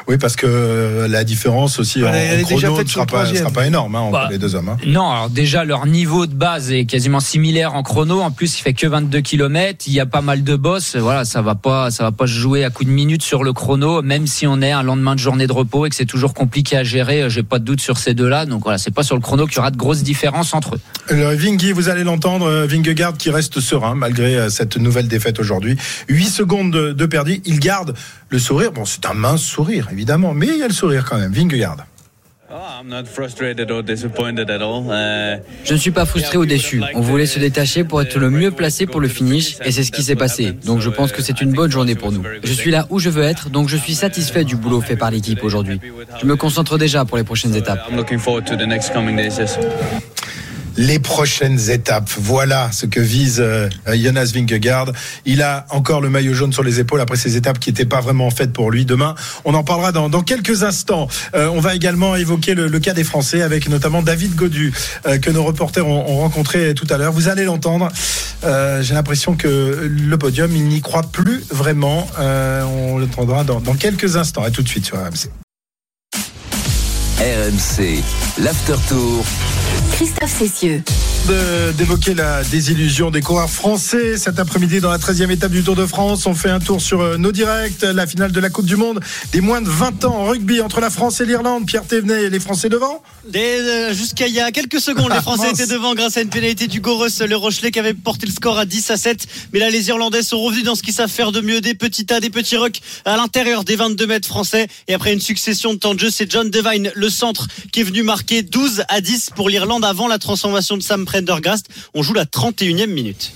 Oui, 0.08 0.18
parce 0.18 0.36
que 0.36 0.46
euh, 0.46 1.08
la 1.08 1.24
différence 1.24 1.80
aussi 1.80 2.04
en, 2.04 2.12
elle 2.14 2.44
chrono 2.44 2.82
ne 2.82 2.88
sera 2.88 3.06
pas, 3.06 3.14
troisième. 3.14 3.38
sera 3.44 3.52
pas 3.52 3.66
énorme 3.66 3.96
hein, 3.96 4.00
entre 4.02 4.12
Bah, 4.12 4.28
les 4.30 4.38
deux 4.38 4.56
hommes. 4.56 4.70
hein. 4.70 4.78
Non, 4.86 5.10
alors 5.10 5.30
déjà 5.30 5.64
leur 5.64 5.86
niveau 5.86 6.26
de 6.28 6.34
base 6.34 6.72
est 6.72 6.86
quasiment 6.86 7.20
similaire 7.22 7.74
en 7.76 7.84
chrono. 7.84 8.20
En 8.22 8.32
plus, 8.32 8.60
il 8.60 8.62
fait 8.62 8.74
que 8.74 8.88
22 8.88 9.22
km. 9.22 9.86
Il 9.88 9.94
y 9.94 10.00
a 10.00 10.06
pas 10.06 10.22
mal 10.22 10.44
de 10.44 10.56
boss. 10.56 10.96
Voilà, 10.98 11.24
ça 11.24 11.42
va 11.42 11.56
pas, 11.56 11.92
ça 11.92 12.04
va 12.04 12.12
pas 12.12 12.28
se 12.28 12.34
jouer 12.34 12.66
à 12.66 12.70
coup 12.72 12.84
de 12.84 12.90
minutes 12.90 13.24
sur 13.24 13.44
le 13.44 13.54
chrono, 13.54 14.02
même 14.02 14.28
si 14.28 14.48
on 14.48 14.62
est 14.62 14.72
un 14.72 14.84
lendemain 14.84 15.16
de 15.16 15.20
journée 15.20 15.48
de 15.48 15.54
repos 15.54 15.86
et 15.86 15.90
que 15.90 15.96
c'est 15.96 16.06
toujours 16.06 16.34
compliqué 16.34 16.76
à 16.78 16.84
gérer. 16.84 17.30
J'ai 17.30 17.44
pas 17.44 17.60
de 17.60 17.64
doute 17.64 17.80
sur 17.82 17.98
ces 17.98 18.14
deux-là. 18.14 18.46
Donc 18.46 18.64
voilà, 18.64 18.78
c'est 18.78 18.94
pas 18.94 19.04
sur 19.04 19.16
le 19.16 19.22
chrono 19.22 19.46
qu'il 19.48 19.56
y 19.58 19.60
aura 19.60 19.72
de 19.72 19.78
grosses 19.78 20.04
différences 20.04 20.54
entre 20.54 20.76
eux. 20.76 20.80
Le 21.10 21.34
Vingy, 21.36 21.72
vous 21.72 21.88
allez 21.90 22.04
l'entendre, 22.04 22.48
euh, 22.48 22.66
Vingegaard 22.66 23.14
qui 23.18 23.30
reste 23.30 23.60
serein 23.62 23.96
malgré 23.96 24.36
euh, 24.36 24.50
cette 24.50 24.78
nouvelle 24.78 25.08
défaite 25.08 25.40
aujourd'hui. 25.40 25.78
8 26.10 26.26
secondes 26.26 26.72
de, 26.74 26.92
de 26.92 27.06
perdu, 27.06 27.42
il 27.46 27.60
garde 27.60 27.94
le 28.32 28.40
sourire. 28.40 28.72
Bon, 28.72 28.86
c'est 28.86 29.06
un 29.06 29.14
mince 29.14 29.44
sourire 29.44 29.90
évidemment, 29.92 30.34
mais 30.34 30.48
il 30.48 30.58
y 30.58 30.64
a 30.64 30.68
le 30.68 30.74
sourire 30.74 31.06
quand 31.08 31.20
même. 31.20 31.32
Vingegaard. 31.34 31.86
I'm 32.54 32.90
not 32.90 33.06
frustrated 33.06 33.70
or 33.72 33.84
disappointed 33.84 34.50
at 34.50 34.62
all. 34.62 34.84
Uh, 34.90 35.40
Je 35.64 35.74
ne 35.74 35.78
suis 35.78 35.92
pas 35.92 36.06
frustré 36.06 36.38
ou 36.38 36.46
déçu. 36.46 36.82
On 36.96 37.02
voulait 37.02 37.26
se 37.26 37.40
détacher 37.40 37.84
pour 37.84 38.02
être 38.02 38.18
le 38.18 38.30
mieux 38.30 38.52
placé 38.52 38.88
pour 38.88 39.00
le 39.00 39.08
finish 39.08 39.58
et 39.64 39.72
c'est 39.72 39.84
ce 39.84 39.92
qui 39.92 40.04
s'est 40.04 40.16
passé. 40.16 40.52
Donc 40.66 40.82
je 40.82 40.90
pense 40.90 41.12
que 41.12 41.22
c'est 41.22 41.42
une 41.42 41.54
bonne 41.54 41.72
journée 41.72 41.96
pour 41.96 42.12
nous. 42.12 42.24
Je 42.44 42.52
suis 42.52 42.72
là 42.72 42.88
où 42.90 43.00
je 43.00 43.10
veux 43.10 43.24
être, 43.24 43.50
donc 43.50 43.70
je 43.70 43.78
suis 43.78 43.96
satisfait 43.96 44.44
du 44.44 44.56
boulot 44.56 44.82
fait 44.82 44.96
par 44.98 45.12
l'équipe 45.12 45.44
aujourd'hui. 45.44 45.80
Je 46.20 46.26
me 46.26 46.36
concentre 46.36 46.78
déjà 46.78 47.06
pour 47.06 47.18
les 47.18 47.24
prochaines 47.24 47.56
étapes. 47.56 47.88
Les 50.78 51.00
prochaines 51.00 51.70
étapes, 51.70 52.10
voilà 52.18 52.72
ce 52.72 52.86
que 52.86 53.02
vise 53.02 53.42
euh, 53.42 53.70
Jonas 53.88 54.32
Vingegaard. 54.34 54.94
Il 55.26 55.42
a 55.42 55.66
encore 55.70 56.00
le 56.00 56.10
maillot 56.10 56.34
jaune 56.34 56.54
sur 56.54 56.64
les 56.64 56.80
épaules 56.80 57.02
après 57.02 57.18
ces 57.18 57.36
étapes 57.36 57.60
qui 57.60 57.70
n'étaient 57.70 57.86
pas 57.86 58.00
vraiment 58.00 58.30
faites 58.30 58.54
pour 58.54 58.72
lui. 58.72 58.86
Demain, 58.86 59.16
on 59.44 59.54
en 59.54 59.64
parlera 59.64 59.92
dans, 59.92 60.10
quelques 60.24 60.64
instants. 60.64 61.10
Euh, 61.36 61.50
on 61.50 61.60
va 61.60 61.76
également 61.76 62.16
évoquer 62.16 62.56
le, 62.56 62.80
cas 62.80 62.94
des 62.94 63.04
Français 63.04 63.42
avec 63.42 63.68
notamment 63.68 64.02
David 64.02 64.36
Godu 64.36 64.74
euh, 65.06 65.18
que 65.18 65.30
nos 65.30 65.44
reporters 65.44 65.86
ont, 65.86 66.10
ont 66.10 66.18
rencontré 66.20 66.74
tout 66.74 66.88
à 66.90 66.98
l'heure. 66.98 67.12
Vous 67.12 67.28
allez 67.28 67.44
l'entendre. 67.44 67.90
J'ai 68.44 68.94
l'impression 68.94 69.36
que 69.36 69.48
le 69.88 70.18
podium, 70.18 70.56
il 70.56 70.64
n'y 70.64 70.82
croit 70.82 71.04
plus 71.04 71.44
vraiment. 71.52 72.08
On 72.18 72.98
l'entendra 72.98 73.44
dans, 73.44 73.60
quelques 73.76 74.16
instants. 74.16 74.46
Et 74.48 74.52
tout 74.52 74.64
de 74.64 74.68
suite 74.68 74.86
sur 74.86 74.98
RMC. 74.98 75.30
RMC, 77.20 78.02
l'after 78.40 78.76
tour. 78.90 79.26
Christophe 79.92 80.32
Cessieux. 80.38 80.84
d'évoquer 81.78 82.14
la 82.14 82.44
désillusion 82.44 83.12
des 83.12 83.22
coureurs 83.22 83.50
français 83.50 84.18
cet 84.18 84.40
après-midi 84.40 84.80
dans 84.80 84.90
la 84.90 84.98
13e 84.98 85.30
étape 85.32 85.52
du 85.52 85.64
Tour 85.64 85.76
de 85.76 85.86
France. 85.86 86.26
On 86.26 86.34
fait 86.34 86.50
un 86.50 86.60
tour 86.60 86.82
sur 86.82 87.02
euh, 87.02 87.18
nos 87.18 87.32
directs, 87.32 87.82
la 87.82 88.08
finale 88.08 88.32
de 88.32 88.40
la 88.40 88.50
Coupe 88.50 88.66
du 88.66 88.76
Monde 88.76 89.00
des 89.32 89.42
moins 89.42 89.62
de 89.62 89.70
20 89.70 90.06
ans 90.06 90.16
en 90.16 90.26
rugby 90.26 90.62
entre 90.62 90.82
la 90.82 90.90
France 90.90 91.22
et 91.22 91.26
l'Irlande. 91.26 91.66
Pierre 91.66 91.86
Thévenet 91.86 92.24
et 92.24 92.30
les 92.30 92.40
Français 92.40 92.70
devant 92.70 93.02
euh, 93.34 93.94
Jusqu'à 93.94 94.28
il 94.28 94.34
y 94.34 94.40
a 94.40 94.52
quelques 94.52 94.80
secondes, 94.82 95.12
les 95.14 95.22
Français 95.22 95.48
Mince. 95.48 95.60
étaient 95.60 95.74
devant 95.74 95.94
grâce 95.94 96.18
à 96.18 96.22
une 96.22 96.30
pénalité 96.30 96.68
du 96.68 96.82
Goros, 96.82 97.08
le 97.28 97.36
Rochelet 97.36 97.72
qui 97.72 97.80
avait 97.80 97.94
porté 97.94 98.26
le 98.26 98.32
score 98.32 98.58
à 98.58 98.66
10 98.66 98.92
à 98.92 98.98
7. 98.98 99.28
Mais 99.54 99.60
là, 99.60 99.70
les 99.70 99.88
Irlandais 99.90 100.24
sont 100.24 100.40
revenus 100.40 100.64
dans 100.64 100.76
ce 100.76 100.82
qu'ils 100.84 100.94
savent 100.94 101.10
faire 101.10 101.32
de 101.32 101.42
mieux, 101.42 101.62
des 101.62 101.76
petits 101.76 102.06
tas, 102.06 102.20
des 102.20 102.30
petits 102.30 102.58
rocks 102.58 102.82
à 103.06 103.16
l'intérieur 103.18 103.64
des 103.64 103.76
22 103.76 104.08
mètres 104.08 104.28
français. 104.28 104.68
Et 104.88 104.94
après 104.94 105.14
une 105.14 105.22
succession 105.22 105.74
de 105.74 105.80
temps 105.80 105.94
de 105.94 106.00
jeu, 106.00 106.10
c'est 106.10 106.30
John 106.30 106.50
Devine, 106.50 106.92
le 106.96 107.10
centre, 107.10 107.48
qui 107.72 107.82
est 107.82 107.84
venu 107.84 108.04
marquer 108.04 108.42
12 108.42 108.84
à 108.90 109.02
10 109.02 109.32
pour 109.36 109.50
l'Irlande 109.50 109.81
avant 109.84 110.08
la 110.08 110.18
transformation 110.20 110.78
de 110.78 110.82
Sam 110.82 111.06
Prendergast. 111.06 111.68
On 111.94 112.04
joue 112.04 112.14
la 112.14 112.26
31e 112.26 112.88
minute. 112.88 113.34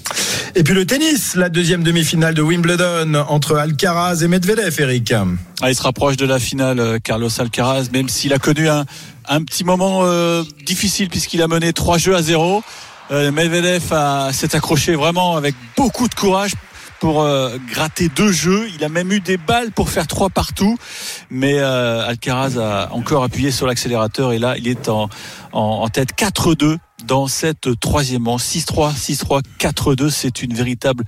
Et 0.55 0.63
puis 0.63 0.73
le 0.73 0.85
tennis, 0.85 1.35
la 1.35 1.49
deuxième 1.49 1.83
demi-finale 1.83 2.33
de 2.33 2.41
Wimbledon 2.41 3.13
entre 3.27 3.55
Alcaraz 3.57 4.21
et 4.23 4.27
Medvedev, 4.27 4.73
Eric. 4.79 5.13
Ah, 5.61 5.69
il 5.69 5.75
se 5.75 5.81
rapproche 5.81 6.17
de 6.17 6.25
la 6.25 6.39
finale, 6.39 6.79
euh, 6.79 6.99
Carlos 7.03 7.29
Alcaraz, 7.39 7.89
même 7.91 8.07
s'il 8.09 8.33
a 8.33 8.39
connu 8.39 8.69
un, 8.69 8.85
un 9.27 9.43
petit 9.43 9.63
moment 9.63 10.01
euh, 10.03 10.43
difficile 10.65 11.09
puisqu'il 11.09 11.41
a 11.41 11.47
mené 11.47 11.73
trois 11.73 11.97
jeux 11.97 12.15
à 12.15 12.21
zéro. 12.21 12.63
Euh, 13.11 13.31
Medvedev 13.31 13.83
a- 13.91 14.31
s'est 14.33 14.55
accroché 14.55 14.95
vraiment 14.95 15.35
avec 15.37 15.55
beaucoup 15.77 16.07
de 16.07 16.15
courage 16.15 16.51
pour 16.99 17.21
euh, 17.21 17.57
gratter 17.71 18.09
deux 18.09 18.31
jeux. 18.31 18.67
Il 18.75 18.83
a 18.83 18.89
même 18.89 19.11
eu 19.11 19.19
des 19.19 19.37
balles 19.37 19.71
pour 19.71 19.89
faire 19.89 20.07
trois 20.07 20.29
partout. 20.29 20.77
Mais 21.29 21.59
euh, 21.59 22.07
Alcaraz 22.07 22.57
a 22.57 22.91
encore 22.91 23.23
appuyé 23.23 23.51
sur 23.51 23.67
l'accélérateur 23.67 24.33
et 24.33 24.39
là, 24.39 24.55
il 24.57 24.67
est 24.67 24.89
en, 24.89 25.09
en, 25.51 25.59
en 25.61 25.87
tête 25.89 26.13
4-2 26.17 26.77
dans 27.05 27.27
cette 27.27 27.79
troisième 27.79 28.23
manche. 28.23 28.43
6-3, 28.43 28.95
6-3, 28.95 29.41
4-2. 29.59 30.09
C'est 30.09 30.41
une 30.41 30.53
véritable 30.53 31.03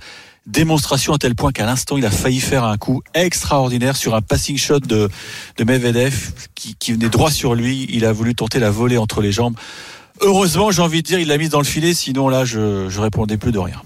démonstration 0.48 1.12
à 1.12 1.18
tel 1.18 1.34
point 1.34 1.52
qu'à 1.52 1.66
l'instant 1.66 1.98
il 1.98 2.06
a 2.06 2.10
failli 2.10 2.40
faire 2.40 2.64
un 2.64 2.78
coup 2.78 3.02
extraordinaire 3.12 3.96
sur 3.96 4.14
un 4.14 4.22
passing 4.22 4.56
shot 4.56 4.80
de, 4.80 5.10
de 5.58 5.64
Medvedev 5.64 6.32
qui, 6.54 6.74
qui 6.74 6.92
venait 6.92 7.10
droit 7.10 7.30
sur 7.30 7.54
lui. 7.54 7.86
Il 7.90 8.04
a 8.04 8.12
voulu 8.12 8.34
tenter 8.34 8.58
la 8.58 8.70
volée 8.70 8.98
entre 8.98 9.20
les 9.20 9.30
jambes. 9.30 9.56
Heureusement, 10.20 10.70
j'ai 10.70 10.82
envie 10.82 11.02
de 11.02 11.06
dire, 11.06 11.20
il 11.20 11.28
l'a 11.28 11.38
mise 11.38 11.50
dans 11.50 11.60
le 11.60 11.64
filet, 11.64 11.94
sinon 11.94 12.28
là, 12.28 12.44
je, 12.44 12.88
je 12.88 13.00
répondais 13.00 13.36
plus 13.36 13.52
de 13.52 13.58
rien. 13.58 13.80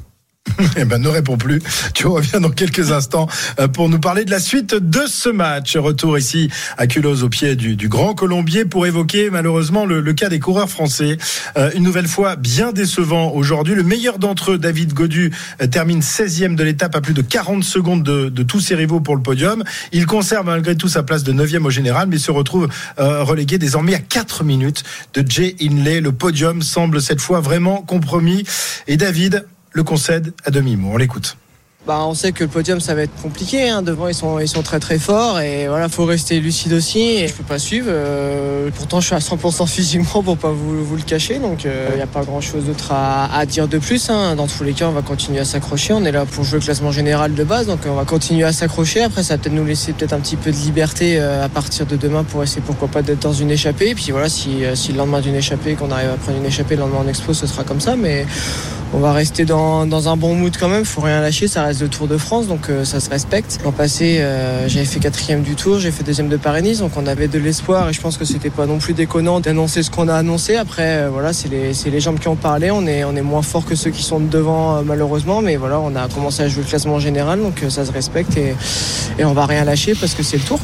Eh 0.77 0.85
ben, 0.85 1.01
ne 1.01 1.09
réponds 1.09 1.37
plus. 1.37 1.61
Tu 1.95 2.07
reviens 2.07 2.41
dans 2.41 2.51
quelques 2.51 2.93
instants 2.93 3.29
euh, 3.61 3.69
pour 3.69 3.88
nous 3.88 3.99
parler 3.99 4.25
de 4.25 4.31
la 4.31 4.41
suite 4.41 4.75
de 4.75 5.03
ce 5.07 5.29
match. 5.29 5.77
Retour 5.77 6.19
ici 6.19 6.51
à 6.79 6.87
Culose 6.87 7.25
au 7.25 7.29
pied 7.29 7.57
du, 7.57 7.77
du 7.77 7.88
Grand 7.88 8.15
Colombier 8.15 8.65
pour 8.65 8.87
évoquer 8.87 9.31
malheureusement 9.31 9.87
le, 9.87 10.01
le 10.01 10.12
cas 10.12 10.29
des 10.29 10.41
coureurs 10.41 10.71
français. 10.71 11.19
Euh, 11.57 11.71
une 11.75 11.83
nouvelle 11.83 12.09
fois 12.09 12.37
bien 12.37 12.73
décevant 12.73 13.33
aujourd'hui. 13.33 13.75
Le 13.75 13.83
meilleur 13.83 14.19
d'entre 14.19 14.53
eux, 14.53 14.59
David 14.59 14.93
Godu, 14.93 15.33
euh, 15.61 15.67
termine 15.67 16.01
16e 16.01 16.55
de 16.55 16.65
l'étape 16.65 16.95
à 16.97 17.01
plus 17.01 17.15
de 17.15 17.23
40 17.23 17.65
secondes 17.65 18.03
de, 18.03 18.29
de 18.29 18.43
tous 18.43 18.61
ses 18.61 18.75
rivaux 18.75 19.01
pour 19.01 19.17
le 19.17 19.23
podium. 19.23 19.62
Il 19.93 20.07
conserve 20.07 20.47
malgré 20.47 20.77
tout 20.77 20.88
sa 20.88 21.03
place 21.03 21.23
de 21.23 21.33
9e 21.33 21.65
au 21.65 21.71
général, 21.71 22.09
mais 22.09 22.19
se 22.19 22.31
retrouve 22.31 22.69
euh, 22.99 23.23
relégué 23.23 23.59
désormais 23.59 23.95
à 23.95 23.99
4 23.99 24.45
minutes 24.45 24.85
de 25.15 25.25
Jay 25.29 25.57
Inley. 25.61 26.01
Le 26.01 26.12
podium 26.12 26.62
semble 26.62 27.01
cette 27.01 27.21
fois 27.21 27.41
vraiment 27.41 27.83
compromis. 27.83 28.45
Et 28.87 28.97
David 28.97 29.45
le 29.72 29.82
concède 29.85 30.32
à 30.44 30.50
demi-mot. 30.50 30.90
On 30.92 30.96
l'écoute. 30.96 31.37
Bah, 31.85 32.05
on 32.07 32.14
sait 32.14 32.31
que 32.31 32.45
le 32.45 32.49
podium 32.49 32.81
ça 32.81 32.95
va 32.95 33.03
être 33.03 33.23
compliqué. 33.23 33.68
hein. 33.68 33.83
Devant 33.83 34.07
ils 34.07 34.14
sont 34.14 34.38
ils 34.38 34.47
sont 34.47 34.62
très 34.62 34.79
très 34.79 35.01
forts 35.01 35.40
et 35.40 35.66
voilà 35.66 35.88
faut 35.88 36.05
rester 36.05 36.38
lucide 36.38 36.75
aussi. 36.75 37.01
Et 37.01 37.27
je 37.27 37.33
peux 37.35 37.42
pas 37.42 37.59
suivre. 37.59 37.87
euh, 37.88 38.71
pourtant 38.77 39.01
je 39.01 39.07
suis 39.07 39.16
à 39.16 39.18
100% 39.18 39.66
physiquement 39.66 40.23
pour 40.23 40.38
pas 40.38 40.53
vous, 40.53 40.85
vous 40.85 40.95
le 40.95 41.03
cacher. 41.03 41.40
Donc 41.40 41.64
il 41.64 41.97
n'y 41.97 42.01
a 42.01 42.07
pas 42.07 42.23
grand 42.23 42.40
chose 42.40 42.66
d'autre 42.66 42.92
à, 42.92 43.37
à 43.37 43.47
dire 43.47 43.66
de 43.66 43.79
plus. 43.79 44.11
hein. 44.11 44.37
Dans 44.37 44.47
tous 44.47 44.62
les 44.62 44.75
cas 44.75 44.87
on 44.87 44.92
va 44.92 45.03
continuer 45.03 45.40
à 45.40 45.45
s'accrocher. 45.45 45.92
On 45.92 46.05
est 46.05 46.12
là 46.12 46.25
pour 46.25 46.45
jouer 46.45 46.61
le 46.61 46.64
classement 46.64 46.92
général 46.92 47.35
de 47.35 47.42
base 47.42 47.66
donc 47.66 47.81
on 47.85 47.95
va 47.95 48.05
continuer 48.05 48.45
à 48.45 48.53
s'accrocher. 48.53 49.03
Après 49.03 49.25
ça 49.25 49.35
va 49.35 49.38
peut-être 49.42 49.53
nous 49.55 49.64
laisser 49.66 49.92
peut-être 49.92 50.12
un 50.12 50.21
petit 50.21 50.37
peu 50.37 50.53
de 50.53 50.57
liberté 50.59 51.16
euh, 51.18 51.45
à 51.45 51.49
partir 51.49 51.85
de 51.87 51.97
demain 51.97 52.23
pour 52.23 52.45
essayer 52.45 52.62
pourquoi 52.64 52.87
pas 52.87 53.03
d'être 53.03 53.23
dans 53.23 53.33
une 53.33 53.51
échappée. 53.51 53.88
Et 53.88 53.95
puis 53.97 54.12
voilà 54.12 54.29
si, 54.29 54.64
euh, 54.64 54.77
si 54.77 54.92
le 54.92 54.99
lendemain 54.99 55.21
d'une 55.21 55.35
échappée 55.35 55.75
qu'on 55.75 55.90
arrive 55.90 56.11
à 56.11 56.14
prendre 56.16 56.38
une 56.38 56.47
échappée 56.47 56.77
le 56.77 56.83
lendemain 56.83 56.99
en 57.05 57.09
expo 57.09 57.35
ce 57.35 57.49
sera 57.49 57.64
comme 57.64 57.81
ça. 57.81 57.97
Mais 57.97 58.25
on 58.95 58.99
va 58.99 59.12
rester 59.14 59.45
dans, 59.47 59.87
dans 59.87 60.11
un 60.11 60.16
bon 60.18 60.35
mood 60.35 60.55
quand 60.61 60.68
même, 60.68 60.85
faut 60.85 61.01
rien 61.01 61.23
lâcher, 61.23 61.49
ça 61.49 61.62
le 61.80 61.88
Tour 61.88 62.08
de 62.08 62.16
France, 62.16 62.46
donc 62.46 62.68
euh, 62.68 62.85
ça 62.85 63.00
se 63.00 63.08
respecte. 63.11 63.58
L'an 63.64 63.72
passé, 63.72 64.18
euh, 64.20 64.68
j'avais 64.68 64.85
fait 64.85 65.00
quatrième 65.00 65.42
du 65.42 65.54
Tour, 65.54 65.78
j'ai 65.78 65.90
fait 65.90 66.02
deuxième 66.04 66.28
de 66.28 66.37
Paris-Nice, 66.37 66.80
donc 66.80 66.92
on 66.96 67.06
avait 67.06 67.28
de 67.28 67.38
l'espoir 67.38 67.88
et 67.88 67.92
je 67.92 68.00
pense 68.00 68.16
que 68.16 68.24
c'était 68.24 68.50
pas 68.50 68.66
non 68.66 68.78
plus 68.78 68.92
déconnant 68.94 69.40
d'annoncer 69.40 69.82
ce 69.82 69.90
qu'on 69.90 70.08
a 70.08 70.14
annoncé. 70.14 70.56
Après, 70.56 71.02
euh, 71.02 71.08
voilà, 71.11 71.32
c'est 71.32 71.48
les, 71.48 71.74
c'est 71.74 71.90
les 71.90 72.00
jambes 72.00 72.18
qui 72.18 72.28
ont 72.28 72.37
parlé, 72.37 72.70
on 72.70 72.87
est, 72.87 73.04
on 73.04 73.14
est 73.16 73.22
moins 73.22 73.42
fort 73.42 73.64
que 73.64 73.74
ceux 73.74 73.90
qui 73.90 74.02
sont 74.02 74.20
devant 74.20 74.76
euh, 74.76 74.82
malheureusement, 74.85 75.42
mais 75.42 75.56
voilà, 75.56 75.80
on 75.80 75.94
a 75.96 76.08
commencé 76.08 76.42
à 76.42 76.48
jouer 76.48 76.62
le 76.62 76.68
classement 76.68 76.98
général, 76.98 77.40
donc 77.40 77.62
euh, 77.62 77.70
ça 77.70 77.85
se 77.85 77.92
respecte 77.92 78.37
et, 78.37 78.54
et 79.18 79.24
on 79.24 79.32
va 79.32 79.46
rien 79.46 79.64
lâcher 79.64 79.94
parce 79.94 80.14
que 80.14 80.22
c'est 80.22 80.37
le 80.37 80.44
Tour. 80.44 80.61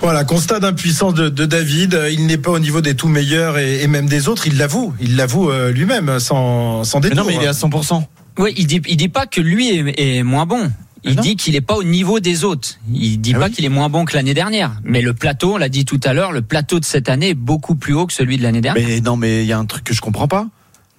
Voilà, 0.00 0.24
constat 0.24 0.60
d'impuissance 0.60 1.12
de, 1.12 1.28
de 1.28 1.44
David. 1.44 2.00
Il 2.10 2.26
n'est 2.26 2.38
pas 2.38 2.52
au 2.52 2.58
niveau 2.58 2.80
des 2.80 2.94
tout 2.94 3.08
meilleurs 3.08 3.58
et, 3.58 3.82
et 3.82 3.86
même 3.86 4.06
des 4.06 4.28
autres. 4.28 4.46
Il 4.46 4.56
l'avoue. 4.56 4.94
Il 4.98 5.16
l'avoue 5.16 5.52
lui-même, 5.74 6.18
sans, 6.18 6.84
sans 6.84 7.00
détour. 7.00 7.18
non, 7.18 7.24
mais 7.26 7.34
il 7.34 7.42
est 7.42 7.46
à 7.46 7.52
100%. 7.52 8.02
Oui, 8.40 8.54
il 8.56 8.66
dit, 8.66 8.80
il 8.88 8.96
dit 8.96 9.08
pas 9.08 9.26
que 9.26 9.40
lui 9.40 9.68
est, 9.68 10.18
est 10.18 10.22
moins 10.22 10.46
bon. 10.46 10.72
Il 11.02 11.16
dit 11.16 11.36
qu'il 11.36 11.56
est 11.56 11.60
pas 11.60 11.76
au 11.76 11.82
niveau 11.82 12.20
des 12.20 12.44
autres. 12.44 12.78
Il 12.92 13.20
dit 13.20 13.32
pas 13.34 13.48
qu'il 13.48 13.64
est 13.64 13.70
moins 13.70 13.88
bon 13.88 14.04
que 14.04 14.14
l'année 14.14 14.34
dernière. 14.34 14.72
Mais 14.84 15.00
le 15.00 15.14
plateau, 15.14 15.54
on 15.54 15.56
l'a 15.56 15.68
dit 15.68 15.84
tout 15.84 16.00
à 16.04 16.12
l'heure, 16.12 16.32
le 16.32 16.42
plateau 16.42 16.78
de 16.78 16.84
cette 16.84 17.08
année 17.08 17.30
est 17.30 17.34
beaucoup 17.34 17.74
plus 17.74 17.94
haut 17.94 18.06
que 18.06 18.12
celui 18.12 18.36
de 18.36 18.42
l'année 18.42 18.60
dernière. 18.60 18.86
Mais 18.86 19.00
non, 19.00 19.16
mais 19.16 19.42
il 19.42 19.46
y 19.46 19.52
a 19.52 19.58
un 19.58 19.64
truc 19.64 19.84
que 19.84 19.94
je 19.94 20.00
comprends 20.00 20.28
pas. 20.28 20.46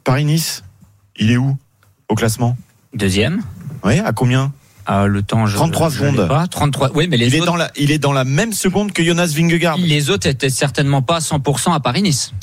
Paris-Nice, 0.04 0.63
il 1.17 1.30
est 1.32 1.38
où 1.38 1.56
au 2.10 2.15
classement? 2.15 2.58
Deuxième. 2.93 3.41
Oui, 3.84 3.99
à 3.99 4.12
combien? 4.12 4.51
Ah, 4.93 5.08
le 5.08 5.23
temps, 5.23 5.45
je, 5.45 5.56
33 5.56 5.89
je 5.89 6.04
l'ai 6.04 6.12
secondes. 6.12 6.27
Pas. 6.27 6.47
33. 6.47 6.91
Oui, 6.95 7.08
mais 7.10 7.15
les 7.15 7.27
il, 7.27 7.36
est 7.36 7.45
dans 7.45 7.56
la, 7.56 7.71
il 7.77 7.91
est 7.91 7.97
dans 7.97 8.12
la 8.12 8.25
même 8.25 8.51
seconde 8.51 8.91
que 8.91 9.01
Jonas 9.01 9.32
Vingegaard. 9.34 9.77
les 9.77 10.10
autres 10.10 10.27
étaient 10.27 10.49
certainement 10.49 11.01
pas 11.01 11.15
à 11.15 11.19
100% 11.19 11.73
à 11.73 11.80
Paris-Nice. 11.80 12.34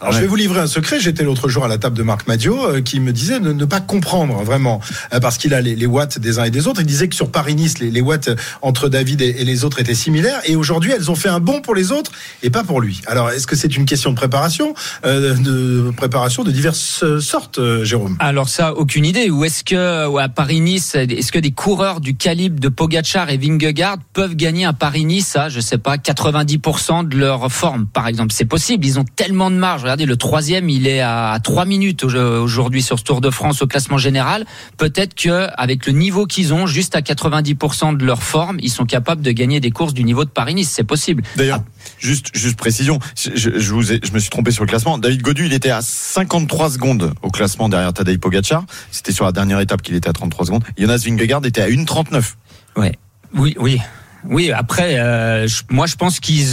Alors 0.00 0.14
je 0.14 0.20
vais 0.20 0.26
vous 0.26 0.36
livrer 0.36 0.60
un 0.60 0.66
secret. 0.66 1.00
J'étais 1.00 1.22
l'autre 1.22 1.50
jour 1.50 1.66
à 1.66 1.68
la 1.68 1.76
table 1.76 1.96
de 1.96 2.02
Marc 2.02 2.26
Madio 2.26 2.66
euh, 2.66 2.80
qui 2.80 2.98
me 3.00 3.12
disait 3.12 3.40
de 3.40 3.52
ne 3.52 3.64
pas 3.66 3.80
comprendre 3.80 4.42
vraiment 4.42 4.80
euh, 5.12 5.20
parce 5.20 5.36
qu'il 5.36 5.52
a 5.52 5.60
les, 5.60 5.76
les 5.76 5.86
watts 5.86 6.18
des 6.18 6.38
uns 6.38 6.44
et 6.44 6.50
des 6.50 6.66
autres. 6.66 6.80
Il 6.80 6.86
disait 6.86 7.08
que 7.08 7.14
sur 7.14 7.30
Paris-Nice, 7.30 7.78
les, 7.78 7.90
les 7.90 8.00
watts 8.00 8.28
euh, 8.28 8.36
entre 8.62 8.88
David 8.88 9.20
et, 9.20 9.36
et 9.40 9.44
les 9.44 9.64
autres 9.64 9.78
étaient 9.78 9.94
similaires 9.94 10.40
et 10.46 10.56
aujourd'hui 10.56 10.92
elles 10.92 11.10
ont 11.10 11.14
fait 11.14 11.28
un 11.28 11.40
bond 11.40 11.60
pour 11.60 11.74
les 11.74 11.92
autres 11.92 12.10
et 12.42 12.50
pas 12.50 12.64
pour 12.64 12.80
lui. 12.80 13.02
Alors 13.06 13.30
est-ce 13.30 13.46
que 13.46 13.54
c'est 13.56 13.76
une 13.76 13.84
question 13.84 14.10
de 14.10 14.16
préparation, 14.16 14.74
euh, 15.04 15.34
de 15.34 15.90
préparation 15.96 16.42
de 16.42 16.50
diverses 16.50 17.04
sortes, 17.20 17.58
euh, 17.58 17.84
Jérôme? 17.84 18.16
Alors 18.18 18.48
ça, 18.48 18.74
aucune 18.74 19.04
idée. 19.04 19.30
Ou 19.30 19.44
est-ce 19.44 19.62
que 19.62 20.06
ou 20.06 20.18
à 20.18 20.28
Paris-Nice, 20.28 20.94
est-ce 20.94 21.32
que 21.32 21.38
des 21.38 21.50
coureurs 21.50 21.97
du 22.00 22.16
calibre 22.16 22.60
de 22.60 22.68
Pogacar 22.68 23.30
et 23.30 23.36
Vingegaard 23.36 23.98
peuvent 24.12 24.34
gagner 24.36 24.64
un 24.64 24.72
Paris-Nice 24.72 25.36
à, 25.36 25.48
je 25.48 25.60
sais 25.60 25.78
pas, 25.78 25.96
90% 25.96 27.08
de 27.08 27.16
leur 27.16 27.50
forme, 27.52 27.86
par 27.86 28.06
exemple 28.08 28.32
C'est 28.32 28.44
possible. 28.44 28.84
Ils 28.86 28.98
ont 28.98 29.04
tellement 29.04 29.50
de 29.50 29.56
marge. 29.56 29.82
Regardez, 29.82 30.06
le 30.06 30.16
troisième, 30.16 30.68
il 30.68 30.86
est 30.86 31.00
à 31.00 31.38
3 31.42 31.64
minutes 31.64 32.04
au- 32.04 32.08
aujourd'hui 32.42 32.82
sur 32.82 32.98
ce 32.98 33.04
Tour 33.04 33.20
de 33.20 33.30
France 33.30 33.62
au 33.62 33.66
classement 33.66 33.98
général. 33.98 34.44
Peut-être 34.76 35.14
que 35.14 35.48
avec 35.56 35.86
le 35.86 35.92
niveau 35.92 36.26
qu'ils 36.26 36.52
ont, 36.54 36.66
juste 36.66 36.94
à 36.96 37.00
90% 37.02 37.92
de 37.96 38.04
leur 38.04 38.22
forme, 38.22 38.58
ils 38.60 38.70
sont 38.70 38.86
capables 38.86 39.22
de 39.22 39.30
gagner 39.32 39.60
des 39.60 39.70
courses 39.70 39.94
du 39.94 40.04
niveau 40.04 40.24
de 40.24 40.30
Paris-Nice. 40.30 40.70
C'est 40.70 40.84
possible. 40.84 41.22
D'ailleurs, 41.36 41.62
juste, 41.98 42.28
juste 42.34 42.56
précision, 42.58 42.98
je, 43.16 43.30
je- 43.34 43.72
vous 43.72 43.92
ai, 43.92 44.00
je 44.02 44.12
me 44.12 44.18
suis 44.18 44.30
trompé 44.30 44.50
sur 44.50 44.64
le 44.64 44.68
classement. 44.68 44.98
David 44.98 45.22
Godu, 45.22 45.46
il 45.46 45.52
était 45.52 45.70
à 45.70 45.80
53 45.82 46.70
secondes 46.70 47.12
au 47.22 47.30
classement 47.30 47.68
derrière 47.68 47.92
Tadej 47.92 48.18
Pogacar. 48.18 48.64
C'était 48.90 49.12
sur 49.12 49.24
la 49.24 49.32
dernière 49.32 49.60
étape 49.60 49.82
qu'il 49.82 49.94
était 49.94 50.08
à 50.08 50.12
33 50.12 50.46
secondes. 50.46 50.64
Jonas 50.78 51.02
Vingegaard 51.04 51.44
était 51.46 51.60
à 51.62 51.68
1,39. 51.84 52.34
Ouais. 52.76 52.92
Oui, 53.34 53.54
oui. 53.58 53.80
Oui, 54.28 54.50
après, 54.50 54.98
euh, 54.98 55.46
je- 55.46 55.62
moi 55.70 55.86
je 55.86 55.94
pense 55.94 56.18
qu'ils 56.18 56.44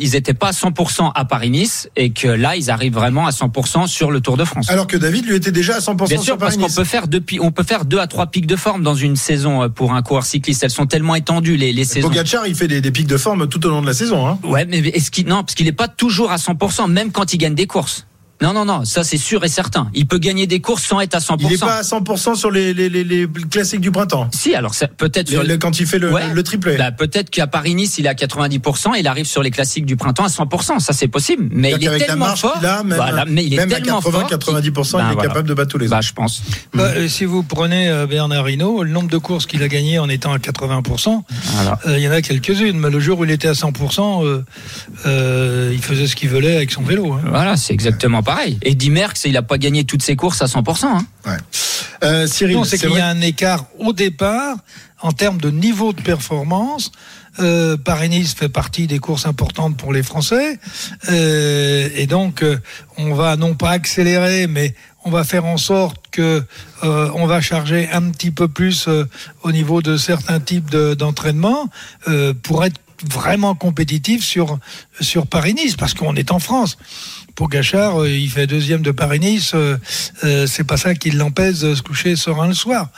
ils 0.00 0.16
étaient 0.16 0.34
pas 0.34 0.48
à 0.48 0.52
100% 0.52 1.12
à 1.14 1.24
Paris-Nice 1.24 1.88
et 1.94 2.10
que 2.10 2.26
là 2.26 2.56
ils 2.56 2.68
arrivent 2.68 2.94
vraiment 2.94 3.26
à 3.26 3.30
100% 3.30 3.86
sur 3.86 4.10
le 4.10 4.20
Tour 4.20 4.36
de 4.36 4.44
France. 4.44 4.68
Alors 4.68 4.88
que 4.88 4.96
David 4.96 5.26
lui 5.26 5.36
était 5.36 5.52
déjà 5.52 5.76
à 5.76 5.78
100% 5.78 6.08
Bien 6.08 6.16
sur 6.16 6.24
sûr, 6.24 6.36
parce 6.38 6.56
qu'on 6.56 6.68
peut 6.68 6.82
faire 6.84 7.06
depuis, 7.06 7.38
on 7.40 7.52
peut 7.52 7.62
faire 7.62 7.84
deux 7.84 8.00
à 8.00 8.08
trois 8.08 8.26
pics 8.26 8.46
de 8.46 8.56
forme 8.56 8.82
dans 8.82 8.96
une 8.96 9.14
saison 9.14 9.62
euh, 9.62 9.68
pour 9.68 9.92
un 9.94 10.02
coureur 10.02 10.24
cycliste. 10.26 10.64
Elles 10.64 10.70
sont 10.70 10.86
tellement 10.86 11.14
étendues 11.14 11.56
les, 11.56 11.72
les 11.72 11.84
saisons. 11.84 12.08
Pogacar, 12.08 12.46
il 12.48 12.56
fait 12.56 12.66
des, 12.68 12.80
des 12.80 12.90
pics 12.90 13.06
de 13.06 13.16
forme 13.16 13.46
tout 13.48 13.64
au 13.66 13.70
long 13.70 13.82
de 13.82 13.86
la 13.86 13.94
saison. 13.94 14.26
Hein. 14.26 14.38
Ouais, 14.42 14.64
mais 14.66 14.78
est-ce 14.78 15.12
qu'il 15.12 15.26
non, 15.26 15.42
parce 15.44 15.54
qu'il 15.54 15.66
n'est 15.66 15.72
pas 15.72 15.88
toujours 15.88 16.32
à 16.32 16.36
100%, 16.36 16.90
même 16.90 17.12
quand 17.12 17.32
il 17.32 17.38
gagne 17.38 17.54
des 17.54 17.68
courses. 17.68 18.04
Non, 18.42 18.52
non, 18.52 18.64
non, 18.64 18.84
ça 18.84 19.04
c'est 19.04 19.16
sûr 19.18 19.44
et 19.44 19.48
certain. 19.48 19.88
Il 19.94 20.06
peut 20.06 20.18
gagner 20.18 20.46
des 20.46 20.60
courses 20.60 20.82
sans 20.84 21.00
être 21.00 21.14
à 21.14 21.18
100%. 21.20 21.36
Il 21.40 21.48
n'est 21.48 21.56
pas 21.58 21.76
à 21.76 21.82
100% 21.82 22.34
sur 22.34 22.50
les, 22.50 22.74
les, 22.74 22.88
les, 22.88 23.04
les 23.04 23.28
classiques 23.50 23.80
du 23.80 23.90
printemps. 23.90 24.28
Si, 24.32 24.54
alors 24.54 24.74
peut-être 24.96 25.28
sur 25.28 25.42
Le- 25.42 25.48
le- 25.48 25.58
quand 25.58 25.78
il 25.80 25.86
fait 25.86 25.98
le, 25.98 26.12
Ouais. 26.12 26.22
le 26.32 26.42
triplé. 26.42 26.76
Bah, 26.76 26.90
peut-être 26.92 27.30
qu'à 27.30 27.46
Paris-Nice, 27.46 27.98
il 27.98 28.06
est 28.06 28.08
à 28.08 28.14
90%, 28.14 28.94
il 28.98 29.06
arrive 29.06 29.26
sur 29.26 29.42
les 29.42 29.50
classiques 29.50 29.86
du 29.86 29.96
printemps 29.96 30.24
à 30.24 30.28
100%, 30.28 30.80
ça 30.80 30.92
c'est 30.92 31.08
possible. 31.08 31.48
Mais 31.52 31.72
il 31.80 31.86
est 31.86 31.98
tellement 32.06 32.34
fort. 32.36 32.58
a, 32.62 32.82
même, 32.82 32.96
Voilà, 32.96 33.24
mais 33.28 33.44
il 33.44 33.54
est 33.54 33.58
même 33.58 33.70
à 33.72 33.76
tellement 33.76 34.00
80, 34.00 34.18
fort. 34.20 34.28
90%, 34.30 34.98
Ben, 34.98 35.04
il 35.06 35.10
est 35.10 35.14
voilà. 35.14 35.28
capable 35.28 35.48
de 35.48 35.54
battre 35.54 35.70
tous 35.70 35.78
les 35.78 35.88
Bah, 35.88 35.98
autres. 35.98 36.08
je 36.08 36.12
pense. 36.12 36.42
Bah, 36.74 36.84
euh, 36.96 37.08
si 37.08 37.24
vous 37.24 37.42
prenez 37.44 37.88
euh, 37.88 38.06
Bernard 38.06 38.48
Hinault, 38.50 38.82
le 38.82 38.90
nombre 38.90 39.08
de 39.08 39.18
courses 39.18 39.46
qu'il 39.46 39.62
a 39.62 39.68
gagné 39.68 39.98
en 40.00 40.08
étant 40.08 40.32
à 40.32 40.38
80%, 40.38 41.22
Voilà. 41.54 41.78
euh, 41.86 41.98
il 41.98 42.02
y 42.04 42.08
en 42.08 42.12
a 42.12 42.20
quelques-unes, 42.22 42.78
mais 42.78 42.90
le 42.90 42.98
jour 43.00 43.20
où 43.20 43.24
il 43.24 43.30
était 43.30 43.48
à 43.48 43.52
100%, 43.54 44.24
euh, 44.24 44.42
euh, 45.06 45.70
il 45.72 45.82
faisait 45.82 46.06
ce 46.06 46.16
qu'il 46.16 46.28
voulait 46.30 46.56
avec 46.56 46.70
son 46.72 46.82
vélo. 46.82 47.12
hein. 47.12 47.20
Voilà, 47.28 47.56
c'est 47.56 47.72
exactement 47.72 48.22
pareil. 48.34 48.58
Et 48.62 48.74
Di 48.74 48.90
Merckx, 48.90 49.24
il 49.26 49.36
a 49.36 49.42
pas 49.42 49.58
gagné 49.58 49.84
toutes 49.84 50.02
ses 50.02 50.16
courses 50.16 50.40
à 50.42 50.46
100%. 50.46 50.86
Hein. 50.86 51.06
Ouais. 51.26 51.36
Euh, 52.02 52.26
Cyril, 52.26 52.56
Non, 52.56 52.64
c'est 52.64 52.78
qu'il 52.78 52.90
y 52.90 52.98
a 53.00 53.06
un 53.08 53.20
écart 53.20 53.66
au 53.78 53.92
départ 53.92 54.56
en 55.00 55.12
termes 55.12 55.38
de 55.40 55.50
niveau 55.50 55.92
de 55.92 56.00
performance. 56.00 56.92
Euh, 57.40 57.76
Paris-Nice 57.76 58.34
fait 58.34 58.48
partie 58.48 58.86
des 58.86 58.98
courses 58.98 59.26
importantes 59.26 59.76
pour 59.76 59.92
les 59.92 60.02
Français. 60.02 60.58
Euh, 61.10 61.88
et 61.94 62.06
donc, 62.06 62.42
euh, 62.42 62.58
on 62.98 63.14
va 63.14 63.36
non 63.36 63.54
pas 63.54 63.70
accélérer, 63.70 64.46
mais 64.46 64.74
on 65.04 65.10
va 65.10 65.24
faire 65.24 65.44
en 65.46 65.56
sorte 65.56 65.96
que 66.10 66.44
euh, 66.84 67.10
on 67.14 67.26
va 67.26 67.40
charger 67.40 67.88
un 67.92 68.10
petit 68.10 68.30
peu 68.30 68.48
plus 68.48 68.86
euh, 68.88 69.04
au 69.42 69.50
niveau 69.52 69.82
de 69.82 69.96
certains 69.96 70.40
types 70.40 70.70
de- 70.70 70.94
d'entraînement 70.94 71.68
euh, 72.08 72.34
pour 72.42 72.64
être 72.64 72.80
vraiment 73.10 73.56
compétitif 73.56 74.22
sur 74.24 74.58
sur 75.00 75.26
Paris-Nice 75.26 75.74
parce 75.76 75.94
qu'on 75.94 76.14
est 76.14 76.30
en 76.30 76.38
France. 76.38 76.76
Pogachar, 77.34 78.02
euh, 78.02 78.08
il 78.10 78.28
fait 78.30 78.46
deuxième 78.46 78.82
de 78.82 78.90
Paris-Nice, 78.90 79.52
euh, 79.54 79.76
euh, 80.24 80.46
c'est 80.46 80.64
pas 80.64 80.76
ça 80.76 80.94
qui 80.94 81.10
l'empêche 81.10 81.60
de 81.60 81.74
se 81.74 81.82
coucher 81.82 82.14
serein 82.16 82.48
le 82.48 82.54
soir. 82.54 82.88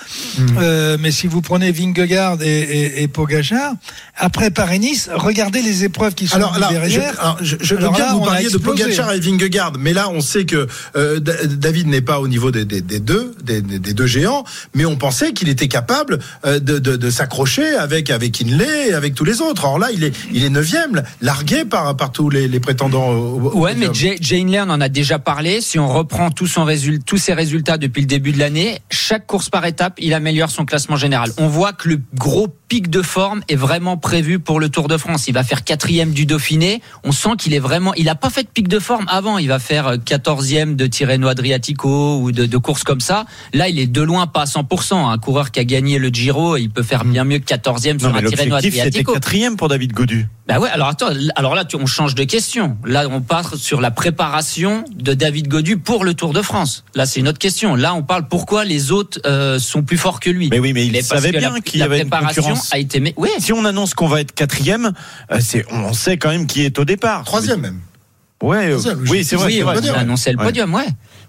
Euh, 0.59 0.97
mais 1.01 1.11
si 1.11 1.27
vous 1.27 1.41
prenez 1.41 1.71
Vingegaard 1.73 2.43
et, 2.43 2.47
et, 2.61 3.03
et 3.03 3.09
Pogacar, 3.09 3.73
après 4.17 4.51
Paris-Nice, 4.51 5.09
regardez 5.15 5.63
les 5.63 5.85
épreuves 5.85 6.15
qui 6.15 6.27
sont 6.27 6.37
Alors 6.37 6.59
là, 6.59 6.69
je, 6.71 6.75
derrière. 6.75 7.21
alors, 7.21 7.39
je, 7.43 7.57
je 7.61 7.75
veux 7.75 7.89
bien 7.91 7.99
là, 8.07 8.15
vous 8.15 8.25
parliez 8.25 8.51
de. 8.51 8.59
Pogacar 8.59 9.13
et 9.13 9.21
Vingegaard, 9.21 9.73
mais 9.79 9.93
là, 9.93 10.09
on 10.11 10.21
sait 10.21 10.45
que 10.45 10.67
euh, 10.97 11.21
Da- 11.21 11.47
David 11.47 11.87
n'est 11.89 12.01
pas 12.01 12.21
au 12.21 12.29
niveau 12.29 12.51
des, 12.51 12.65
des, 12.65 12.81
des 12.81 13.01
deux, 13.01 13.35
des, 13.43 13.61
deux 13.61 14.07
géants, 14.07 14.45
mais 14.75 14.85
on 14.85 14.97
pensait 14.97 15.33
qu'il 15.33 15.49
était 15.49 15.69
capable 15.69 16.19
de, 16.45 16.59
de, 16.59 16.97
de 16.97 17.11
s'accrocher 17.11 17.75
avec 17.77 18.11
avec 18.11 18.41
Inley 18.41 18.89
et 18.89 18.95
avec 18.95 19.15
tous 19.15 19.25
les 19.25 19.41
autres. 19.41 19.65
Or 19.65 19.79
là, 19.79 19.89
il 19.93 20.03
est 20.05 20.13
il 20.33 20.45
est 20.45 20.51
neuvième, 20.51 21.03
largué 21.21 21.65
par 21.65 21.97
par 21.97 22.11
tous 22.13 22.31
les, 22.31 22.49
les 22.49 22.61
prétendants. 22.61 23.11
Au, 23.11 23.51
au 23.53 23.61
Ouais, 23.65 23.75
mais. 23.77 23.89
Jay, 23.93 24.17
Jay 24.25 24.41
Hindley, 24.41 24.59
on 24.63 24.71
en 24.71 24.81
a 24.81 24.89
déjà 24.89 25.19
parlé. 25.19 25.61
Si 25.61 25.79
on 25.79 25.87
reprend 25.87 26.31
tout 26.31 26.47
son 26.47 26.65
résul- 26.65 27.03
tous 27.05 27.19
ses 27.19 27.35
résultats 27.35 27.77
depuis 27.77 28.01
le 28.01 28.07
début 28.07 28.33
de 28.33 28.39
l'année, 28.39 28.79
chaque 28.91 29.27
course 29.27 29.51
par 29.51 29.67
étape, 29.67 29.97
il 29.99 30.15
améliore 30.15 30.51
son 30.51 30.65
classement 30.65 30.97
général. 30.97 31.31
On 31.37 31.47
voit 31.49 31.75
que 31.75 31.91
le 31.91 32.01
gros 32.15 32.49
pic 32.69 32.89
de 32.89 33.03
forme 33.03 33.43
est 33.49 33.55
vraiment 33.55 33.99
prévu 33.99 34.39
pour 34.39 34.61
le 34.61 34.71
Tour 34.71 34.89
de 34.89 34.97
France. 34.97 35.29
Il 35.29 35.35
va 35.35 35.45
faire 35.45 35.63
quatrième 35.63 36.13
du 36.13 36.25
Dauphiné. 36.25 36.81
On 37.05 37.13
sent 37.13 37.31
qu'il 37.39 37.53
est 37.53 37.59
vraiment. 37.59 37.93
Il 37.95 38.09
a 38.09 38.15
pas 38.15 38.31
fait 38.31 38.45
de 38.45 38.49
pic 38.49 38.67
de 38.67 38.79
forme 38.79 39.05
avant. 39.09 39.37
Il 39.37 39.49
va 39.49 39.59
faire 39.59 39.89
euh, 39.89 39.97
quatorzième 39.99 40.75
de 40.75 40.87
Tirreno 40.87 41.29
Adriatico 41.29 42.19
ou 42.21 42.33
de, 42.33 42.47
de 42.47 42.57
courses 42.57 42.83
comme 42.85 43.01
ça. 43.01 43.27
Là, 43.53 43.69
il 43.69 43.79
est 43.79 43.87
de 43.87 44.01
loin 44.01 44.27
pas 44.27 44.43
à 44.43 44.47
100%. 44.47 44.95
Un 45.13 45.19
coureur 45.19 45.51
qui 45.51 45.61
a 45.61 45.65
gagné 45.65 45.99
le 45.99 46.09
Giro, 46.09 46.57
il 46.57 46.71
peut 46.71 46.83
faire 46.83 47.05
bien 47.05 47.25
mieux 47.25 47.41
que 47.41 47.45
quatorzième 47.45 48.01
sur 48.01 48.09
un 48.09 48.13
Tirreno 48.23 48.31
l'objectif, 48.55 48.73
c'était 48.73 48.81
Adriatico. 48.81 49.13
quatrième 49.13 49.57
pour 49.57 49.69
David 49.69 49.93
Godu. 49.93 50.27
Bah 50.47 50.59
ouais, 50.61 50.69
alors 50.69 50.89
attends, 50.89 51.09
alors 51.37 51.55
là 51.55 51.65
tu- 51.65 51.77
on 51.77 51.87
change 51.87 52.15
de 52.15 52.25
question. 52.25 52.77
Là 52.85 53.07
on 53.11 53.23
part 53.23 53.55
sur 53.57 53.81
la 53.81 53.91
préparation 53.91 54.85
de 54.95 55.15
David 55.15 55.49
Godu 55.49 55.79
pour 55.79 56.05
le 56.05 56.13
Tour 56.13 56.35
de 56.35 56.43
France. 56.43 56.85
Là 56.95 57.07
c'est 57.07 57.21
une 57.21 57.29
autre 57.29 57.39
question. 57.39 57.77
Là 57.77 57.95
on 57.95 58.03
parle 58.03 58.29
pourquoi 58.29 58.67
les 58.67 58.93
autres 58.93 59.21
euh, 59.25 59.59
sont 59.59 59.83
plus 59.83 59.97
forts 59.97 60.21
que 60.21 60.29
lui. 60.29 60.49
Mais 60.51 60.59
oui, 60.59 60.75
mais 60.75 60.87
il 60.87 61.03
savait 61.03 61.33
bien 61.33 61.61
qu'il 61.63 61.81
y 61.81 61.83
avait 61.83 62.03
une 62.03 62.11
préparation 62.11 62.43
concurrence. 62.43 62.75
a 62.75 62.79
été 62.79 63.01
mais 63.01 63.15
oui. 63.17 63.31
Si 63.39 63.55
on 63.55 63.65
annonce 63.65 63.95
qu'on 63.95 64.07
va 64.07 64.21
être 64.21 64.35
quatrième, 64.35 64.93
euh, 65.33 65.39
c'est, 65.41 65.65
on 65.73 65.95
sait 65.95 66.19
quand 66.19 66.29
même 66.29 66.47
qui 66.47 66.63
est 66.63 66.79
au 66.79 66.85
départ. 66.85 67.25
troisième 67.25 67.61
même. 67.63 67.81
Ouais, 68.43 68.67
euh, 68.73 68.77
oui, 68.77 68.83
c'est 68.83 68.93
vrai. 68.93 69.09
oui, 69.11 69.25
c'est 69.25 69.37
vrai, 69.37 69.63
ouais, 69.63 69.75
c'est 69.81 69.89
il 69.89 69.95
a 69.95 69.99
annoncé 70.01 70.31
le 70.31 70.39
Ouais. 70.39 70.45
podium, 70.45 70.75
ouais. 70.75 70.87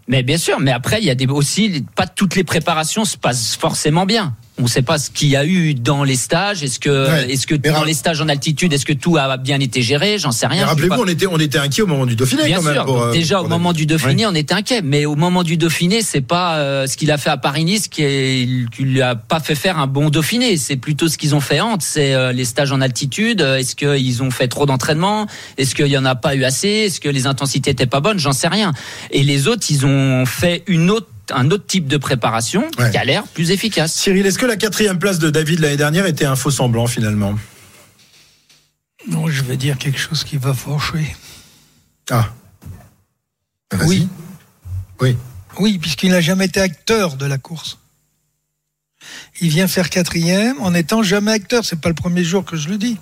Mais 0.10 0.24
bien 0.24 0.38
sûr, 0.38 0.60
mais 0.60 0.72
après 0.74 1.00
il 1.00 1.06
y 1.06 1.10
a 1.10 1.16
des 1.16 1.26
aussi 1.28 1.86
pas 1.96 2.06
toutes 2.06 2.36
les 2.36 2.44
préparations 2.44 3.06
se 3.06 3.16
passent 3.16 3.56
forcément 3.56 4.06
bien. 4.06 4.36
On 4.58 4.64
ne 4.64 4.68
sait 4.70 4.82
pas 4.84 4.98
ce 4.98 5.10
qu'il 5.10 5.28
y 5.28 5.36
a 5.36 5.44
eu 5.46 5.74
dans 5.74 6.06
les 6.06 6.16
stages. 6.16 6.64
Est-ce 6.64 6.80
que, 6.80 7.10
Ouais. 7.10 7.30
est-ce 7.34 7.46
que 7.46 7.56
Mais 7.56 7.72
dans 7.72 7.84
les 7.84 7.94
stages 7.94 8.22
en 8.22 8.30
altitude, 8.30 8.72
est-ce 8.72 8.86
que 8.86 8.94
tout 8.94 9.18
a 9.18 9.36
bien 9.36 9.60
été 9.60 9.82
géré? 9.82 10.18
J'en 10.18 10.32
sais 10.32 10.48
rien. 10.48 10.66
Rappelez-vous, 10.66 10.96
on 11.02 11.08
était 11.08 11.28
on 11.28 11.38
était 11.40 11.58
inquiet 11.58 11.82
au 11.82 11.88
moment 11.88 12.06
du 12.06 12.16
Dauphiné 12.16 12.46
Bien 12.46 12.58
quand 12.58 12.64
même. 12.64 12.74
sûr. 12.76 12.86
pour, 12.86 13.02
euh, 13.02 13.12
Déjà 13.12 13.42
au 13.42 13.50
moment 13.50 13.74
du 13.74 13.86
Dauphiné, 13.86 14.26
on 14.26 14.34
était 14.34 14.54
inquiet, 14.54 14.82
mais 14.82 15.06
au 15.06 15.16
moment 15.16 15.44
du 15.44 15.58
Dauphiné, 15.58 16.02
c'est 16.02 16.22
pas 16.22 16.56
euh, 16.60 16.88
ce 16.88 16.96
qu'il 16.96 17.12
a 17.12 17.18
fait 17.18 17.30
à 17.30 17.36
Paris-Nice 17.36 17.90
qui, 17.90 18.66
lui 18.80 19.02
a 19.02 19.16
pas 19.16 19.42
fait 19.42 19.56
faire 19.56 19.78
un 19.78 19.88
bon 19.88 20.10
Dauphiné. 20.10 20.56
C'est 20.56 20.78
plutôt 20.78 21.10
ce 21.10 21.18
qu'ils 21.18 21.36
ont 21.36 21.42
fait 21.42 21.60
honte, 21.60 21.82
c'est 21.82 22.14
euh, 22.14 22.32
les 22.32 22.46
stages 22.46 22.72
en 22.72 22.80
altitude. 22.80 23.42
Euh, 23.42 23.58
Est-ce 23.58 23.76
qu'ils 23.76 24.24
ont 24.24 24.32
fait 24.32 24.48
trop 24.48 24.66
d'entraînement? 24.66 25.28
Est-ce 25.58 25.76
qu'il 25.76 25.88
y 25.88 25.98
en 25.98 26.06
a 26.06 26.16
pas 26.16 26.34
eu 26.34 26.46
assez? 26.46 26.70
Est-ce 26.70 27.02
que 27.02 27.10
les 27.10 27.28
intensités 27.28 27.72
étaient 27.72 27.88
pas 27.88 28.00
bonnes? 28.00 28.20
J'en 28.20 28.32
sais 28.32 28.48
rien. 28.48 28.72
Et 29.12 29.22
les 29.24 29.50
autres, 29.50 29.66
ils 29.70 29.86
ont 29.86 30.26
fait 30.26 30.64
une 30.68 30.90
autre 30.92 31.08
un 31.32 31.50
autre 31.52 31.66
type 31.66 31.88
de 31.88 31.98
préparation 31.98 32.68
Ouais. 32.78 32.92
qui 32.92 32.98
a 32.98 33.04
l'air 33.06 33.24
plus 33.28 33.52
efficace. 33.52 33.94
Cyril, 33.94 34.26
est-ce 34.26 34.38
que 34.40 34.46
la 34.46 34.56
quatrième 34.58 35.00
place 35.00 35.20
de 35.20 35.30
David 35.30 35.60
l'année 35.60 35.78
dernière 35.78 36.06
était 36.06 36.26
un 36.26 36.36
faux 36.36 36.52
semblant 36.52 36.88
finalement? 36.88 37.36
Non, 39.08 39.28
je 39.28 39.44
vais 39.44 39.58
dire 39.58 39.78
quelque 39.78 40.00
chose 40.00 40.24
qui 40.24 40.38
va 40.38 40.54
faucher. 40.54 41.16
Ah. 42.10 42.30
Vas-y. 43.72 43.88
Oui. 43.88 44.08
Oui. 45.02 45.18
Oui, 45.60 45.78
puisqu'il 45.80 46.10
n'a 46.12 46.22
jamais 46.22 46.46
été 46.46 46.60
acteur 46.60 47.16
de 47.16 47.26
la 47.26 47.38
course. 47.38 47.78
Il 49.42 49.50
vient 49.50 49.68
faire 49.68 49.90
quatrième 49.90 50.60
en 50.62 50.72
n'étant 50.72 51.04
jamais 51.04 51.32
acteur. 51.32 51.64
C'est 51.64 51.80
pas 51.80 51.90
le 51.90 51.96
premier 51.96 52.24
jour 52.24 52.44
que 52.44 52.58
je 52.58 52.70
le 52.70 52.78
dis. 52.78 52.98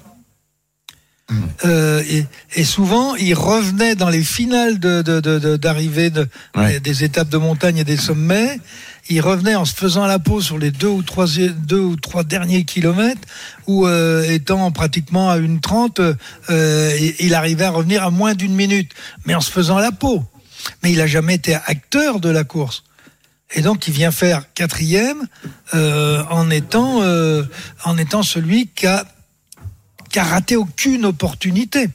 Euh, 1.66 2.04
et, 2.10 2.26
et 2.56 2.64
souvent, 2.64 3.16
il 3.16 3.34
revenait 3.34 3.96
dans 3.96 4.10
les 4.10 4.24
finales 4.24 4.80
de, 4.80 5.02
de, 5.02 5.20
de- 5.20 5.40
de- 5.40 5.58
d'arrivée 5.58 6.12
Ouais. 6.56 6.80
des 6.80 7.04
étapes 7.04 7.30
de 7.30 7.38
montagne 7.38 7.78
et 7.78 7.84
des 7.84 7.98
sommets. 7.98 8.60
Il 9.10 9.20
revenait 9.22 9.56
en 9.56 9.66
se 9.66 9.74
faisant 9.76 10.06
la 10.06 10.18
peau 10.20 10.40
sur 10.42 10.58
les 10.58 10.72
deux 10.72 10.88
ou 10.88 11.02
trois, 11.04 11.26
deux 11.58 11.80
ou 11.80 11.96
trois 11.98 12.24
derniers 12.24 12.64
kilomètres, 12.64 13.28
où 13.68 13.86
euh, 13.86 14.24
étant 14.30 14.72
pratiquement 14.72 15.30
à 15.30 15.38
une 15.38 15.60
trente, 15.60 16.00
euh, 16.50 16.98
il- 17.20 17.34
arrivait 17.34 17.66
à 17.66 17.72
revenir 17.72 18.04
à 18.04 18.12
moins 18.12 18.34
d'une 18.34 18.54
minute, 18.56 18.92
mais 19.26 19.36
en 19.36 19.42
se 19.42 19.52
faisant 19.52 19.78
la 19.80 19.92
peau. 19.92 20.24
Mais 20.82 20.92
il 20.94 21.02
a 21.02 21.08
jamais 21.08 21.36
été 21.36 21.54
acteur 21.56 22.20
de 22.22 22.30
la 22.30 22.44
course. 22.46 22.84
Et 23.56 23.62
donc, 23.62 23.88
il 23.88 23.94
vient 23.94 24.12
faire 24.12 24.46
quatrième 24.56 25.28
euh, 25.76 26.24
en 26.32 26.50
étant 26.50 27.02
euh, 27.04 27.44
en 27.84 27.98
étant 27.98 28.24
celui 28.24 28.68
qui 28.68 28.88
a 28.88 29.06
qui 30.14 30.20
a 30.20 30.24
raté 30.24 30.56
aucune 30.56 31.06
opportunité. 31.06 31.90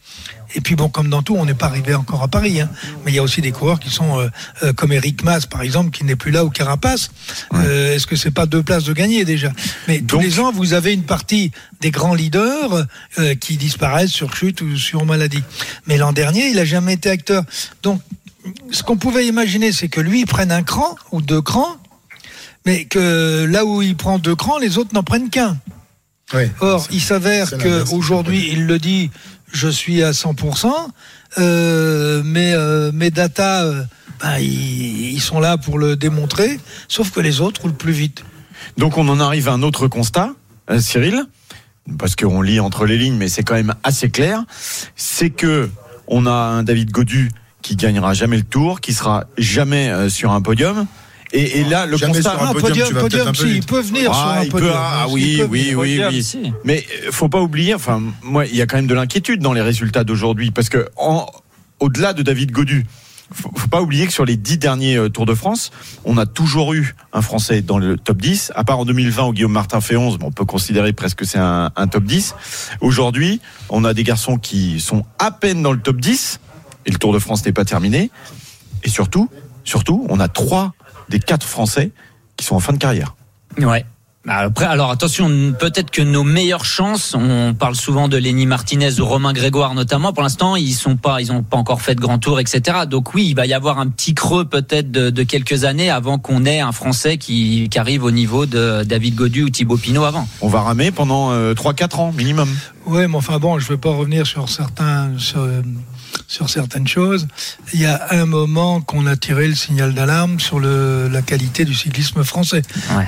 Et 0.55 0.61
puis 0.61 0.75
bon, 0.75 0.89
comme 0.89 1.09
dans 1.09 1.23
tout, 1.23 1.37
on 1.37 1.45
n'est 1.45 1.55
pas 1.55 1.66
arrivé 1.66 1.95
encore 1.95 2.21
à 2.23 2.27
Paris. 2.29 2.61
Hein. 2.61 2.69
Mais 3.05 3.12
il 3.12 3.14
y 3.14 3.19
a 3.19 3.23
aussi 3.23 3.41
des 3.41 3.53
coureurs 3.53 3.79
qui 3.79 3.91
sont 3.91 4.19
euh, 4.19 4.29
euh, 4.64 4.73
comme 4.73 4.93
Eric 4.93 5.23
Mas, 5.23 5.47
par 5.47 5.62
exemple, 5.62 5.91
qui 5.91 6.05
n'est 6.05 6.16
plus 6.16 6.33
là, 6.33 6.45
ou 6.45 6.51
Carapace. 6.51 7.11
Euh, 7.55 7.95
Est-ce 7.95 8.09
que 8.09 8.16
c'est 8.16 8.33
pas 8.33 8.47
deux 8.47 8.64
places 8.64 8.83
de 8.83 8.93
gagner 8.93 9.25
déjà? 9.25 9.53
Mais 9.87 10.01
tous 10.01 10.19
les 10.19 10.41
ans, 10.41 10.51
vous 10.51 10.73
avez 10.73 10.95
une 10.95 11.05
partie 11.05 11.53
des 11.81 11.93
grands 11.93 12.14
leaders 12.14 12.87
qui 13.41 13.57
disparaissent 13.57 14.11
sur 14.11 14.35
chute 14.35 14.62
ou 14.62 14.77
sur 14.77 15.05
maladie. 15.05 15.45
Mais 15.87 15.97
l'an 15.97 16.12
dernier, 16.12 16.49
il 16.49 16.59
a 16.59 16.64
jamais 16.64 16.95
été 16.95 17.11
acteur. 17.11 17.45
Donc, 17.85 18.01
ce 18.73 18.83
qu'on 18.83 18.97
pouvait 18.97 19.29
imaginer, 19.29 19.71
c'est 19.71 19.89
que 19.89 20.01
lui 20.01 20.21
il 20.21 20.27
prenne 20.27 20.51
un 20.51 20.64
cran 20.64 20.97
ou 21.12 21.23
deux 21.23 21.43
crans, 21.43 21.77
mais 22.66 22.87
que 22.87 23.45
là 23.45 23.64
où 23.64 23.81
il 23.81 23.97
prend 23.97 24.19
deux 24.19 24.35
crans, 24.35 24.59
les 24.59 24.77
autres 24.77 24.91
n'en 24.93 25.05
prennent 25.05 25.31
qu'un. 25.31 25.57
Or, 26.61 26.87
il 26.91 27.01
s'avère 27.01 27.51
qu'aujourd'hui, 27.59 28.51
il 28.53 28.66
le 28.66 28.79
dit, 28.79 29.11
je 29.53 29.68
suis 29.68 30.03
à 30.03 30.12
100%, 30.12 30.70
euh, 31.39 32.22
mais 32.24 32.53
euh, 32.55 32.93
mes 32.93 33.11
data, 33.11 33.64
euh, 33.64 33.83
ben, 34.20 34.39
ils, 34.39 35.12
ils 35.12 35.20
sont 35.20 35.41
là 35.41 35.57
pour 35.57 35.79
le 35.79 35.97
démontrer, 35.97 36.61
sauf 36.87 37.11
que 37.11 37.20
les 37.20 37.41
autres 37.41 37.62
roulent 37.62 37.72
plus 37.72 37.93
vite. 37.93 38.24
Donc 38.76 38.99
on 38.99 39.09
en 39.09 39.20
arrive 39.20 39.49
à 39.49 39.53
un 39.53 39.62
autre 39.62 39.89
constat, 39.89 40.35
euh, 40.70 40.81
Cyril, 40.81 41.24
parce 41.99 42.16
qu'on 42.16 42.43
lit 42.43 42.61
entre 42.61 42.85
les 42.85 42.99
lignes, 42.99 43.16
mais 43.16 43.29
c'est 43.29 43.43
quand 43.43 43.55
même 43.55 43.74
assez 43.83 44.11
clair. 44.11 44.45
C'est 44.97 45.31
que 45.31 45.70
on 46.07 46.26
a 46.26 46.33
un 46.33 46.62
David 46.62 46.91
Godu 46.91 47.31
qui 47.62 47.76
gagnera 47.76 48.14
jamais 48.14 48.37
le 48.37 48.43
Tour, 48.43 48.81
qui 48.81 48.93
sera 48.93 49.24
jamais 49.37 49.89
euh, 49.91 50.09
sur 50.09 50.33
un 50.33 50.41
podium. 50.41 50.87
Et, 51.33 51.61
et 51.61 51.64
là, 51.64 51.85
le 51.87 51.97
Jamais 51.97 52.14
constat. 52.14 52.31
sur 52.31 52.43
un 52.43 52.53
podium, 52.55 52.89
un 52.97 53.33
peu 53.33 53.35
si, 53.35 53.57
il 53.57 53.62
peut 53.64 53.81
venir 53.81 54.14
sur 54.14 54.24
Ah, 54.24 54.39
un 54.39 54.43
il 54.45 54.51
peut, 54.51 54.59
podium. 54.59 54.74
ah 54.76 55.07
oui, 55.11 55.43
oui, 55.43 55.47
oui, 55.49 55.74
Podium, 55.74 56.09
oui. 56.14 56.22
si. 56.22 56.53
Mais 56.64 56.87
euh, 57.07 57.11
faut 57.12 57.29
pas 57.29 57.41
oublier, 57.43 57.74
enfin, 57.74 58.03
moi, 58.22 58.47
il 58.47 58.57
y 58.57 58.62
a 58.62 58.66
quand 58.66 58.76
même 58.76 58.87
de 58.87 58.95
l'inquiétude 58.95 59.41
dans 59.43 59.53
les 59.53 59.61
résultats 59.61 60.05
d'aujourd'hui, 60.05 60.51
parce 60.51 60.68
que 60.70 60.89
au-delà 61.81 62.12
de 62.14 62.22
David 62.22 62.51
Godu, 62.51 62.87
faut, 63.31 63.51
faut 63.55 63.68
pas 63.68 63.83
oublier 63.83 64.07
que 64.07 64.12
sur 64.14 64.24
les 64.24 64.37
dix 64.37 64.57
derniers 64.57 64.97
euh, 64.97 65.11
Tours 65.11 65.26
de 65.26 65.35
France, 65.35 65.70
on 66.07 66.16
a 66.16 66.24
toujours 66.24 66.72
eu 66.72 66.95
un 67.12 67.20
Français 67.20 67.61
dans 67.61 67.76
le 67.76 67.99
top 67.99 68.22
10, 68.22 68.53
à 68.55 68.64
part 68.64 68.79
en 68.79 68.87
2020 68.87 69.26
où 69.26 69.33
Guillaume 69.35 69.53
Martin 69.53 69.83
fait 69.83 69.97
11, 69.97 70.16
bon, 70.18 70.29
on 70.29 70.33
peut 70.33 70.47
considérer 70.47 70.95
presque 70.95 71.18
que 71.18 71.24
c'est 71.26 71.39
un, 71.39 71.70
un 71.76 71.87
top 71.89 72.05
10. 72.05 72.35
Aujourd'hui, 72.81 73.43
on 73.68 73.85
a 73.85 73.93
des 73.93 74.03
garçons 74.03 74.39
qui 74.39 74.81
sont 74.81 75.05
à 75.18 75.31
peine 75.31 75.62
dans 75.62 75.72
le 75.72 75.81
top 75.81 76.01
10, 76.01 76.41
et 76.87 76.91
le 76.91 76.97
Tour 76.97 77.12
de 77.12 77.18
France 77.18 77.45
n'est 77.45 77.53
pas 77.53 77.66
terminé. 77.66 78.11
Et 78.83 78.89
surtout, 78.89 79.29
surtout, 79.62 80.07
on 80.09 80.20
a 80.20 80.29
trois 80.29 80.72
des 81.09 81.21
quatre 81.21 81.47
Français 81.47 81.91
qui 82.37 82.45
sont 82.45 82.57
en 82.57 82.61
fin 82.61 82.73
de 82.73 82.79
carrière. 82.79 83.15
Ouais. 83.59 83.85
Bah, 84.25 84.39
Après, 84.39 84.67
alors 84.67 84.91
attention, 84.91 85.55
peut-être 85.59 85.91
que 85.91 86.03
nos 86.03 86.23
meilleures 86.23 86.65
chances, 86.65 87.15
on 87.15 87.55
parle 87.55 87.75
souvent 87.77 88.09
de 88.09 88.17
Lenny 88.17 88.47
Martinez 88.47 89.01
ou 89.01 89.07
Romain 89.07 89.33
Grégoire 89.33 89.75
notamment. 89.75 90.13
Pour 90.13 90.23
l'instant, 90.23 90.55
ils 90.57 90.73
sont 90.73 90.97
pas, 90.97 91.23
ils 91.23 91.33
ont 91.33 91.43
pas 91.43 91.57
encore 91.57 91.81
fait 91.81 91.95
de 91.95 92.01
grand 92.01 92.19
tour, 92.19 92.39
etc. 92.39 92.81
Donc 92.87 93.15
oui, 93.15 93.27
il 93.29 93.35
va 93.35 93.47
y 93.47 93.55
avoir 93.55 93.79
un 93.79 93.89
petit 93.89 94.15
creux 94.15 94.45
peut-être 94.45 94.91
de, 94.91 95.09
de 95.11 95.23
quelques 95.23 95.65
années 95.65 95.89
avant 95.89 96.19
qu'on 96.19 96.45
ait 96.45 96.61
un 96.61 96.73
Français 96.73 97.17
qui, 97.17 97.69
qui 97.71 97.79
arrive 97.79 98.05
au 98.05 98.11
niveau 98.11 98.45
de 98.45 98.83
David 98.85 99.15
Godu 99.15 99.45
ou 99.45 99.51
Thibaut 99.51 99.79
Pinot 99.79 100.05
avant. 100.05 100.29
On 100.43 100.49
va 100.49 100.61
ramer 100.61 100.91
pendant 100.91 101.31
euh, 101.33 101.55
3-4 101.55 101.97
ans 101.97 102.13
minimum. 102.13 102.49
Oui, 102.87 103.07
mais 103.09 103.17
enfin 103.17 103.39
bon, 103.39 103.59
je 103.59 103.65
ne 103.65 103.77
vais 103.77 103.81
pas 103.81 103.91
revenir 103.91 104.27
sur 104.27 104.49
certains 104.49 105.17
sur, 105.17 105.41
euh, 105.41 105.63
sur 106.27 106.49
certaines 106.51 106.87
choses. 106.89 107.27
Il 107.75 107.81
y 107.81 107.87
a 107.87 108.07
un 108.11 108.27
moment 108.27 108.81
qu'on 108.81 109.07
a 109.07 109.17
tiré 109.17 109.49
le 109.49 109.55
signal 109.55 109.95
d'alarme 109.95 110.41
sur 110.41 110.59
le, 110.61 111.09
la 111.09 111.23
qualité 111.23 111.65
du 111.65 111.75
cyclisme 111.75 112.23
français, 112.25 112.63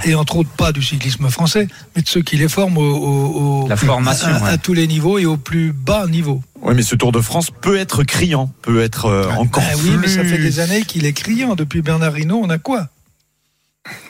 et 0.05 0.15
entre 0.15 0.37
autres 0.37 0.51
pas 0.51 0.73
du 0.73 0.83
cyclisme 0.83 1.29
français, 1.31 1.69
mais 1.97 2.03
de 2.03 2.09
ceux 2.09 2.23
qui 2.23 2.37
les 2.37 2.49
forment 2.49 2.79
au, 2.79 2.83
au- 2.83 3.65
au- 3.65 3.69
La 3.69 3.77
formation, 3.77 4.29
à, 4.45 4.59
tous 4.59 4.73
les 4.75 4.87
niveaux 4.87 5.19
et 5.19 5.27
au 5.27 5.37
plus 5.37 5.73
bas 5.73 6.07
niveau. 6.07 6.43
Oui, 6.63 6.75
mais 6.77 6.83
ce 6.83 6.95
Tour 6.95 7.13
de 7.13 7.21
France 7.21 7.51
peut 7.63 7.79
être 7.79 8.03
criant, 8.05 8.53
peut 8.63 8.83
être 8.83 9.07
euh, 9.07 9.31
encore 9.31 9.63
Ah 9.67 9.75
oui, 9.83 9.93
mais 10.01 10.09
ça 10.09 10.25
fait 10.25 10.39
des 10.39 10.61
années 10.61 10.83
qu'il 10.83 11.07
est 11.07 11.13
criant. 11.15 11.55
Depuis 11.55 11.81
Bernard 11.83 12.19
Hinault, 12.19 12.41
on 12.45 12.51
a 12.51 12.59
quoi? 12.59 12.89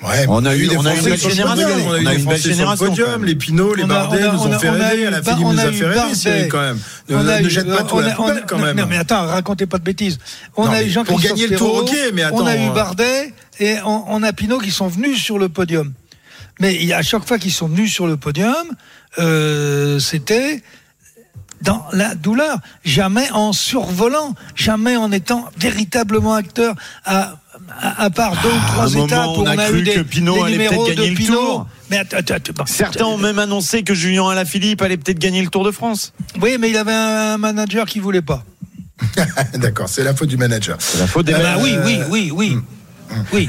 Ouais, 0.02 0.24
On 0.28 0.44
a 0.44 0.56
eu- 0.56 0.66
des 0.66 0.76
on 0.76 0.84
a 0.84 0.94
eu 0.94 0.98
une 0.98 1.04
belle 1.04 1.16
génération. 1.20 1.68
podium, 1.68 1.86
On 1.86 1.92
a 2.06 2.12
eu 2.12 2.18
une 2.18 2.24
belle 2.24 2.40
génération. 2.40 2.94
Les 3.22 3.34
Pinot, 3.36 3.74
les 3.74 3.84
Bardet 3.84 4.22
nous 4.32 4.40
on 4.40 4.52
ont 4.52 4.58
fait 4.58 4.68
rêver. 4.68 5.10
la 5.10 5.22
Philippe 5.22 5.38
nous 5.40 5.60
a 5.60 5.72
fait 5.72 5.86
rêver, 5.86 6.48
quand 6.48 6.60
même. 6.60 6.78
Ne, 7.08 7.16
On 7.16 7.28
a 7.28 7.40
ne 7.40 7.46
eu- 7.46 7.50
jette 7.50 7.68
pas 7.68 7.84
tout 7.84 7.98
à 7.98 8.02
la 8.02 8.14
poubelle, 8.14 8.44
quand 8.48 8.58
même. 8.58 8.76
Non, 8.76 8.86
mais 8.88 8.96
attends, 8.98 9.26
racontez 9.26 9.66
pas 9.66 9.78
de 9.78 9.84
bêtises. 9.84 10.18
On 10.56 10.68
a 10.68 10.82
eu 10.82 10.90
Jean 10.90 11.04
pour 11.04 11.20
gagner 11.20 11.46
le 11.46 11.56
tour, 11.56 11.76
ok, 11.76 11.94
mais 12.14 12.24
on 12.32 12.44
a 12.46 12.56
eu 12.56 12.68
euh, 12.68 12.72
Bardet 12.72 13.32
et 13.60 13.76
on, 13.84 14.22
a 14.24 14.32
Pinot 14.32 14.58
qui 14.58 14.72
sont 14.72 14.88
venus 14.88 15.22
sur 15.22 15.38
le 15.38 15.48
podium. 15.48 15.92
Mais 16.58 16.92
à 16.92 17.02
chaque 17.02 17.26
fois 17.26 17.38
qu'ils 17.38 17.52
sont 17.52 17.68
venus 17.68 17.92
sur 17.92 18.08
le 18.08 18.16
podium, 18.16 18.52
euh, 19.20 20.00
c'était 20.00 20.62
dans 21.62 21.84
la 21.92 22.14
douleur, 22.16 22.58
jamais 22.84 23.30
en 23.30 23.52
survolant, 23.52 24.34
jamais 24.56 24.96
en 24.96 25.12
étant 25.12 25.48
véritablement 25.58 26.34
acteur 26.34 26.74
à, 27.04 27.36
à, 27.68 28.04
à 28.04 28.10
part 28.10 28.32
deux 28.42 28.48
ou 28.48 28.52
À 28.52 28.66
trois 28.68 28.94
étapes 28.94 29.26
où 29.26 29.40
on 29.40 29.46
a 29.46 29.54
on 29.54 29.58
a 29.58 29.66
cru 29.66 29.80
eu 29.80 29.82
des, 29.82 29.94
que 29.94 30.00
Pinot 30.00 30.34
des 30.34 30.42
allait 30.42 30.52
numéros 30.52 30.84
peut-être 30.84 30.96
de 30.96 31.02
gagner 31.02 31.10
le 31.10 31.16
Pinot. 31.16 31.40
Tour. 31.40 31.66
Mais 31.90 31.98
attends, 31.98 32.16
attends, 32.18 32.34
attends, 32.34 32.66
Certains 32.66 33.04
ont 33.04 33.18
même 33.18 33.38
annoncé 33.38 33.82
que 33.82 33.94
Julien 33.94 34.28
Alaphilippe 34.28 34.82
allait 34.82 34.96
peut-être 34.96 35.18
gagner 35.18 35.42
le 35.42 35.48
Tour 35.48 35.64
de 35.64 35.70
France. 35.70 36.12
Oui, 36.40 36.56
mais 36.58 36.70
il 36.70 36.76
avait 36.76 36.92
un 36.92 37.38
manager 37.38 37.86
qui 37.86 38.00
voulait 38.00 38.22
pas. 38.22 38.44
D'accord, 39.54 39.88
c'est 39.88 40.04
la 40.04 40.14
faute 40.14 40.28
du 40.28 40.36
manager. 40.36 40.76
C'est 40.78 40.98
la 40.98 41.06
faute 41.06 41.26
des 41.26 41.32
Ah 41.32 41.38
bah 41.38 41.56
oui, 41.60 41.74
oui, 41.84 41.98
oui, 42.10 42.30
oui. 42.32 42.58
Oui. 43.32 43.48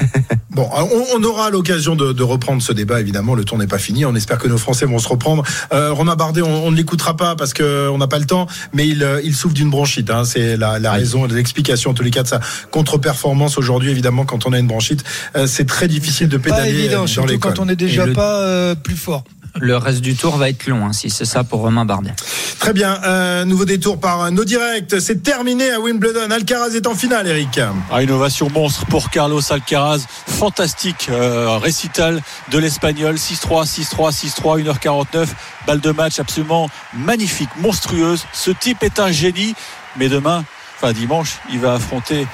Bon, 0.51 0.69
on, 0.73 1.05
on 1.15 1.23
aura 1.23 1.49
l'occasion 1.49 1.95
de, 1.95 2.11
de 2.11 2.23
reprendre 2.23 2.61
ce 2.61 2.73
débat. 2.73 2.99
Évidemment, 2.99 3.35
le 3.35 3.45
tour 3.45 3.57
n'est 3.57 3.67
pas 3.67 3.77
fini. 3.77 4.05
On 4.05 4.15
espère 4.15 4.37
que 4.37 4.47
nos 4.47 4.57
Français 4.57 4.85
vont 4.85 4.99
se 4.99 5.07
reprendre. 5.07 5.43
Euh, 5.71 5.93
Romain 5.93 6.15
Bardet, 6.15 6.41
on, 6.41 6.65
on 6.65 6.71
ne 6.71 6.75
l'écoutera 6.75 7.15
pas 7.15 7.35
parce 7.35 7.53
que 7.53 7.87
on 7.89 7.97
n'a 7.97 8.07
pas 8.07 8.19
le 8.19 8.25
temps, 8.25 8.47
mais 8.73 8.87
il, 8.87 9.01
euh, 9.01 9.21
il 9.23 9.33
souffre 9.33 9.53
d'une 9.53 9.69
bronchite. 9.69 10.09
Hein. 10.09 10.25
C'est 10.25 10.57
la, 10.57 10.77
la 10.77 10.91
raison, 10.91 11.25
l'explication 11.25 11.91
en 11.91 11.93
tous 11.93 12.03
les 12.03 12.11
cas 12.11 12.23
de 12.23 12.27
sa 12.27 12.41
contre-performance 12.69 13.57
aujourd'hui. 13.57 13.91
Évidemment, 13.91 14.25
quand 14.25 14.45
on 14.45 14.53
a 14.53 14.59
une 14.59 14.67
bronchite, 14.67 15.03
euh, 15.35 15.47
c'est 15.47 15.65
très 15.65 15.87
difficile 15.87 16.27
de 16.27 16.37
Pas 16.37 16.49
pédaler 16.49 16.71
euh, 16.71 16.79
évident, 16.79 17.01
dans 17.01 17.07
surtout 17.07 17.39
quand 17.39 17.59
on 17.59 17.69
est 17.69 17.75
déjà 17.75 18.07
Et 18.07 18.13
pas 18.13 18.41
euh, 18.41 18.75
plus 18.75 18.97
fort. 18.97 19.23
Le 19.59 19.75
reste 19.77 20.01
du 20.01 20.15
tour 20.15 20.37
va 20.37 20.49
être 20.49 20.67
long, 20.67 20.85
hein, 20.85 20.93
si 20.93 21.09
c'est 21.09 21.25
ça 21.25 21.43
pour 21.43 21.59
Romain 21.59 21.85
Bardet. 21.85 22.13
Très 22.59 22.73
bien. 22.73 23.01
Euh, 23.03 23.43
nouveau 23.43 23.65
détour 23.65 23.99
par 23.99 24.31
nos 24.31 24.45
directs. 24.45 24.99
C'est 24.99 25.23
terminé 25.23 25.71
à 25.71 25.79
Wimbledon. 25.79 26.31
Alcaraz 26.31 26.75
est 26.75 26.87
en 26.87 26.95
finale, 26.95 27.27
Eric. 27.27 27.59
Ah, 27.91 28.01
innovation 28.01 28.49
monstre 28.49 28.85
pour 28.85 29.09
Carlos 29.09 29.41
Alcaraz. 29.51 30.05
Fantastique 30.27 31.07
euh, 31.09 31.57
récital 31.57 32.21
de 32.51 32.57
l'Espagnol. 32.59 33.15
6-3, 33.15 33.65
6-3, 33.65 34.11
6-3, 34.11 34.63
1h49. 34.63 35.27
Balle 35.67 35.79
de 35.79 35.91
match 35.91 36.19
absolument 36.19 36.69
magnifique, 36.93 37.49
monstrueuse. 37.57 38.25
Ce 38.33 38.51
type 38.51 38.83
est 38.83 38.99
un 38.99 39.11
génie. 39.11 39.55
Mais 39.97 40.07
demain, 40.07 40.45
enfin 40.81 40.93
dimanche, 40.93 41.37
il 41.51 41.59
va 41.59 41.73
affronter 41.75 42.25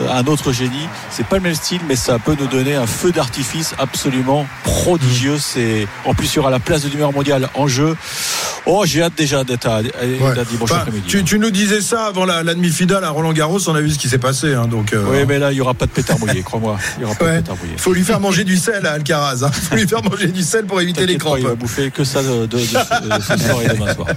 euh, 0.00 0.08
un 0.10 0.24
autre 0.26 0.52
génie. 0.52 0.88
C'est 1.10 1.26
pas 1.26 1.36
le 1.36 1.42
même 1.42 1.54
style, 1.54 1.80
mais 1.88 1.96
ça 1.96 2.18
peut 2.18 2.36
nous 2.38 2.46
donner 2.46 2.74
un 2.74 2.86
feu 2.86 3.12
d'artifice 3.12 3.74
absolument 3.78 4.46
prodigieux. 4.64 5.38
C'est 5.38 5.86
en 6.04 6.14
plus 6.14 6.32
il 6.32 6.36
y 6.36 6.38
aura 6.40 6.50
la 6.50 6.58
place 6.58 6.82
de 6.82 6.88
numéro 6.88 7.12
mondial 7.12 7.48
en 7.54 7.66
jeu. 7.68 7.96
Oh, 8.66 8.84
j'ai 8.86 9.02
hâte 9.02 9.12
déjà 9.16 9.44
d'être 9.44 9.66
à, 9.68 9.76
à- 9.76 9.82
Ouais. 9.82 10.38
à 10.38 10.44
dimanche 10.44 10.70
Enfin, 10.70 10.76
après-midi. 10.80 11.04
tu, 11.06 11.22
tu 11.24 11.38
nous 11.38 11.50
disais 11.50 11.80
ça 11.82 12.06
avant 12.06 12.24
la, 12.24 12.42
la 12.42 12.54
demi-finale 12.54 13.04
à 13.04 13.10
Roland 13.10 13.32
Garros. 13.34 13.58
On 13.68 13.74
a 13.74 13.80
vu 13.82 13.90
ce 13.90 13.98
qui 13.98 14.08
s'est 14.08 14.16
passé. 14.18 14.54
Hein, 14.54 14.66
donc, 14.68 14.92
euh, 14.94 15.04
Oui, 15.10 15.18
mais 15.28 15.38
là, 15.38 15.52
il 15.52 15.56
n'y 15.56 15.60
aura 15.60 15.74
pas 15.74 15.84
de 15.86 15.90
pétard 15.90 16.18
mouillé, 16.18 16.42
crois-moi. 16.42 16.78
Il 16.96 17.00
n'y 17.00 17.04
aura 17.04 17.14
pas 17.14 17.24
Ouais. 17.26 17.32
de 17.36 17.36
pétard 17.42 17.56
mouillé. 17.62 17.74
faut 17.76 17.92
lui 17.92 18.02
faire 18.04 18.20
manger 18.20 18.44
du 18.44 18.56
sel 18.56 18.86
à 18.86 18.92
Alcaraz. 18.92 19.42
Hein. 19.44 19.50
faut 19.52 19.76
lui 19.76 19.86
faire 19.86 20.02
manger 20.10 20.28
du 20.28 20.42
sel 20.42 20.64
pour 20.64 20.80
éviter 20.80 21.04
les 21.06 21.18
pas, 21.18 21.24
crampes. 21.26 21.38
il 21.40 21.46
va 21.46 21.54
bouffer 21.54 21.90
que 21.90 22.04
ça 22.04 22.22
de, 22.22 22.46
de- 22.46 22.56
de- 22.56 22.56
de 22.58 23.22
ce 23.22 23.36
soir 23.38 23.60
et 23.62 23.68
demain 23.68 23.94
soir. 23.94 24.08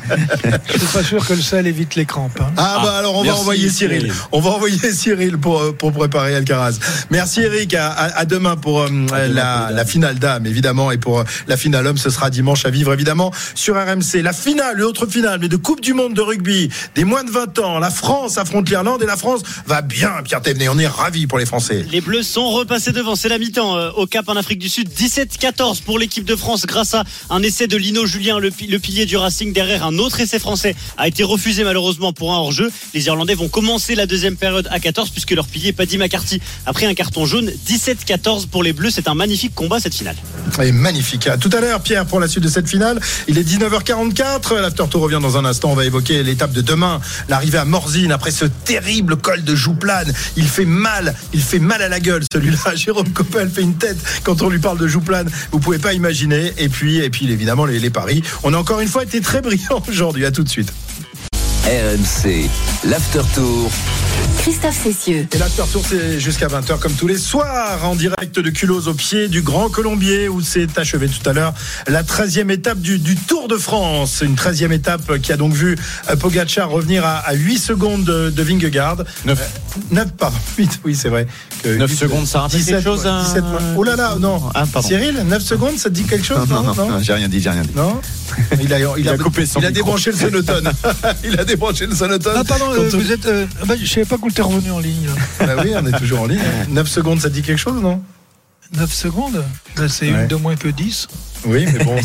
Je 0.74 0.78
suis 0.78 0.88
pas 0.88 1.04
sûr 1.04 1.26
que 1.28 1.34
le 1.34 1.42
sel 1.42 1.68
évite 1.68 1.96
les 1.96 2.06
crampes. 2.06 2.40
hein. 2.40 2.52
Ah, 2.56 2.80
bah 2.84 2.94
alors 3.00 3.16
on 3.16 3.24
va 3.24 3.32
merci, 3.32 3.46
envoyer 3.68 3.70
Cyril. 3.70 4.02
Cyril. 4.02 4.14
On 4.32 4.40
va 4.40 4.50
envoyer 4.52 4.92
Cyril 4.94 5.38
pour, 5.38 5.60
euh, 5.62 5.72
pour 5.74 5.92
préparer 5.92 6.36
Alcaraz. 6.36 6.78
Merci 7.10 7.42
Eric. 7.42 7.74
À, 7.74 7.90
à- 7.92 8.18
à 8.20 8.26
demain 8.26 8.56
pour 8.56 8.82
euh, 8.82 8.90
la, 9.12 9.70
la 9.72 9.86
finale 9.86 10.18
dame 10.20 10.46
évidemment 10.46 10.92
et 10.92 10.98
pour 10.98 11.20
euh, 11.20 11.24
la 11.48 11.58
finale 11.58 11.86
homme 11.88 11.98
ce 11.98 12.10
sera 12.10 12.30
dimanche 12.30 12.66
à 12.66 12.70
vivre 12.70 12.94
évidemment 12.94 13.32
sur 13.56 13.76
RMC. 13.76 14.22
La 14.24 14.34
finale, 14.34 14.78
l'autre 14.78 15.06
finale 15.06 15.40
mais 15.42 15.50
de 15.50 15.56
Coupe 15.58 15.82
du 15.82 15.94
Monde 15.94 16.14
de 16.14 16.22
rugby 16.22 16.70
des 16.96 17.04
moins 17.04 17.24
de 17.24 17.32
20 17.32 17.60
ans. 17.60 17.80
La 17.80 17.90
France 17.90 18.38
affronte 18.38 18.70
l'Irlande 18.70 19.04
et 19.04 19.06
la 19.06 19.18
France 19.18 19.42
va 19.66 19.82
bien 19.82 20.12
Pierre 20.24 20.42
Thévenet. 20.42 20.70
On 20.70 20.80
est 20.80 20.88
ravis 20.88 21.28
pour 21.28 21.38
les 21.38 21.46
Français. 21.46 21.86
Les 21.92 22.02
Bleus 22.02 22.24
sont 22.24 22.50
repassés 22.50 22.92
devant, 22.92 23.16
c'est 23.16 23.30
la 23.30 23.38
mi-temps 23.38 23.76
euh, 23.78 23.92
au 23.96 24.08
Cap 24.08 24.28
en 24.30 24.36
Afrique 24.36 24.60
du 24.60 24.70
Sud. 24.70 24.90
17-14 24.90 25.82
pour 25.84 26.00
l'équipe 26.00 26.26
de 26.26 26.36
France 26.36 26.66
grâce 26.66 26.94
à 26.94 27.04
un 27.30 27.42
essai 27.44 27.68
de 27.68 27.78
Lino 27.78 28.06
Julien, 28.06 28.40
le, 28.40 28.50
le 28.68 28.80
pilier 28.80 29.06
du 29.06 29.18
Racing. 29.18 29.54
Derrière, 29.54 29.86
un 29.86 29.98
autre 29.98 30.20
essai 30.20 30.40
français 30.40 30.76
a 30.98 31.08
été 31.08 31.24
refusé 31.24 31.64
malheureusement 31.64 32.14
pour 32.14 32.34
un 32.34 32.38
hors-jeu. 32.38 32.72
Les 32.94 33.06
Irlandais 33.08 33.36
vont 33.36 33.48
commencer 33.58 33.96
la 33.96 34.06
deuxième 34.06 34.36
période 34.36 34.68
à 34.70 34.80
14 34.80 35.10
puisque 35.10 35.32
leur 35.32 35.48
pilier 35.48 35.74
Paddy 35.74 35.98
McCarthy 35.98 36.40
a 36.68 36.74
pris 36.74 36.86
un 36.86 36.94
carton 36.94 37.26
jaune. 37.26 37.52
17-14 37.68 38.46
pour 38.46 38.62
les 38.62 38.72
Bleus, 38.72 38.92
c'est 38.92 39.08
un 39.08 39.16
magnifique 39.16 39.56
combat 39.56 39.80
cette 39.80 39.96
finale. 39.96 40.16
Magnifique. 40.74 41.28
Tout 41.42 41.50
à 41.52 41.60
l'heure 41.60 41.82
Pierre 41.82 42.06
pour 42.06 42.20
la 42.20 42.28
suite 42.28 42.44
de 42.44 42.50
cette 42.50 42.70
finale. 42.70 43.00
Il 43.28 43.40
est 43.40 43.42
19h44. 43.42 44.14
4. 44.14 44.58
L'After 44.58 44.84
Tour 44.92 45.02
revient 45.02 45.18
dans 45.20 45.38
un 45.38 45.46
instant. 45.46 45.72
On 45.72 45.74
va 45.74 45.86
évoquer 45.86 46.22
l'étape 46.22 46.52
de 46.52 46.62
demain, 46.62 47.02
l'arrivée 47.30 47.58
à 47.58 47.66
Morzine 47.66 48.12
après 48.12 48.30
ce 48.30 48.46
terrible 48.46 49.16
col 49.18 49.44
de 49.44 49.56
Jouplane. 49.56 50.14
Il 50.36 50.48
fait 50.48 50.66
mal, 50.66 51.16
il 51.34 51.42
fait 51.42 51.58
mal 51.58 51.82
à 51.82 51.90
la 51.90 52.00
gueule 52.00 52.22
celui-là. 52.32 52.58
Jérôme 52.76 53.10
Coppel 53.10 53.50
fait 53.50 53.64
une 53.64 53.76
tête 53.76 53.98
quand 54.24 54.44
on 54.44 54.50
lui 54.50 54.60
parle 54.60 54.78
de 54.78 54.88
Jouplane. 54.88 55.32
Vous 55.52 55.60
pouvez 55.60 55.80
pas 55.80 55.94
imaginer. 55.94 56.54
Et 56.60 56.70
puis, 56.70 56.98
et 56.98 57.10
puis 57.10 57.32
évidemment 57.32 57.66
les, 57.66 57.80
les 57.80 57.90
paris. 57.90 58.22
On 58.44 58.54
a 58.54 58.58
encore 58.58 58.82
une 58.82 58.88
fois 58.88 59.02
été 59.02 59.20
très 59.20 59.42
brillants 59.42 59.82
aujourd'hui. 59.90 60.28
À 60.28 60.32
tout 60.32 60.44
de 60.44 60.50
suite. 60.50 60.72
RMC, 61.68 62.50
l'After 62.86 63.20
Tour. 63.36 63.70
Christophe 64.38 64.82
Cessieux. 64.82 65.28
Et 65.34 65.38
l'After 65.38 65.64
Tour, 65.70 65.84
c'est 65.86 66.18
jusqu'à 66.18 66.48
20h 66.48 66.80
comme 66.80 66.94
tous 66.94 67.08
les 67.08 67.18
soirs, 67.18 67.84
en 67.84 67.94
direct 67.94 68.40
de 68.40 68.50
Culose 68.50 68.88
au 68.88 68.94
pied 68.94 69.28
du 69.28 69.42
Grand 69.42 69.68
Colombier, 69.68 70.30
où 70.30 70.40
s'est 70.40 70.68
achevée 70.78 71.10
tout 71.10 71.30
à 71.30 71.34
l'heure 71.34 71.54
la 71.88 72.04
13e 72.04 72.50
étape 72.52 72.80
du, 72.80 73.00
du, 73.00 73.18
Tour 73.18 73.50
de 73.50 73.58
France. 73.58 74.24
Une 74.24 74.36
13e 74.36 74.72
étape 74.72 75.18
qui 75.18 75.34
a 75.34 75.36
donc 75.36 75.52
vu 75.52 75.76
euh, 76.10 76.16
Pogacar 76.16 76.70
revenir 76.70 77.06
à, 77.06 77.18
à 77.18 77.34
8 77.34 77.58
secondes 77.58 78.06
de, 78.06 78.30
de 78.30 78.44
Vingegaard. 78.44 79.04
9. 79.26 79.38
Euh, 79.38 79.82
9, 79.92 80.12
pardon, 80.14 80.38
8, 80.58 80.80
oui, 80.86 80.96
c'est 80.96 81.10
vrai. 81.10 81.28
Que 81.64 81.78
9 81.78 81.92
8, 81.92 81.98
secondes, 81.98 82.28
ça 82.28 82.42
rappelle 82.42 82.60
17, 82.60 82.76
quelque 82.76 82.86
chose 82.86 83.06
ouais, 83.06 83.24
17, 83.26 83.44
Oh 83.76 83.84
là 83.84 83.98
là, 83.98 84.16
non. 84.18 84.42
Ah. 84.56 84.64
Cyril, 84.82 85.22
9 85.28 85.44
secondes, 85.44 85.78
ça 85.78 85.90
te 85.90 85.96
dit 85.96 86.04
quelque 86.04 86.26
chose 86.26 86.48
Non, 86.48 86.64
non, 86.64 86.74
non, 86.74 86.90
non 86.92 87.00
j'ai 87.02 87.12
rien 87.12 87.28
dit, 87.28 87.42
j'ai 87.42 87.50
rien 87.50 87.64
dit. 87.64 87.76
Non 87.76 88.00
il 88.62 88.74
a, 88.74 88.80
il, 88.80 88.88
il 89.00 89.10
a, 89.10 89.14
a, 89.14 89.18
coupé 89.18 89.46
son 89.46 89.60
il 89.60 89.66
a 89.66 89.72
débranché 89.72 90.12
le 90.12 90.18
sonotone. 90.18 90.72
il 91.24 91.40
a 91.40 91.44
débranché 91.44 91.57
le 91.60 91.96
sonotone. 91.96 92.34
Ah, 92.38 92.44
pardon, 92.44 92.72
euh, 92.74 92.90
vous 92.90 93.12
êtes. 93.12 93.26
Euh, 93.26 93.46
bah, 93.66 93.76
je 93.80 93.86
savais 93.86 94.06
pas 94.06 94.18
qu'on 94.18 94.30
était 94.30 94.42
revenu 94.42 94.72
en 94.72 94.80
ligne. 94.80 95.10
bah 95.40 95.56
oui, 95.64 95.72
on 95.76 95.86
est 95.86 95.98
toujours 95.98 96.22
en 96.22 96.26
ligne. 96.28 96.42
9 96.70 96.88
secondes, 96.88 97.22
ça 97.22 97.30
dit 97.30 97.42
quelque 97.42 97.60
chose, 97.60 97.82
non? 97.82 98.02
9 98.76 98.94
secondes? 98.94 99.44
C'est 99.88 100.12
ouais. 100.12 100.22
une 100.22 100.28
de 100.28 100.36
moins 100.36 100.56
que 100.56 100.68
10. 100.68 101.08
Oui, 101.46 101.66
mais 101.72 101.84
bon, 101.84 101.98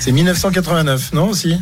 c'est 0.00 0.12
1989, 0.12 1.12
non 1.12 1.28
aussi? 1.28 1.60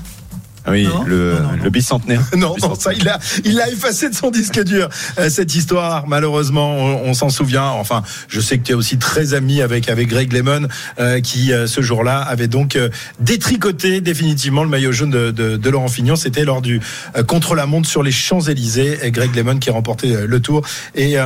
Ah 0.67 0.71
oui, 0.71 0.85
non, 0.85 1.03
le, 1.05 1.35
non, 1.35 1.57
non, 1.57 1.65
le, 1.65 1.71
bicentenaire. 1.71 2.23
non, 2.37 2.57
non, 2.63 2.75
ça, 2.75 2.95
il 2.95 3.07
a, 3.07 3.19
il 3.45 3.61
a 3.61 3.69
effacé 3.69 4.09
de 4.09 4.15
son 4.15 4.31
disque 4.31 4.63
dur 4.65 4.89
euh, 5.19 5.29
cette 5.29 5.55
histoire. 5.55 6.07
Malheureusement, 6.07 6.75
on, 6.75 7.11
on 7.11 7.15
s'en 7.15 7.29
souvient. 7.29 7.67
Enfin, 7.67 8.03
je 8.29 8.41
sais 8.41 8.57
que 8.57 8.65
tu 8.65 8.73
es 8.73 8.75
aussi 8.75 8.97
très 8.97 9.35
ami 9.35 9.61
avec 9.61 9.91
avec 9.91 10.09
Greg 10.09 10.33
Lemon, 10.33 10.67
euh, 10.99 11.21
qui 11.21 11.53
euh, 11.53 11.67
ce 11.67 11.83
jour-là 11.83 12.19
avait 12.21 12.49
donc 12.49 12.79
détricoté 13.21 14.01
définitivement 14.01 14.65
le 14.65 14.71
maillot 14.71 14.93
jaune 14.93 15.11
de, 15.11 15.31
de, 15.31 15.57
de 15.59 15.71
Laurent 15.71 15.89
Fignon. 15.89 16.17
C'était 16.17 16.45
lors 16.45 16.63
du 16.63 16.81
contre 17.27 17.55
la 17.55 17.67
montre 17.67 17.89
sur 17.89 18.03
les 18.03 18.13
Champs 18.13 18.41
Élysées. 18.41 18.99
Greg 19.11 19.35
Lemon 19.37 19.59
qui 19.59 19.69
remportait 19.69 20.27
le 20.27 20.41
Tour 20.41 20.63
et 20.95 21.17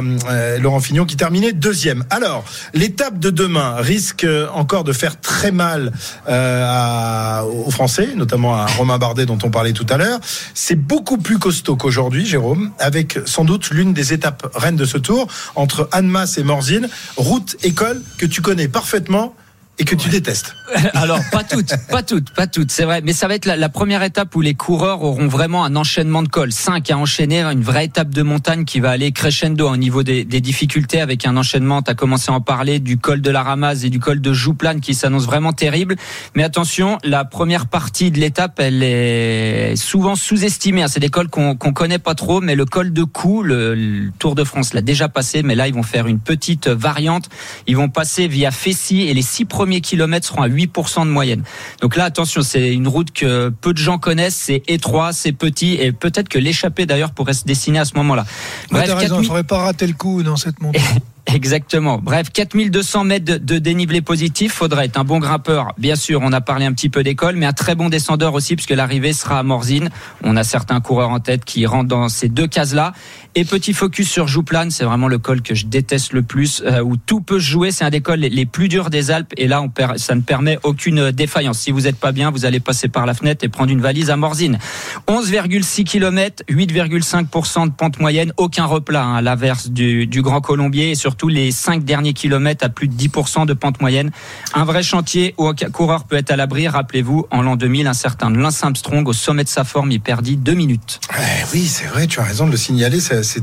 Laurent 0.60 0.80
Fignon 0.80 1.04
qui 1.04 1.16
terminait 1.16 1.52
deuxième. 1.52 2.04
Alors, 2.10 2.44
l'étape 2.74 3.18
de 3.18 3.30
demain 3.30 3.76
risque 3.76 4.26
encore 4.52 4.84
de 4.84 4.92
faire 4.92 5.20
très 5.20 5.52
mal 5.52 5.92
à, 6.26 7.44
aux 7.44 7.70
Français, 7.70 8.08
notamment 8.16 8.56
à 8.56 8.66
Romain 8.66 8.98
Bardet 8.98 9.27
dont 9.28 9.38
on 9.44 9.50
parlait 9.50 9.72
tout 9.72 9.86
à 9.88 9.96
l'heure. 9.96 10.18
C'est 10.54 10.74
beaucoup 10.74 11.18
plus 11.18 11.38
costaud 11.38 11.76
qu'aujourd'hui, 11.76 12.26
Jérôme, 12.26 12.72
avec 12.80 13.18
sans 13.26 13.44
doute 13.44 13.70
l'une 13.70 13.92
des 13.92 14.12
étapes 14.12 14.50
reines 14.54 14.76
de 14.76 14.84
ce 14.84 14.98
tour 14.98 15.28
entre 15.54 15.88
Annemasse 15.92 16.38
et 16.38 16.42
Morzine, 16.42 16.88
route 17.16 17.56
école 17.62 18.02
que 18.16 18.26
tu 18.26 18.42
connais 18.42 18.66
parfaitement 18.66 19.34
et 19.78 19.84
que 19.84 19.94
tu 19.94 20.08
détestes. 20.08 20.56
Alors 20.94 21.20
pas 21.30 21.44
toutes, 21.44 21.72
pas 21.88 22.02
toutes, 22.02 22.30
pas 22.30 22.46
toutes, 22.46 22.70
c'est 22.70 22.84
vrai. 22.84 23.00
Mais 23.02 23.12
ça 23.12 23.28
va 23.28 23.34
être 23.34 23.46
la, 23.46 23.68
première 23.68 24.02
étape 24.02 24.34
où 24.34 24.40
les 24.40 24.54
coureurs 24.54 25.02
auront 25.02 25.28
vraiment 25.28 25.64
un 25.64 25.76
enchaînement 25.76 26.22
de 26.22 26.28
cols. 26.28 26.52
5 26.52 26.90
à 26.90 26.98
enchaîner, 26.98 27.42
une 27.42 27.62
vraie 27.62 27.84
étape 27.84 28.10
de 28.10 28.22
montagne 28.22 28.64
qui 28.64 28.80
va 28.80 28.90
aller 28.90 29.12
crescendo 29.12 29.68
au 29.68 29.76
niveau 29.76 30.02
des, 30.02 30.24
difficultés 30.24 31.00
avec 31.00 31.26
un 31.26 31.36
enchaînement. 31.36 31.82
Tu 31.82 31.90
as 31.90 31.94
commencé 31.94 32.30
à 32.30 32.34
en 32.34 32.40
parler 32.40 32.80
du 32.80 32.98
col 32.98 33.20
de 33.20 33.30
la 33.30 33.42
Ramaz 33.42 33.84
et 33.84 33.90
du 33.90 34.00
col 34.00 34.20
de 34.20 34.32
Jouplane 34.32 34.80
qui 34.80 34.94
s'annonce 34.94 35.26
vraiment 35.26 35.52
terrible. 35.52 35.96
Mais 36.34 36.42
attention, 36.42 36.98
la 37.04 37.24
première 37.24 37.66
partie 37.66 38.10
de 38.10 38.18
l'étape, 38.18 38.58
elle 38.58 38.82
est 38.82 39.76
souvent 39.76 40.16
sous-estimée. 40.16 40.84
C'est 40.88 41.00
des 41.00 41.08
cols 41.08 41.28
qu'on 41.28 41.54
qu 41.56 41.72
connaît 41.72 41.98
pas 41.98 42.14
trop, 42.14 42.40
mais 42.40 42.56
le 42.56 42.64
col 42.64 42.92
de 42.92 43.04
Cou, 43.04 43.42
le, 43.42 43.74
le 43.74 44.10
Tour 44.18 44.34
de 44.34 44.44
France 44.44 44.74
l'a 44.74 44.82
déjà 44.82 45.08
passé, 45.08 45.42
mais 45.42 45.54
là 45.54 45.68
ils 45.68 45.74
vont 45.74 45.82
faire 45.82 46.06
une 46.06 46.18
petite 46.18 46.68
variante. 46.68 47.28
Ils 47.66 47.76
vont 47.76 47.88
passer 47.88 48.26
via 48.26 48.50
Fessy 48.50 49.02
et 49.02 49.14
les 49.14 49.22
six 49.22 49.44
premiers 49.44 49.67
kilomètres 49.80 50.26
seront 50.26 50.42
à 50.42 50.48
8% 50.48 51.04
de 51.04 51.10
moyenne. 51.10 51.42
Donc 51.80 51.96
là, 51.96 52.04
attention, 52.04 52.42
c'est 52.42 52.72
une 52.72 52.88
route 52.88 53.12
que 53.12 53.48
peu 53.48 53.72
de 53.72 53.78
gens 53.78 53.98
connaissent, 53.98 54.36
c'est 54.36 54.62
étroit, 54.68 55.12
c'est 55.12 55.32
petit, 55.32 55.74
et 55.74 55.92
peut-être 55.92 56.28
que 56.28 56.38
l'échappée 56.38 56.86
d'ailleurs 56.86 57.12
pourrait 57.12 57.34
se 57.34 57.44
dessiner 57.44 57.78
à 57.78 57.84
ce 57.84 57.94
moment-là. 57.94 58.24
Bref, 58.70 58.82
raison, 58.82 58.98
4000... 58.98 59.16
il 59.16 59.20
ne 59.20 59.26
faudrait 59.26 59.44
pas 59.44 59.58
rater 59.58 59.86
le 59.86 59.94
coup 59.94 60.22
dans 60.22 60.36
cette 60.36 60.60
montée. 60.60 60.80
Exactement. 61.34 61.98
Bref, 61.98 62.30
4200 62.32 63.04
mètres 63.04 63.24
de, 63.24 63.36
de, 63.36 63.58
dénivelé 63.58 64.00
positif. 64.00 64.52
Faudrait 64.52 64.86
être 64.86 64.98
un 64.98 65.04
bon 65.04 65.18
grimpeur. 65.18 65.74
Bien 65.76 65.94
sûr, 65.94 66.20
on 66.22 66.32
a 66.32 66.40
parlé 66.40 66.64
un 66.64 66.72
petit 66.72 66.88
peu 66.88 67.02
d'école, 67.02 67.36
mais 67.36 67.44
un 67.44 67.52
très 67.52 67.74
bon 67.74 67.90
descendeur 67.90 68.32
aussi, 68.32 68.56
puisque 68.56 68.70
l'arrivée 68.70 69.12
sera 69.12 69.38
à 69.38 69.42
Morzine. 69.42 69.90
On 70.22 70.36
a 70.36 70.44
certains 70.44 70.80
coureurs 70.80 71.10
en 71.10 71.20
tête 71.20 71.44
qui 71.44 71.66
rentrent 71.66 71.88
dans 71.88 72.08
ces 72.08 72.28
deux 72.28 72.46
cases-là. 72.46 72.94
Et 73.40 73.44
petit 73.44 73.72
focus 73.72 74.10
sur 74.10 74.26
Jouplane, 74.26 74.72
c'est 74.72 74.82
vraiment 74.82 75.06
le 75.06 75.18
col 75.18 75.42
que 75.42 75.54
je 75.54 75.66
déteste 75.66 76.12
le 76.12 76.24
plus, 76.24 76.60
euh, 76.66 76.82
où 76.82 76.96
tout 76.96 77.20
peut 77.20 77.38
se 77.38 77.44
jouer. 77.44 77.70
C'est 77.70 77.84
un 77.84 77.90
des 77.90 78.00
cols 78.00 78.18
les, 78.18 78.46
plus 78.46 78.66
durs 78.66 78.90
des 78.90 79.12
Alpes. 79.12 79.32
Et 79.36 79.46
là, 79.46 79.64
ça 79.94 80.16
ne 80.16 80.22
permet 80.22 80.58
aucune 80.64 81.12
défaillance. 81.12 81.60
Si 81.60 81.70
vous 81.70 81.82
n'êtes 81.82 81.98
pas 81.98 82.10
bien, 82.10 82.32
vous 82.32 82.46
allez 82.46 82.58
passer 82.58 82.88
par 82.88 83.06
la 83.06 83.14
fenêtre 83.14 83.44
et 83.44 83.48
prendre 83.48 83.70
une 83.70 83.80
valise 83.80 84.10
à 84.10 84.16
Morzine. 84.16 84.58
11,6 85.06 85.84
km, 85.84 86.42
8,5% 86.50 87.66
de 87.66 87.70
pente 87.70 88.00
moyenne, 88.00 88.32
aucun 88.38 88.64
replat 88.64 89.04
hein, 89.04 89.14
à 89.14 89.22
l'inverse 89.22 89.70
du, 89.70 90.08
Grand 90.20 90.40
Colombier 90.40 90.90
et 90.90 90.94
surtout 90.96 91.28
les 91.28 91.52
cinq 91.52 91.84
derniers 91.84 92.14
kilomètres 92.14 92.64
à 92.64 92.70
plus 92.70 92.88
de 92.88 92.94
10% 92.94 93.46
de 93.46 93.54
pente 93.54 93.80
moyenne. 93.80 94.10
Un 94.52 94.64
vrai 94.64 94.82
chantier 94.82 95.36
où 95.38 95.46
un 95.46 95.54
coureur 95.54 96.06
peut 96.06 96.16
être 96.16 96.32
à 96.32 96.36
l'abri. 96.36 96.66
Rappelez-vous, 96.66 97.28
en 97.30 97.42
l'an 97.42 97.54
2000, 97.54 97.86
un 97.86 97.92
certain 97.92 98.30
Lance 98.30 98.64
Armstrong, 98.64 99.06
au 99.06 99.12
sommet 99.12 99.44
de 99.44 99.48
sa 99.48 99.62
forme, 99.62 99.92
il 99.92 100.00
perdit 100.00 100.36
deux 100.36 100.54
minutes. 100.54 100.98
Eh 101.16 101.44
oui, 101.52 101.68
c'est 101.68 101.86
vrai, 101.86 102.08
tu 102.08 102.18
as 102.18 102.24
raison 102.24 102.46
de 102.46 102.50
le 102.50 102.56
signaler. 102.56 102.98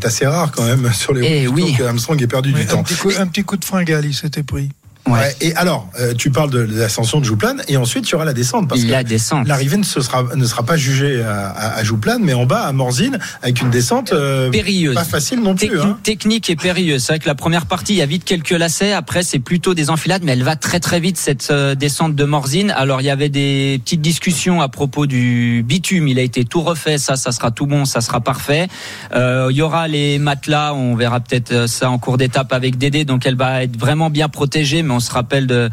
Assez 0.05 0.25
rare 0.25 0.51
quand 0.51 0.65
même 0.65 0.91
sur 0.93 1.13
les 1.13 1.25
eh 1.25 1.47
routes 1.47 1.61
oui. 1.61 1.75
que 1.77 1.83
Armstrong 1.83 2.21
ait 2.21 2.27
perdu 2.27 2.49
oui, 2.53 2.61
du 2.61 2.61
un 2.61 2.65
temps. 2.65 2.83
Petit 2.83 2.95
coup, 2.95 3.11
un 3.17 3.27
petit 3.27 3.43
coup 3.43 3.57
de 3.57 3.65
fringale, 3.65 4.05
il 4.05 4.13
s'était 4.13 4.43
pris. 4.43 4.69
Ouais. 5.07 5.35
Et 5.39 5.55
alors, 5.55 5.87
euh, 5.99 6.13
tu 6.15 6.31
parles 6.31 6.49
de 6.49 6.59
l'ascension 6.59 7.19
de 7.19 7.25
Jouplane, 7.25 7.61
et 7.67 7.77
ensuite 7.77 8.09
il 8.09 8.13
y 8.13 8.15
aura 8.15 8.25
la 8.25 8.33
descente. 8.33 8.67
Parce 8.67 8.83
la 8.83 9.03
descente. 9.03 9.47
L'arrivée 9.47 9.77
ne 9.77 9.83
sera, 9.83 10.23
ne 10.35 10.45
sera 10.45 10.63
pas 10.63 10.77
jugée 10.77 11.21
à, 11.23 11.49
à, 11.49 11.77
à, 11.77 11.83
Jouplane, 11.83 12.23
mais 12.23 12.33
en 12.33 12.45
bas 12.45 12.61
à 12.61 12.71
Morzine, 12.71 13.19
avec 13.43 13.61
une 13.61 13.69
descente 13.69 14.13
euh, 14.13 14.49
périlleuse. 14.49 14.95
Pas 14.95 15.03
facile 15.03 15.41
non 15.41 15.53
plus. 15.53 15.79
Hein. 15.79 15.99
Technique 16.01 16.49
et 16.49 16.55
périlleuse. 16.55 17.03
C'est 17.03 17.13
vrai 17.13 17.19
que 17.19 17.27
la 17.27 17.35
première 17.35 17.67
partie, 17.67 17.93
il 17.93 17.97
y 17.97 18.01
a 18.01 18.07
vite 18.07 18.23
quelques 18.23 18.49
lacets. 18.49 18.93
Après, 18.93 19.21
c'est 19.21 19.39
plutôt 19.39 19.75
des 19.75 19.91
enfilades, 19.91 20.23
mais 20.23 20.31
elle 20.31 20.43
va 20.43 20.55
très 20.55 20.79
très 20.79 20.99
vite 20.99 21.17
cette 21.17 21.49
euh, 21.51 21.75
descente 21.75 22.15
de 22.15 22.23
Morzine. 22.23 22.71
Alors, 22.71 23.01
il 23.01 23.05
y 23.05 23.11
avait 23.11 23.29
des 23.29 23.79
petites 23.83 24.01
discussions 24.01 24.61
à 24.61 24.69
propos 24.69 25.05
du 25.05 25.63
bitume. 25.63 26.07
Il 26.07 26.17
a 26.17 26.23
été 26.23 26.45
tout 26.45 26.61
refait. 26.61 26.97
Ça, 26.97 27.15
ça 27.15 27.31
sera 27.31 27.51
tout 27.51 27.67
bon, 27.67 27.85
ça 27.85 28.01
sera 28.01 28.21
parfait. 28.21 28.67
Euh, 29.13 29.49
il 29.51 29.57
y 29.57 29.61
aura 29.61 29.87
les 29.87 30.17
matelas. 30.17 30.73
On 30.73 30.95
verra 30.95 31.19
peut-être 31.19 31.69
ça 31.69 31.91
en 31.91 31.99
cours 31.99 32.17
d'étape 32.17 32.53
avec 32.53 32.79
Dédé. 32.79 33.05
Donc, 33.05 33.27
elle 33.27 33.35
va 33.35 33.63
être 33.63 33.77
vraiment 33.77 34.09
bien 34.09 34.29
protégée, 34.29 34.81
mais 34.81 34.94
on 34.95 34.99
se 34.99 35.11
rappelle 35.11 35.47
de 35.47 35.69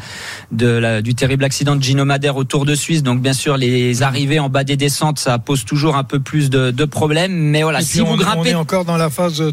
de 0.51 0.67
la, 0.67 1.01
du 1.01 1.15
terrible 1.15 1.43
accident 1.43 1.75
de 1.75 1.83
Gino 1.83 2.05
Madère 2.05 2.37
au 2.37 2.43
Tour 2.43 2.65
de 2.65 2.75
Suisse. 2.75 3.03
Donc 3.03 3.21
bien 3.21 3.33
sûr, 3.33 3.57
les 3.57 4.03
arrivées 4.03 4.39
en 4.39 4.49
bas 4.49 4.63
des 4.63 4.77
descentes, 4.77 5.19
ça 5.19 5.37
pose 5.39 5.65
toujours 5.65 5.95
un 5.95 6.03
peu 6.03 6.19
plus 6.19 6.49
de, 6.49 6.71
de 6.71 6.85
problèmes. 6.85 7.33
Mais 7.33 7.63
voilà, 7.63 7.81
si 7.81 8.01
on, 8.01 8.05
vous 8.05 8.17
grimpez, 8.17 8.39
on 8.39 8.45
est 8.45 8.55
encore 8.55 8.85
dans 8.85 8.97
la 8.97 9.09
phase 9.09 9.43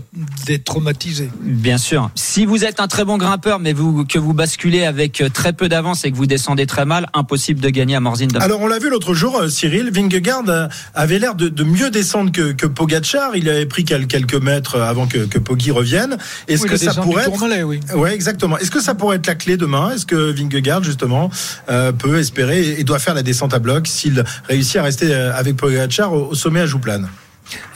d'être 0.51 0.65
traumatisé. 0.65 1.31
Bien 1.41 1.79
sûr. 1.79 2.11
Si 2.15 2.45
vous 2.45 2.65
êtes 2.65 2.81
un 2.81 2.89
très 2.89 3.05
bon 3.05 3.19
grimpeur, 3.19 3.61
mais 3.61 3.73
vous 3.73 4.05
que 4.05 4.19
vous 4.19 4.35
basculez 4.35 4.85
avec 4.85 5.23
très 5.33 5.53
peu 5.53 5.69
d'avance 5.69 6.05
et 6.05 6.11
que 6.11 6.17
vous 6.17 6.27
descendez 6.27 6.67
très 6.67 6.85
mal, 6.85 7.07
impossible 7.15 7.61
de 7.61 7.69
gagner 7.69 7.95
à 7.95 8.01
Morzine. 8.01 8.29
Demain. 8.29 8.45
Alors 8.45 8.61
on 8.61 8.67
l'a 8.67 8.79
vu 8.79 8.91
l'autre 8.91 9.15
jour, 9.15 9.37
euh, 9.37 9.49
Cyril 9.49 9.91
Vingegaard 9.93 10.69
avait 10.95 11.19
l'air 11.19 11.35
de, 11.35 11.49
de, 11.49 11.65
mieux 11.65 11.91
descendre 11.91 12.33
que, 12.33 12.53
que 12.53 12.67
Pogacar. 12.67 13.37
Il 13.37 13.49
avait 13.49 13.67
pris 13.67 13.85
quelques 13.85 14.35
mètres 14.35 14.81
avant 14.81 15.07
que, 15.07 15.19
que 15.19 15.39
Poggi 15.39 15.71
revienne. 15.71 16.19
Est-ce 16.49 16.65
oui, 16.65 16.69
que 16.69 16.77
ça 16.77 16.95
pourrait 16.95 17.23
être... 17.23 17.31
Tourmalet, 17.31 17.63
oui. 17.63 17.81
Ouais, 17.95 18.13
exactement. 18.15 18.59
Est-ce 18.59 18.71
que 18.71 18.81
ça 18.81 18.95
pourrait 18.95 19.17
être 19.17 19.27
la 19.27 19.37
clé 19.37 19.57
demain? 19.57 19.93
Est-ce 19.93 20.07
que 20.07 20.33
Vingegaard 20.33 20.83
justement 20.83 21.31
euh, 21.69 21.93
peut 21.93 22.19
espérer 22.19 22.81
et 22.81 22.85
doit 22.85 22.99
faire 22.99 23.15
la 23.15 23.23
descente 23.23 23.55
à 23.55 23.61
bloc 23.61 23.87
s'il 23.87 24.25
réussit 24.49 24.77
à 24.77 24.83
rester 24.83 25.15
euh, 25.15 25.33
avec 25.35 25.57
Pogacar 25.57 26.13
au, 26.13 26.31
au 26.31 26.35
sommet 26.35 26.61
à 26.61 26.67
Jouplane? 26.67 27.09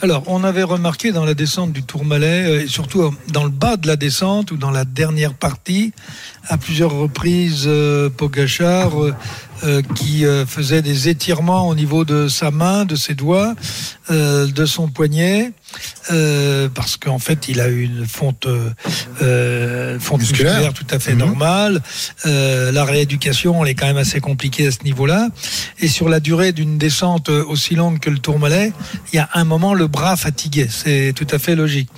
Alors, 0.01 0.23
on 0.27 0.43
avait 0.43 0.63
remarqué 0.63 1.11
dans 1.11 1.25
la 1.25 1.33
descente 1.33 1.71
du 1.71 1.83
Tourmalet, 1.83 2.63
et 2.63 2.67
surtout 2.67 3.13
dans 3.29 3.43
le 3.43 3.49
bas 3.49 3.77
de 3.77 3.87
la 3.87 3.95
descente 3.95 4.51
ou 4.51 4.57
dans 4.57 4.71
la 4.71 4.85
dernière 4.85 5.33
partie, 5.33 5.93
à 6.47 6.57
plusieurs 6.57 6.91
reprises, 6.91 7.65
euh, 7.67 8.09
Pogachar 8.09 8.91
euh, 9.63 9.81
qui 9.95 10.25
euh, 10.25 10.45
faisait 10.45 10.81
des 10.81 11.09
étirements 11.09 11.67
au 11.67 11.75
niveau 11.75 12.05
de 12.05 12.27
sa 12.27 12.51
main, 12.51 12.85
de 12.85 12.95
ses 12.95 13.15
doigts, 13.15 13.55
de 14.09 14.65
son 14.65 14.87
poignet. 14.89 15.51
Euh, 16.11 16.69
parce 16.73 16.97
qu'en 16.97 17.17
fait, 17.17 17.47
il 17.47 17.59
a 17.59 17.67
eu 17.67 17.81
une 17.81 18.05
fonte, 18.05 18.45
euh, 18.45 19.99
fonte 19.99 20.19
musculaire. 20.19 20.53
musculaire. 20.53 20.73
tout 20.73 20.85
à 20.91 20.99
fait 20.99 21.15
mmh. 21.15 21.19
normale. 21.19 21.81
Euh, 22.25 22.71
la 22.71 22.85
rééducation, 22.85 23.63
elle 23.63 23.71
est 23.71 23.75
quand 23.75 23.87
même 23.87 23.97
assez 23.97 24.19
compliquée 24.19 24.67
à 24.67 24.71
ce 24.71 24.83
niveau-là. 24.83 25.29
Et 25.79 25.87
sur 25.87 26.07
la 26.07 26.19
durée 26.19 26.51
d'une 26.51 26.77
descente 26.77 27.29
aussi 27.29 27.75
longue 27.75 27.99
que 27.99 28.09
le 28.09 28.19
Tourmalet, 28.19 28.71
il 29.11 29.15
y 29.15 29.19
a 29.19 29.29
un 29.33 29.43
moment 29.43 29.73
le 29.73 29.87
bras 29.87 30.15
fatigué. 30.15 30.67
C'est 30.69 31.13
tout 31.15 31.27
à 31.31 31.39
fait 31.39 31.55
logique. 31.55 31.89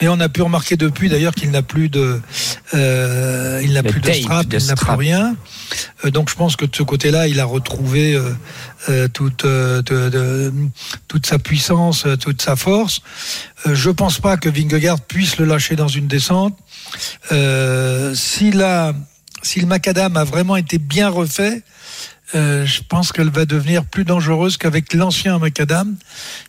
Mais 0.00 0.08
on 0.08 0.20
a 0.20 0.28
pu 0.28 0.42
remarquer 0.42 0.76
depuis, 0.76 1.08
d'ailleurs, 1.08 1.34
qu'il 1.34 1.50
n'a 1.50 1.62
plus 1.62 1.88
de, 1.88 2.20
il 2.72 3.72
n'a 3.72 3.82
plus 3.82 4.00
de 4.00 4.12
strap, 4.12 4.46
il 4.52 4.66
n'a 4.66 4.76
plus 4.76 4.90
rien. 4.92 5.36
donc 6.04 6.30
je 6.30 6.36
pense 6.36 6.54
que 6.56 6.64
de 6.64 6.74
ce 6.74 6.82
côté 6.84 7.05
côté-là, 7.06 7.28
il 7.28 7.38
a 7.40 7.44
retrouvé 7.44 8.14
euh, 8.14 8.32
euh, 8.88 9.08
toute, 9.08 9.44
euh, 9.44 10.50
toute 11.08 11.26
sa 11.26 11.38
puissance, 11.38 12.04
toute 12.20 12.42
sa 12.42 12.56
force. 12.56 13.00
Je 13.64 13.90
pense 13.90 14.18
pas 14.18 14.36
que 14.36 14.48
Vingegaard 14.48 15.00
puisse 15.00 15.38
le 15.38 15.44
lâcher 15.44 15.76
dans 15.76 15.88
une 15.88 16.08
descente. 16.08 16.58
Si, 17.30 18.50
le 18.50 19.66
macadam 19.66 20.16
a 20.16 20.24
vraiment 20.24 20.56
été 20.56 20.78
bien 20.78 21.08
refait, 21.08 21.62
je 22.34 22.80
pense 22.88 23.12
qu'elle 23.12 23.30
va 23.30 23.44
devenir 23.44 23.84
plus 23.84 24.04
dangereuse 24.04 24.56
qu'avec 24.56 24.92
l'ancien 24.94 25.38
macadam, 25.38 25.96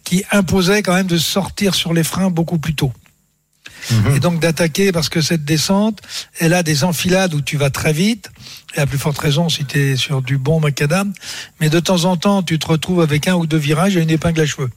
qui 0.03 0.23
imposait 0.31 0.81
quand 0.81 0.95
même 0.95 1.07
de 1.07 1.17
sortir 1.17 1.75
sur 1.75 1.93
les 1.93 2.03
freins 2.03 2.31
beaucoup 2.31 2.57
plus 2.57 2.73
tôt. 2.73 2.91
Et 4.15 4.19
donc 4.19 4.39
d'attaquer 4.39 4.91
parce 4.91 5.09
que 5.09 5.21
cette 5.21 5.45
descente, 5.45 6.01
elle 6.39 6.53
a 6.53 6.63
des 6.63 6.83
enfilades 6.83 7.33
où 7.33 7.41
tu 7.41 7.57
vas 7.57 7.69
très 7.69 7.93
vite, 7.93 8.29
et 8.75 8.79
à 8.79 8.85
plus 8.85 8.97
forte 8.97 9.17
raison 9.17 9.49
si 9.49 9.65
tu 9.65 9.79
es 9.79 9.95
sur 9.95 10.21
du 10.21 10.37
bon 10.37 10.59
macadam, 10.59 11.13
mais 11.59 11.69
de 11.69 11.79
temps 11.79 12.05
en 12.05 12.17
temps 12.17 12.43
tu 12.43 12.59
te 12.59 12.67
retrouves 12.67 13.01
avec 13.01 13.27
un 13.27 13.35
ou 13.35 13.45
deux 13.45 13.57
virages 13.57 13.95
et 13.97 14.01
une 14.01 14.09
épingle 14.09 14.41
à 14.41 14.45
cheveux. 14.45 14.69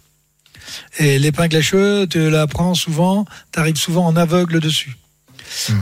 Et 0.99 1.19
l'épingle 1.19 1.57
à 1.57 1.63
cheveux, 1.63 2.07
tu 2.07 2.31
la 2.31 2.47
prends 2.47 2.75
souvent, 2.75 3.25
tu 3.53 3.59
arrives 3.59 3.77
souvent 3.77 4.07
en 4.07 4.17
aveugle 4.17 4.61
dessus. 4.61 4.97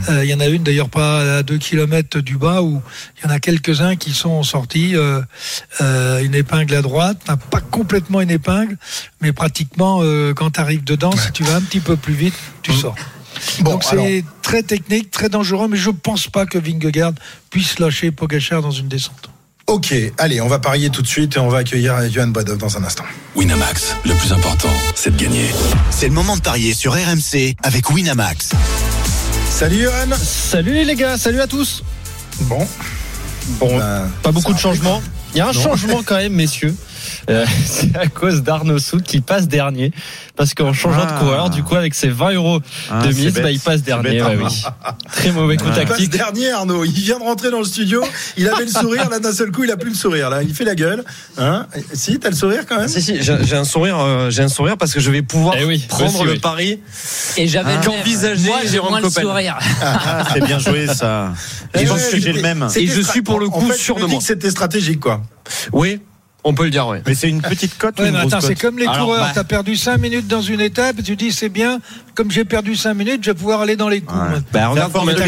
Euh, 0.09 0.25
Il 0.25 0.31
y 0.31 0.35
en 0.35 0.41
a 0.41 0.47
une 0.47 0.63
d'ailleurs 0.63 0.89
pas 0.89 1.39
à 1.39 1.43
2 1.43 1.59
km 1.59 2.21
du 2.21 2.37
bas 2.37 2.63
où 2.63 2.81
il 3.19 3.25
y 3.25 3.31
en 3.31 3.35
a 3.35 3.39
quelques-uns 3.39 3.97
qui 3.97 4.13
sont 4.13 4.43
sortis 4.43 4.97
euh, 4.97 5.21
euh, 5.81 6.23
une 6.23 6.35
épingle 6.35 6.75
à 6.75 6.83
droite, 6.83 7.19
enfin, 7.25 7.37
pas 7.37 7.61
complètement 7.61 8.21
une 8.21 8.31
épingle, 8.31 8.77
mais 9.21 9.33
pratiquement 9.33 10.01
euh, 10.03 10.33
quand 10.35 10.51
tu 10.53 10.61
arrives 10.61 10.85
dedans, 10.85 11.13
si 11.13 11.33
tu 11.33 11.43
vas 11.45 11.57
un 11.57 11.61
petit 11.63 11.81
peu 11.81 11.97
plus 11.97 12.15
vite, 12.15 12.35
tu 12.63 12.73
sors. 12.73 12.97
Donc 13.61 13.85
c'est 13.85 13.93
alors- 13.93 14.07
très 14.43 14.63
technique, 14.63 15.11
très 15.11 15.29
dangereux, 15.29 15.69
mais 15.69 15.77
je 15.77 15.91
pense 15.91 16.27
pas 16.29 16.47
que 16.47 16.59
Vingegaard 16.59 17.13
puisse 17.51 17.79
lâcher 17.79 18.11
Pogachar 18.11 18.63
dans 18.63 18.71
une 18.71 18.89
descente. 18.89 19.31
Ok, 19.67 19.95
allez, 20.17 20.41
on 20.41 20.49
va 20.49 20.59
parier 20.59 20.89
tout 20.89 21.03
de 21.03 21.07
suite 21.07 21.37
et 21.37 21.39
on 21.39 21.49
va 21.51 21.59
accueillir 21.59 22.11
Johan 22.11 22.29
Badov 22.29 22.57
dans 22.57 22.79
un 22.79 22.85
instant. 22.85 23.05
Winamax, 23.37 23.95
le 24.07 24.15
plus 24.15 24.33
important, 24.33 24.73
c'est 24.95 25.15
de 25.15 25.23
gagner. 25.23 25.45
C'est 25.91 26.09
le 26.09 26.15
moment 26.15 26.37
de 26.37 26.41
parier 26.41 26.73
sur 26.73 26.95
RMC 26.95 27.55
avec 27.63 27.91
Winamax. 27.91 28.53
Salut 29.59 29.83
Johan 29.83 30.17
Salut 30.17 30.85
les 30.85 30.95
gars, 30.95 31.19
salut 31.19 31.41
à 31.41 31.49
tous 31.49 31.83
Bon. 32.43 32.65
Bon, 33.59 33.81
pas 34.23 34.31
beaucoup 34.31 34.53
de 34.53 34.59
changements. 34.59 35.03
Il 35.35 35.39
y 35.39 35.41
a 35.41 35.49
un 35.49 35.53
Non. 35.53 35.61
changement 35.61 36.03
quand 36.05 36.15
même, 36.17 36.33
messieurs. 36.35 36.77
Euh, 37.31 37.45
c'est 37.67 37.95
à 37.97 38.07
cause 38.07 38.43
d'Arnaud 38.43 38.79
Souk 38.79 39.03
qui 39.03 39.21
passe 39.21 39.49
dernier. 39.49 39.93
Parce 40.37 40.55
qu'en 40.55 40.73
changeant 40.73 41.03
Ah. 41.09 41.13
de 41.13 41.19
coureur, 41.19 41.51
du 41.51 41.63
coup, 41.63 41.75
avec 41.75 41.95
ses 41.95 42.09
20 42.09 42.33
euros 42.35 42.61
Ah, 42.91 43.03
de 43.07 43.13
mise, 43.13 43.35
bah, 43.35 43.51
il 43.51 43.59
passe 43.61 43.83
dernier. 43.83 44.03
bête, 44.11 44.23
ouais, 44.23 44.35
Arnaud. 44.35 44.47
oui. 44.47 44.63
Très 45.13 45.33
mauvais 45.33 45.57
coup 45.57 45.65
Il 45.67 45.73
passe 45.75 45.89
tactique. 45.89 46.13
dernier 46.13 46.51
Arnaud, 46.51 46.85
il 46.85 46.93
vient 46.93 47.19
de 47.19 47.25
rentrer 47.25 47.51
dans 47.51 47.59
le 47.59 47.65
studio, 47.65 48.03
il 48.37 48.49
avait 48.49 48.65
le 48.65 48.71
sourire, 48.71 49.09
là 49.11 49.19
d'un 49.19 49.33
seul 49.33 49.51
coup 49.51 49.65
il 49.65 49.71
a 49.71 49.77
plus 49.77 49.91
le 49.91 49.97
sourire, 49.97 50.31
là 50.31 50.43
il 50.43 50.55
fait 50.55 50.65
la 50.65 50.75
gueule. 50.75 51.05
Hein? 51.37 51.67
Si, 51.93 52.19
t'as 52.19 52.31
le 52.31 52.37
sourire 52.37 52.65
quand 52.69 52.79
même? 52.79 52.89
Si, 52.89 53.03
si, 53.03 53.17
j'ai 53.23 53.57
un 53.57 53.65
sourire, 53.65 53.99
euh, 53.99 54.31
j'ai 54.31 54.43
un 54.43 54.49
sourire 54.49 54.77
parce 54.79 54.95
que 54.95 55.01
je 55.01 55.11
vais 55.11 55.23
pouvoir 55.23 55.57
Eh 55.59 55.65
oui, 55.65 55.85
prendre 55.89 56.15
aussi, 56.15 56.25
le 56.25 56.33
oui. 56.33 56.39
pari 56.39 56.81
Et 57.37 57.47
j'avais 57.49 57.75
Moi, 57.75 58.59
j'ai 58.63 58.69
Jérôme 58.69 58.91
moins 58.91 59.01
le 59.01 59.09
Coppel. 59.09 59.25
sourire. 59.25 59.59
Ah, 59.83 60.25
c'est 60.33 60.45
bien 60.45 60.59
joué 60.59 60.87
ça. 60.87 61.33
Et 61.75 61.85
je 61.85 61.91
pense 61.91 62.05
que 62.07 62.19
j'ai 62.21 62.33
le 62.33 62.43
même. 62.43 62.67
Et 62.77 62.87
je 62.87 63.01
suis 63.01 63.23
pour 63.23 63.41
le 63.41 63.47
en 63.47 63.51
coup 63.51 63.69
fait, 63.71 63.77
sûr 63.77 63.97
de 63.97 64.07
moi. 64.07 64.19
que 64.19 64.25
c'était 64.25 64.51
stratégique 64.51 65.01
quoi. 65.01 65.21
Oui, 65.73 66.01
on 66.45 66.55
peut 66.55 66.65
le 66.65 66.71
dire, 66.71 66.87
oui. 66.87 66.99
Mais 67.07 67.15
c'est 67.15 67.29
une 67.29 67.43
petite 67.43 67.77
cote 67.79 67.99
Ouais, 67.99 68.11
c'est 68.41 68.55
comme 68.55 68.79
les 68.79 68.87
Alors, 68.87 69.07
coureurs. 69.07 69.25
bah- 69.27 69.31
Tu 69.35 69.39
as 69.41 69.45
perdu 69.45 69.77
5 69.77 69.99
minutes 69.99 70.29
dans 70.29 70.41
une 70.41 70.61
étape 70.61 71.03
tu 71.03 71.17
dis 71.17 71.33
c'est 71.33 71.49
bien, 71.49 71.81
comme 72.15 72.31
j'ai 72.31 72.45
perdu 72.45 72.77
5 72.77 72.95
minutes, 72.95 73.21
je 73.23 73.31
vais 73.31 73.35
pouvoir 73.37 73.61
aller 73.61 73.77
dans 73.77 73.89
les 73.89 74.01
coups. 74.01 74.19
Ouais. 74.21 74.39
Bah, 74.53 74.69
regarde 74.69 74.93
combien, 74.93 75.15
de 75.15 75.19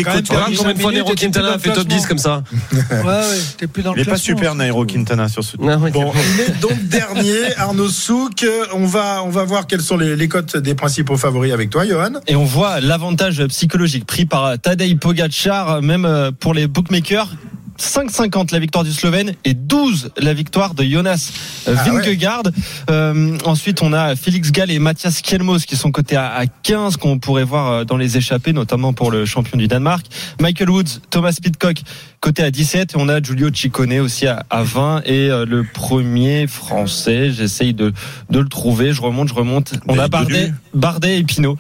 fois 1.05 1.15
plus 1.15 1.15
Quintana 1.27 1.47
dans 1.49 1.53
a 1.53 1.57
le 1.57 1.61
fait 1.63 1.73
top 1.73 1.87
10 1.89 2.07
classement. 2.07 2.09
comme 2.09 2.19
ça. 2.19 2.43
Ouais, 2.91 3.07
ouais, 3.07 3.25
t'es 3.59 3.67
plus 3.67 3.83
dans 3.83 3.93
Il 3.93 3.97
le 3.97 4.03
est 4.03 4.05
pas 4.05 4.11
classement. 4.13 4.37
super 4.37 4.55
Nairo 4.55 4.85
Quintana 4.87 5.29
sur 5.29 5.43
ce 5.45 5.57
Non, 5.59 5.79
oui. 5.83 5.91
Bon, 5.91 6.13
il 6.35 6.41
est 6.41 6.61
donc 6.61 6.79
dernier, 6.89 7.55
Arnaud 7.57 7.89
Souk. 7.89 8.47
On 8.75 8.87
va, 8.87 9.23
on 9.25 9.31
va 9.31 9.45
voir 9.45 9.67
quelles 9.67 9.81
sont 9.83 9.97
les, 9.97 10.17
les 10.17 10.29
cotes 10.29 10.57
des 10.57 10.75
principaux 10.75 11.17
favoris 11.17 11.53
avec 11.53 11.71
toi, 11.71 11.87
Johan. 11.87 12.21
Et 12.29 12.37
on 12.37 12.45
voit 12.45 12.81
l'avantage 12.81 13.45
psychologique 13.47 14.07
pris 14.07 14.27
par 14.27 14.59
Tadej 14.59 14.97
Pogacar, 14.99 15.83
même 15.83 16.05
euh, 16.05 16.31
pour 16.39 16.55
les 16.55 16.67
bookmakers. 16.67 17.29
5,50 17.81 18.53
la 18.53 18.59
victoire 18.59 18.85
du 18.85 18.93
Slovène 18.93 19.35
et 19.45 19.55
12 19.55 20.11
la 20.19 20.35
victoire 20.35 20.75
de 20.75 20.85
Jonas 20.85 21.31
Ah 21.67 21.71
ouais. 21.71 21.77
Vingegaard. 21.77 22.43
Euh, 22.91 23.39
ensuite, 23.45 23.83
on 23.83 23.93
a 23.93 24.17
Félix 24.17 24.53
Gall 24.53 24.71
et 24.71 24.79
Mathias 24.79 25.23
Kielmos 25.23 25.61
qui 25.67 25.77
sont 25.77 25.91
cotés 25.91 26.17
à, 26.17 26.35
à 26.35 26.47
15 26.47 26.97
qu'on 26.99 27.19
pourrait 27.19 27.45
voir 27.45 27.73
euh, 27.73 27.85
dans 27.85 27.97
les 27.97 28.17
échappées, 28.17 28.53
notamment 28.53 28.93
pour 28.93 29.11
le 29.11 29.25
champion 29.25 29.57
du 29.57 29.67
Danemark. 29.67 30.05
Michael 30.41 30.71
Woods, 30.71 31.01
Thomas 31.11 31.37
Pitcock 31.43 31.83
coté 32.21 32.43
à 32.43 32.51
17 32.51 32.93
et 32.93 32.97
on 32.99 33.09
a 33.09 33.23
Giulio 33.23 33.49
Ciccone 33.53 33.99
aussi 34.01 34.27
à, 34.27 34.45
à 34.51 34.63
20 34.63 35.03
et 35.07 35.31
euh, 35.31 35.47
le 35.47 35.65
premier 35.65 36.47
français, 36.47 37.31
j'essaye 37.33 37.73
de, 37.73 37.93
de 38.29 38.39
le 38.41 38.49
trouver, 38.49 38.93
je 38.93 39.01
remonte, 39.01 39.29
je 39.29 39.35
remonte. 39.35 39.73
On 39.89 39.99
a 39.99 40.07
Bardet. 40.09 40.53
Bardet 40.75 41.19
et 41.19 41.25
Pinot 41.25 41.57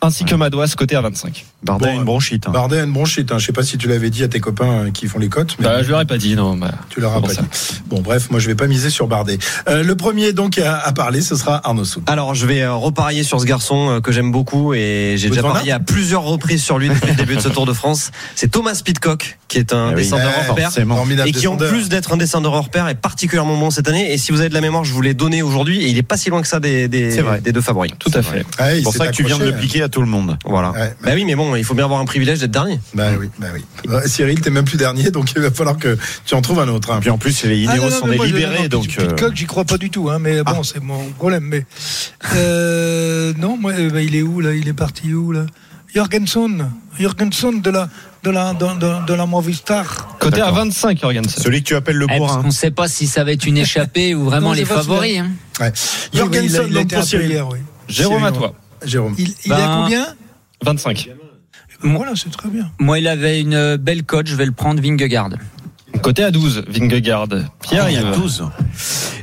ainsi 0.00 0.24
que 0.24 0.34
Madouas 0.36 0.74
côté 0.78 0.94
à 0.94 1.00
25. 1.00 1.44
Bardet 1.62 1.88
a 1.88 1.92
une 1.94 2.04
bronchite. 2.04 2.44
hein. 2.46 2.52
Bardet 2.52 2.78
a 2.80 2.84
une 2.84 2.92
bronchite. 2.92 3.32
Hein. 3.32 3.38
Je 3.38 3.46
sais 3.46 3.52
pas 3.52 3.64
si 3.64 3.78
tu 3.78 3.88
l'avais 3.88 4.10
dit 4.10 4.22
à 4.22 4.28
tes 4.28 4.38
copains 4.38 4.86
euh, 4.86 4.90
qui 4.92 5.06
font 5.08 5.18
les 5.18 5.28
cotes. 5.28 5.56
Mais 5.58 5.64
Bah, 5.64 5.82
je 5.82 5.90
leur 5.90 6.00
ai 6.00 6.04
pas 6.04 6.16
dit, 6.16 6.36
non. 6.36 6.56
Bah, 6.56 6.70
Tu 6.88 7.00
leur 7.00 7.12
as 7.12 7.16
c'est 7.16 7.26
pas 7.26 7.34
ça. 7.34 7.42
dit. 7.42 7.80
Bon, 7.88 8.00
bref, 8.00 8.30
moi 8.30 8.38
je 8.38 8.46
vais 8.46 8.54
pas 8.54 8.68
miser 8.68 8.90
sur 8.90 9.08
Bardet. 9.08 9.38
Euh, 9.68 9.82
le 9.82 9.96
premier 9.96 10.32
donc 10.32 10.58
à, 10.58 10.78
à 10.78 10.92
parler, 10.92 11.20
ce 11.20 11.34
sera 11.34 11.60
Arnaud 11.66 11.84
Souk. 11.84 12.04
Alors, 12.06 12.34
je 12.36 12.46
vais 12.46 12.62
euh, 12.62 12.74
reparier 12.74 13.24
sur 13.24 13.40
ce 13.40 13.44
garçon 13.46 14.00
que 14.02 14.12
j'aime 14.12 14.30
beaucoup 14.30 14.72
et 14.74 15.14
j'ai 15.18 15.30
déjà 15.30 15.42
parié 15.42 15.72
à 15.72 15.80
plusieurs 15.80 16.22
reprises 16.22 16.62
sur 16.62 16.78
lui 16.78 16.88
depuis 16.90 17.08
le 17.10 17.16
début 17.16 17.34
de 17.36 17.40
ce 17.40 17.48
Tour 17.48 17.66
de 17.66 17.72
France. 17.72 18.12
C'est 18.36 18.50
Thomas 18.52 18.80
Pitcock, 18.84 19.38
qui 19.48 19.58
est 19.58 19.72
un 19.72 19.88
Ah 19.88 19.90
oui. 19.90 20.02
descendeur 20.02 20.30
Eh, 20.44 20.48
hors 20.50 20.54
pair. 20.54 20.70
Et 21.26 21.32
qui, 21.32 21.48
en 21.48 21.56
plus 21.56 21.88
d'être 21.88 22.12
un 22.12 22.16
descendeur 22.18 22.52
hors 22.52 22.68
pair, 22.68 22.86
est 22.88 22.94
particulièrement 22.94 23.56
bon 23.56 23.70
cette 23.70 23.88
année. 23.88 24.12
Et 24.12 24.18
si 24.18 24.30
vous 24.30 24.40
avez 24.40 24.48
de 24.48 24.54
la 24.54 24.60
mémoire, 24.60 24.84
je 24.84 24.92
vous 24.92 25.02
l'ai 25.02 25.14
donné 25.14 25.42
aujourd'hui. 25.42 25.82
Et 25.82 25.88
il 25.88 25.98
est 25.98 26.02
pas 26.04 26.16
si 26.16 26.30
loin 26.30 26.40
que 26.40 26.46
ça 26.48 26.60
des, 26.60 26.86
deux 26.88 27.60
favoris. 27.60 27.92
Tout 27.98 28.12
à 28.14 28.22
fait. 28.22 28.46
Ouais, 28.60 28.76
C'est 28.76 28.82
pour 28.82 28.94
ça 28.94 29.08
que 29.08 29.12
tu 29.12 29.24
viens 29.24 29.38
de 29.38 29.44
le 29.44 29.52
piquer 29.52 29.82
à 29.82 29.88
tout 29.88 30.00
le 30.00 30.06
monde. 30.06 30.38
Voilà. 30.44 30.70
Ouais, 30.70 30.94
Bah 31.02 31.10
oui, 31.14 31.24
mais 31.24 31.34
bon, 31.34 31.47
il 31.56 31.64
faut 31.64 31.74
bien 31.74 31.84
avoir 31.84 32.00
un 32.00 32.04
privilège 32.04 32.40
d'être 32.40 32.50
dernier. 32.50 32.78
Bah 32.94 33.08
oui, 33.18 33.28
bah 33.38 33.48
oui. 33.54 33.64
Euh, 33.88 34.00
Cyril, 34.06 34.40
t'es 34.40 34.50
même 34.50 34.64
plus 34.64 34.76
dernier, 34.78 35.10
donc 35.10 35.32
il 35.34 35.40
va 35.42 35.50
falloir 35.50 35.76
que 35.78 35.96
tu 36.24 36.34
en 36.34 36.42
trouves 36.42 36.60
un 36.60 36.68
autre. 36.68 36.90
hein. 36.92 36.98
Puis 37.00 37.10
en 37.10 37.18
plus, 37.18 37.44
les 37.44 37.66
Ah, 37.68 37.74
Ineos 37.76 37.84
non, 37.84 37.90
non, 37.90 37.96
sont 37.98 38.06
mais 38.06 38.12
des 38.12 38.16
moi, 38.18 38.26
je- 38.26 38.34
libérés, 38.34 38.62
non, 38.62 38.68
donc. 38.68 38.86
Pit- 38.88 39.00
euh, 39.00 39.06
Pitcock, 39.08 39.36
j'y 39.36 39.46
crois 39.46 39.64
pas 39.64 39.78
du 39.78 39.90
tout, 39.90 40.10
hein, 40.10 40.18
mais 40.20 40.42
bon, 40.42 40.62
c'est 40.62 40.82
mon 40.82 41.04
problème. 41.18 41.44
Mais 41.44 41.64
euh, 42.34 43.32
non, 43.38 43.56
moi, 43.56 43.72
bah, 43.92 44.00
il 44.02 44.14
est 44.16 44.22
où 44.22 44.40
là 44.40 44.54
Il 44.54 44.68
est 44.68 44.72
parti 44.74 45.12
où 45.14 45.32
là? 45.32 45.46
Jorgensen, 45.94 46.70
Jorgensen 47.00 47.60
de 47.62 47.70
la 47.70 47.88
de 48.22 48.30
la 48.30 48.52
de, 48.52 48.66
de, 48.78 49.06
de 49.06 49.14
la 49.14 49.24
Movistar. 49.26 50.16
Côté 50.20 50.36
à 50.42 50.46
D'accord. 50.46 50.56
25, 50.64 51.00
Jorgensen. 51.00 51.42
Celui 51.42 51.62
que 51.62 51.68
tu 51.68 51.74
appelles 51.76 51.96
le 51.96 52.04
Eh, 52.04 52.08
parce 52.08 52.18
bourrin. 52.20 52.40
qu'on 52.42 52.48
ne 52.48 52.52
sait 52.52 52.70
pas 52.70 52.88
si 52.88 53.06
ça 53.06 53.24
va 53.24 53.32
être 53.32 53.46
une 53.46 53.56
échappée 53.66 54.14
ou 54.14 54.24
vraiment 54.24 54.48
Non, 54.48 54.54
les 54.54 54.64
favoris. 54.66 55.18
hein. 55.18 55.30
Ouais. 55.60 55.72
Oui, 55.72 55.72
oui, 55.72 56.12
il 56.12 56.18
a, 56.18 56.22
Jorgensen, 56.24 56.66
il 56.70 56.76
a 56.76 56.80
été 56.82 57.26
hier, 57.26 57.48
oui. 57.48 57.58
Jérôme 57.88 58.24
à 58.24 58.32
toi. 58.32 58.52
Jérôme. 58.84 59.14
Il, 59.18 59.28
il 59.44 59.48
Ben, 59.48 59.56
a 59.56 59.76
combien? 59.82 60.06
25. 60.62 61.08
Voilà, 61.80 62.12
c'est 62.16 62.30
très 62.30 62.48
bien. 62.48 62.70
Moi, 62.78 62.98
il 62.98 63.06
avait 63.08 63.40
une 63.40 63.76
belle 63.76 64.02
cote, 64.04 64.26
je 64.26 64.34
vais 64.34 64.46
le 64.46 64.52
prendre 64.52 64.80
Vingegaard. 64.82 65.30
Côté 66.02 66.24
à 66.24 66.30
12, 66.30 66.64
Vingegaard. 66.68 67.28
Pierre, 67.62 67.84
Ah, 67.86 67.90
il 67.90 67.94
y 67.94 67.98
a 67.98 68.12
12. 68.12 68.44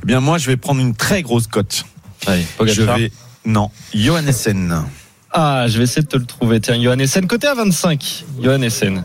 Eh 0.02 0.06
bien, 0.06 0.20
moi, 0.20 0.38
je 0.38 0.48
vais 0.48 0.58
prendre 0.58 0.82
une 0.82 0.96
très 0.96 1.22
grosse 1.22 1.48
cote. 1.48 1.86
Allez, 2.28 2.46
Je 2.66 2.82
vais. 2.82 3.12
Non, 3.46 3.70
Johannessen. 3.94 4.84
Ah, 5.32 5.66
je 5.68 5.78
vais 5.78 5.84
essayer 5.84 6.02
de 6.02 6.08
te 6.08 6.18
le 6.18 6.26
trouver. 6.26 6.60
Tiens, 6.62 6.82
Johan 6.82 6.98
Essen. 7.00 7.28
Côté 7.28 7.48
à 7.48 7.54
25. 7.56 8.26
Johan 8.42 8.62
Essen. 8.62 9.04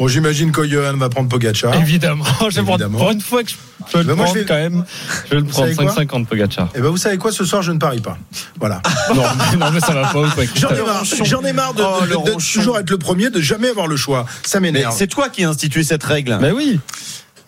Bon, 0.00 0.08
j'imagine 0.08 0.50
que 0.50 0.66
Johan 0.66 0.96
va 0.96 1.10
prendre 1.10 1.28
Pogacar. 1.28 1.74
Évidemment. 1.74 2.24
Je 2.48 2.56
vais 2.56 2.62
prendre- 2.62 2.70
Évidemment. 2.82 2.98
pour 2.98 3.10
une 3.10 3.20
fois 3.20 3.44
que 3.44 3.50
je 3.50 3.54
peux 3.92 4.02
le 4.02 4.14
prendre 4.16 4.32
je 4.34 4.38
vais- 4.40 4.44
quand 4.46 4.54
même. 4.54 4.84
Je 5.26 5.30
vais 5.30 5.36
le 5.42 5.44
prendre. 5.44 5.68
savez 5.74 5.76
quoi 5.76 5.94
5,50 5.94 6.26
Pogacar. 6.26 6.68
Et 6.74 6.80
ben 6.80 6.88
vous 6.88 6.96
savez 6.96 7.18
quoi, 7.18 7.30
ce 7.32 7.44
soir 7.44 7.60
je 7.62 7.70
ne 7.70 7.78
parie 7.78 8.00
pas. 8.00 8.16
Voilà. 8.58 8.80
non, 9.14 9.22
mais, 9.52 9.56
non, 9.58 9.70
mais 9.70 9.80
ça 9.80 9.92
va 9.92 10.06
pas 10.08 10.20
ou 10.22 10.30
quoi 10.30 10.44
J'en 10.56 10.70
ai 10.70 10.80
marre, 10.82 11.04
j'en 11.04 11.42
ai 11.44 11.52
marre 11.52 11.74
de, 11.74 11.82
Oh, 11.84 11.98
de- 12.00 12.06
le 12.06 12.08
de- 12.08 12.12
de 12.12 12.30
ronchon. 12.32 12.60
toujours 12.60 12.78
être 12.78 12.88
le 12.88 12.96
premier, 12.96 13.28
de 13.28 13.42
jamais 13.42 13.68
avoir 13.68 13.86
le 13.88 13.96
choix. 13.98 14.24
Ça 14.42 14.58
Mais 14.58 14.72
m'énerve. 14.72 14.94
c'est 14.96 15.06
toi 15.06 15.28
qui 15.28 15.44
as 15.44 15.50
institué 15.50 15.82
cette 15.84 16.02
règle. 16.02 16.38
Mais 16.40 16.50
oui. 16.50 16.80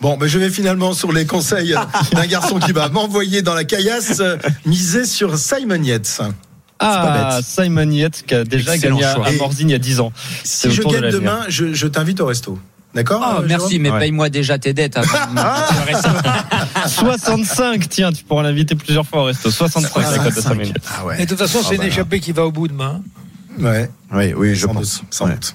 Bon, 0.03 0.19
ben 0.19 0.27
je 0.29 0.39
vais 0.39 0.51
finalement, 0.51 0.93
sur 0.93 1.11
les 1.11 1.25
conseils 1.25 1.75
d'un 2.13 2.27
garçon 2.27 2.59
qui 2.59 2.73
va 2.73 2.91
m'envoyer 2.91 3.41
dans 3.41 3.55
la 3.55 3.65
caillasse, 3.65 4.21
euh, 4.21 4.37
miser 4.67 5.07
sur 5.07 5.39
Simon 5.39 5.83
Yates. 5.83 6.21
Ah, 6.85 7.41
Simon 7.43 7.91
Yates 7.91 8.25
qui 8.27 8.35
a 8.35 8.45
déjà 8.45 8.75
Excellent 8.75 8.97
gagné 8.97 9.07
à, 9.09 9.15
choix. 9.15 9.27
à 9.29 9.33
Morzine 9.33 9.69
il 9.71 9.73
y 9.73 9.77
a 9.77 9.79
10 9.79 10.01
ans. 10.01 10.13
Si 10.45 10.71
je 10.71 10.83
de 10.83 10.87
gagne 10.89 11.01
l'avenir. 11.01 11.21
demain, 11.21 11.41
je, 11.49 11.73
je 11.73 11.87
t'invite 11.87 12.21
au 12.21 12.27
resto. 12.27 12.59
D'accord 12.95 13.23
Oh, 13.25 13.41
euh, 13.41 13.47
merci, 13.49 13.79
mais 13.79 13.91
Ouais. 13.91 13.99
paye-moi 14.01 14.29
déjà 14.29 14.59
tes 14.59 14.75
dettes. 14.75 14.99
avant 14.99 15.09
de 15.31 15.35
me- 15.35 16.89
65, 16.89 17.89
tiens, 17.89 18.13
tu 18.13 18.23
pourras 18.25 18.43
l'inviter 18.43 18.75
plusieurs 18.75 19.07
fois 19.07 19.23
au 19.23 19.25
resto. 19.25 19.51
65, 19.51 20.03
la 20.11 20.19
cote 20.19 20.37
de 20.37 20.41
5 20.41 20.55
minutes. 20.55 20.77
Ah 20.99 21.05
ouais. 21.07 21.17
Et 21.23 21.25
de 21.25 21.29
toute 21.31 21.39
façon, 21.39 21.61
Ah 21.63 21.67
c'est 21.71 21.77
bah 21.79 21.85
une 21.85 21.89
là. 21.89 21.95
échappée 21.95 22.21
qui 22.21 22.33
va 22.33 22.45
au 22.45 22.53
bout 22.53 22.69
demain. 22.69 23.01
Ouais. 23.59 23.89
Oui, 24.13 24.35
oui, 24.37 24.55
je 24.55 24.67
sans 24.67 24.75
pense. 24.75 24.99
doute, 25.01 25.05
sans 25.11 25.27
Ouais. 25.27 25.33
doute. 25.33 25.55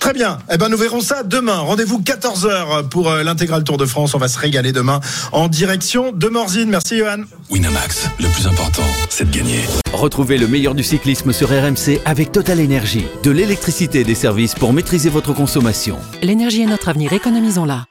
Très 0.00 0.14
bien. 0.14 0.38
Eh 0.50 0.56
ben, 0.56 0.68
nous 0.70 0.78
verrons 0.78 1.02
ça 1.02 1.22
demain. 1.22 1.58
Rendez-vous 1.58 2.00
14h 2.00 2.88
pour 2.88 3.10
euh, 3.10 3.22
l'intégral 3.22 3.62
Tour 3.64 3.76
de 3.76 3.84
France. 3.84 4.14
On 4.14 4.18
va 4.18 4.28
se 4.28 4.38
régaler 4.38 4.72
demain 4.72 5.00
en 5.30 5.46
direction 5.46 6.10
de 6.10 6.28
Morzine. 6.28 6.70
Merci, 6.70 6.98
Johan. 6.98 7.24
Winamax, 7.50 8.08
le 8.18 8.28
plus 8.28 8.46
important, 8.46 8.82
c'est 9.10 9.30
de 9.30 9.36
gagner. 9.36 9.60
Retrouvez 9.92 10.38
le 10.38 10.48
meilleur 10.48 10.74
du 10.74 10.82
cyclisme 10.82 11.32
sur 11.32 11.50
RMC 11.50 12.00
avec 12.06 12.32
Total 12.32 12.60
Énergie. 12.60 13.04
De 13.22 13.30
l'électricité 13.30 14.00
et 14.00 14.04
des 14.04 14.14
services 14.14 14.54
pour 14.54 14.72
maîtriser 14.72 15.10
votre 15.10 15.34
consommation. 15.34 15.98
L'énergie 16.22 16.62
est 16.62 16.66
notre 16.66 16.88
avenir, 16.88 17.12
économisons-la. 17.12 17.89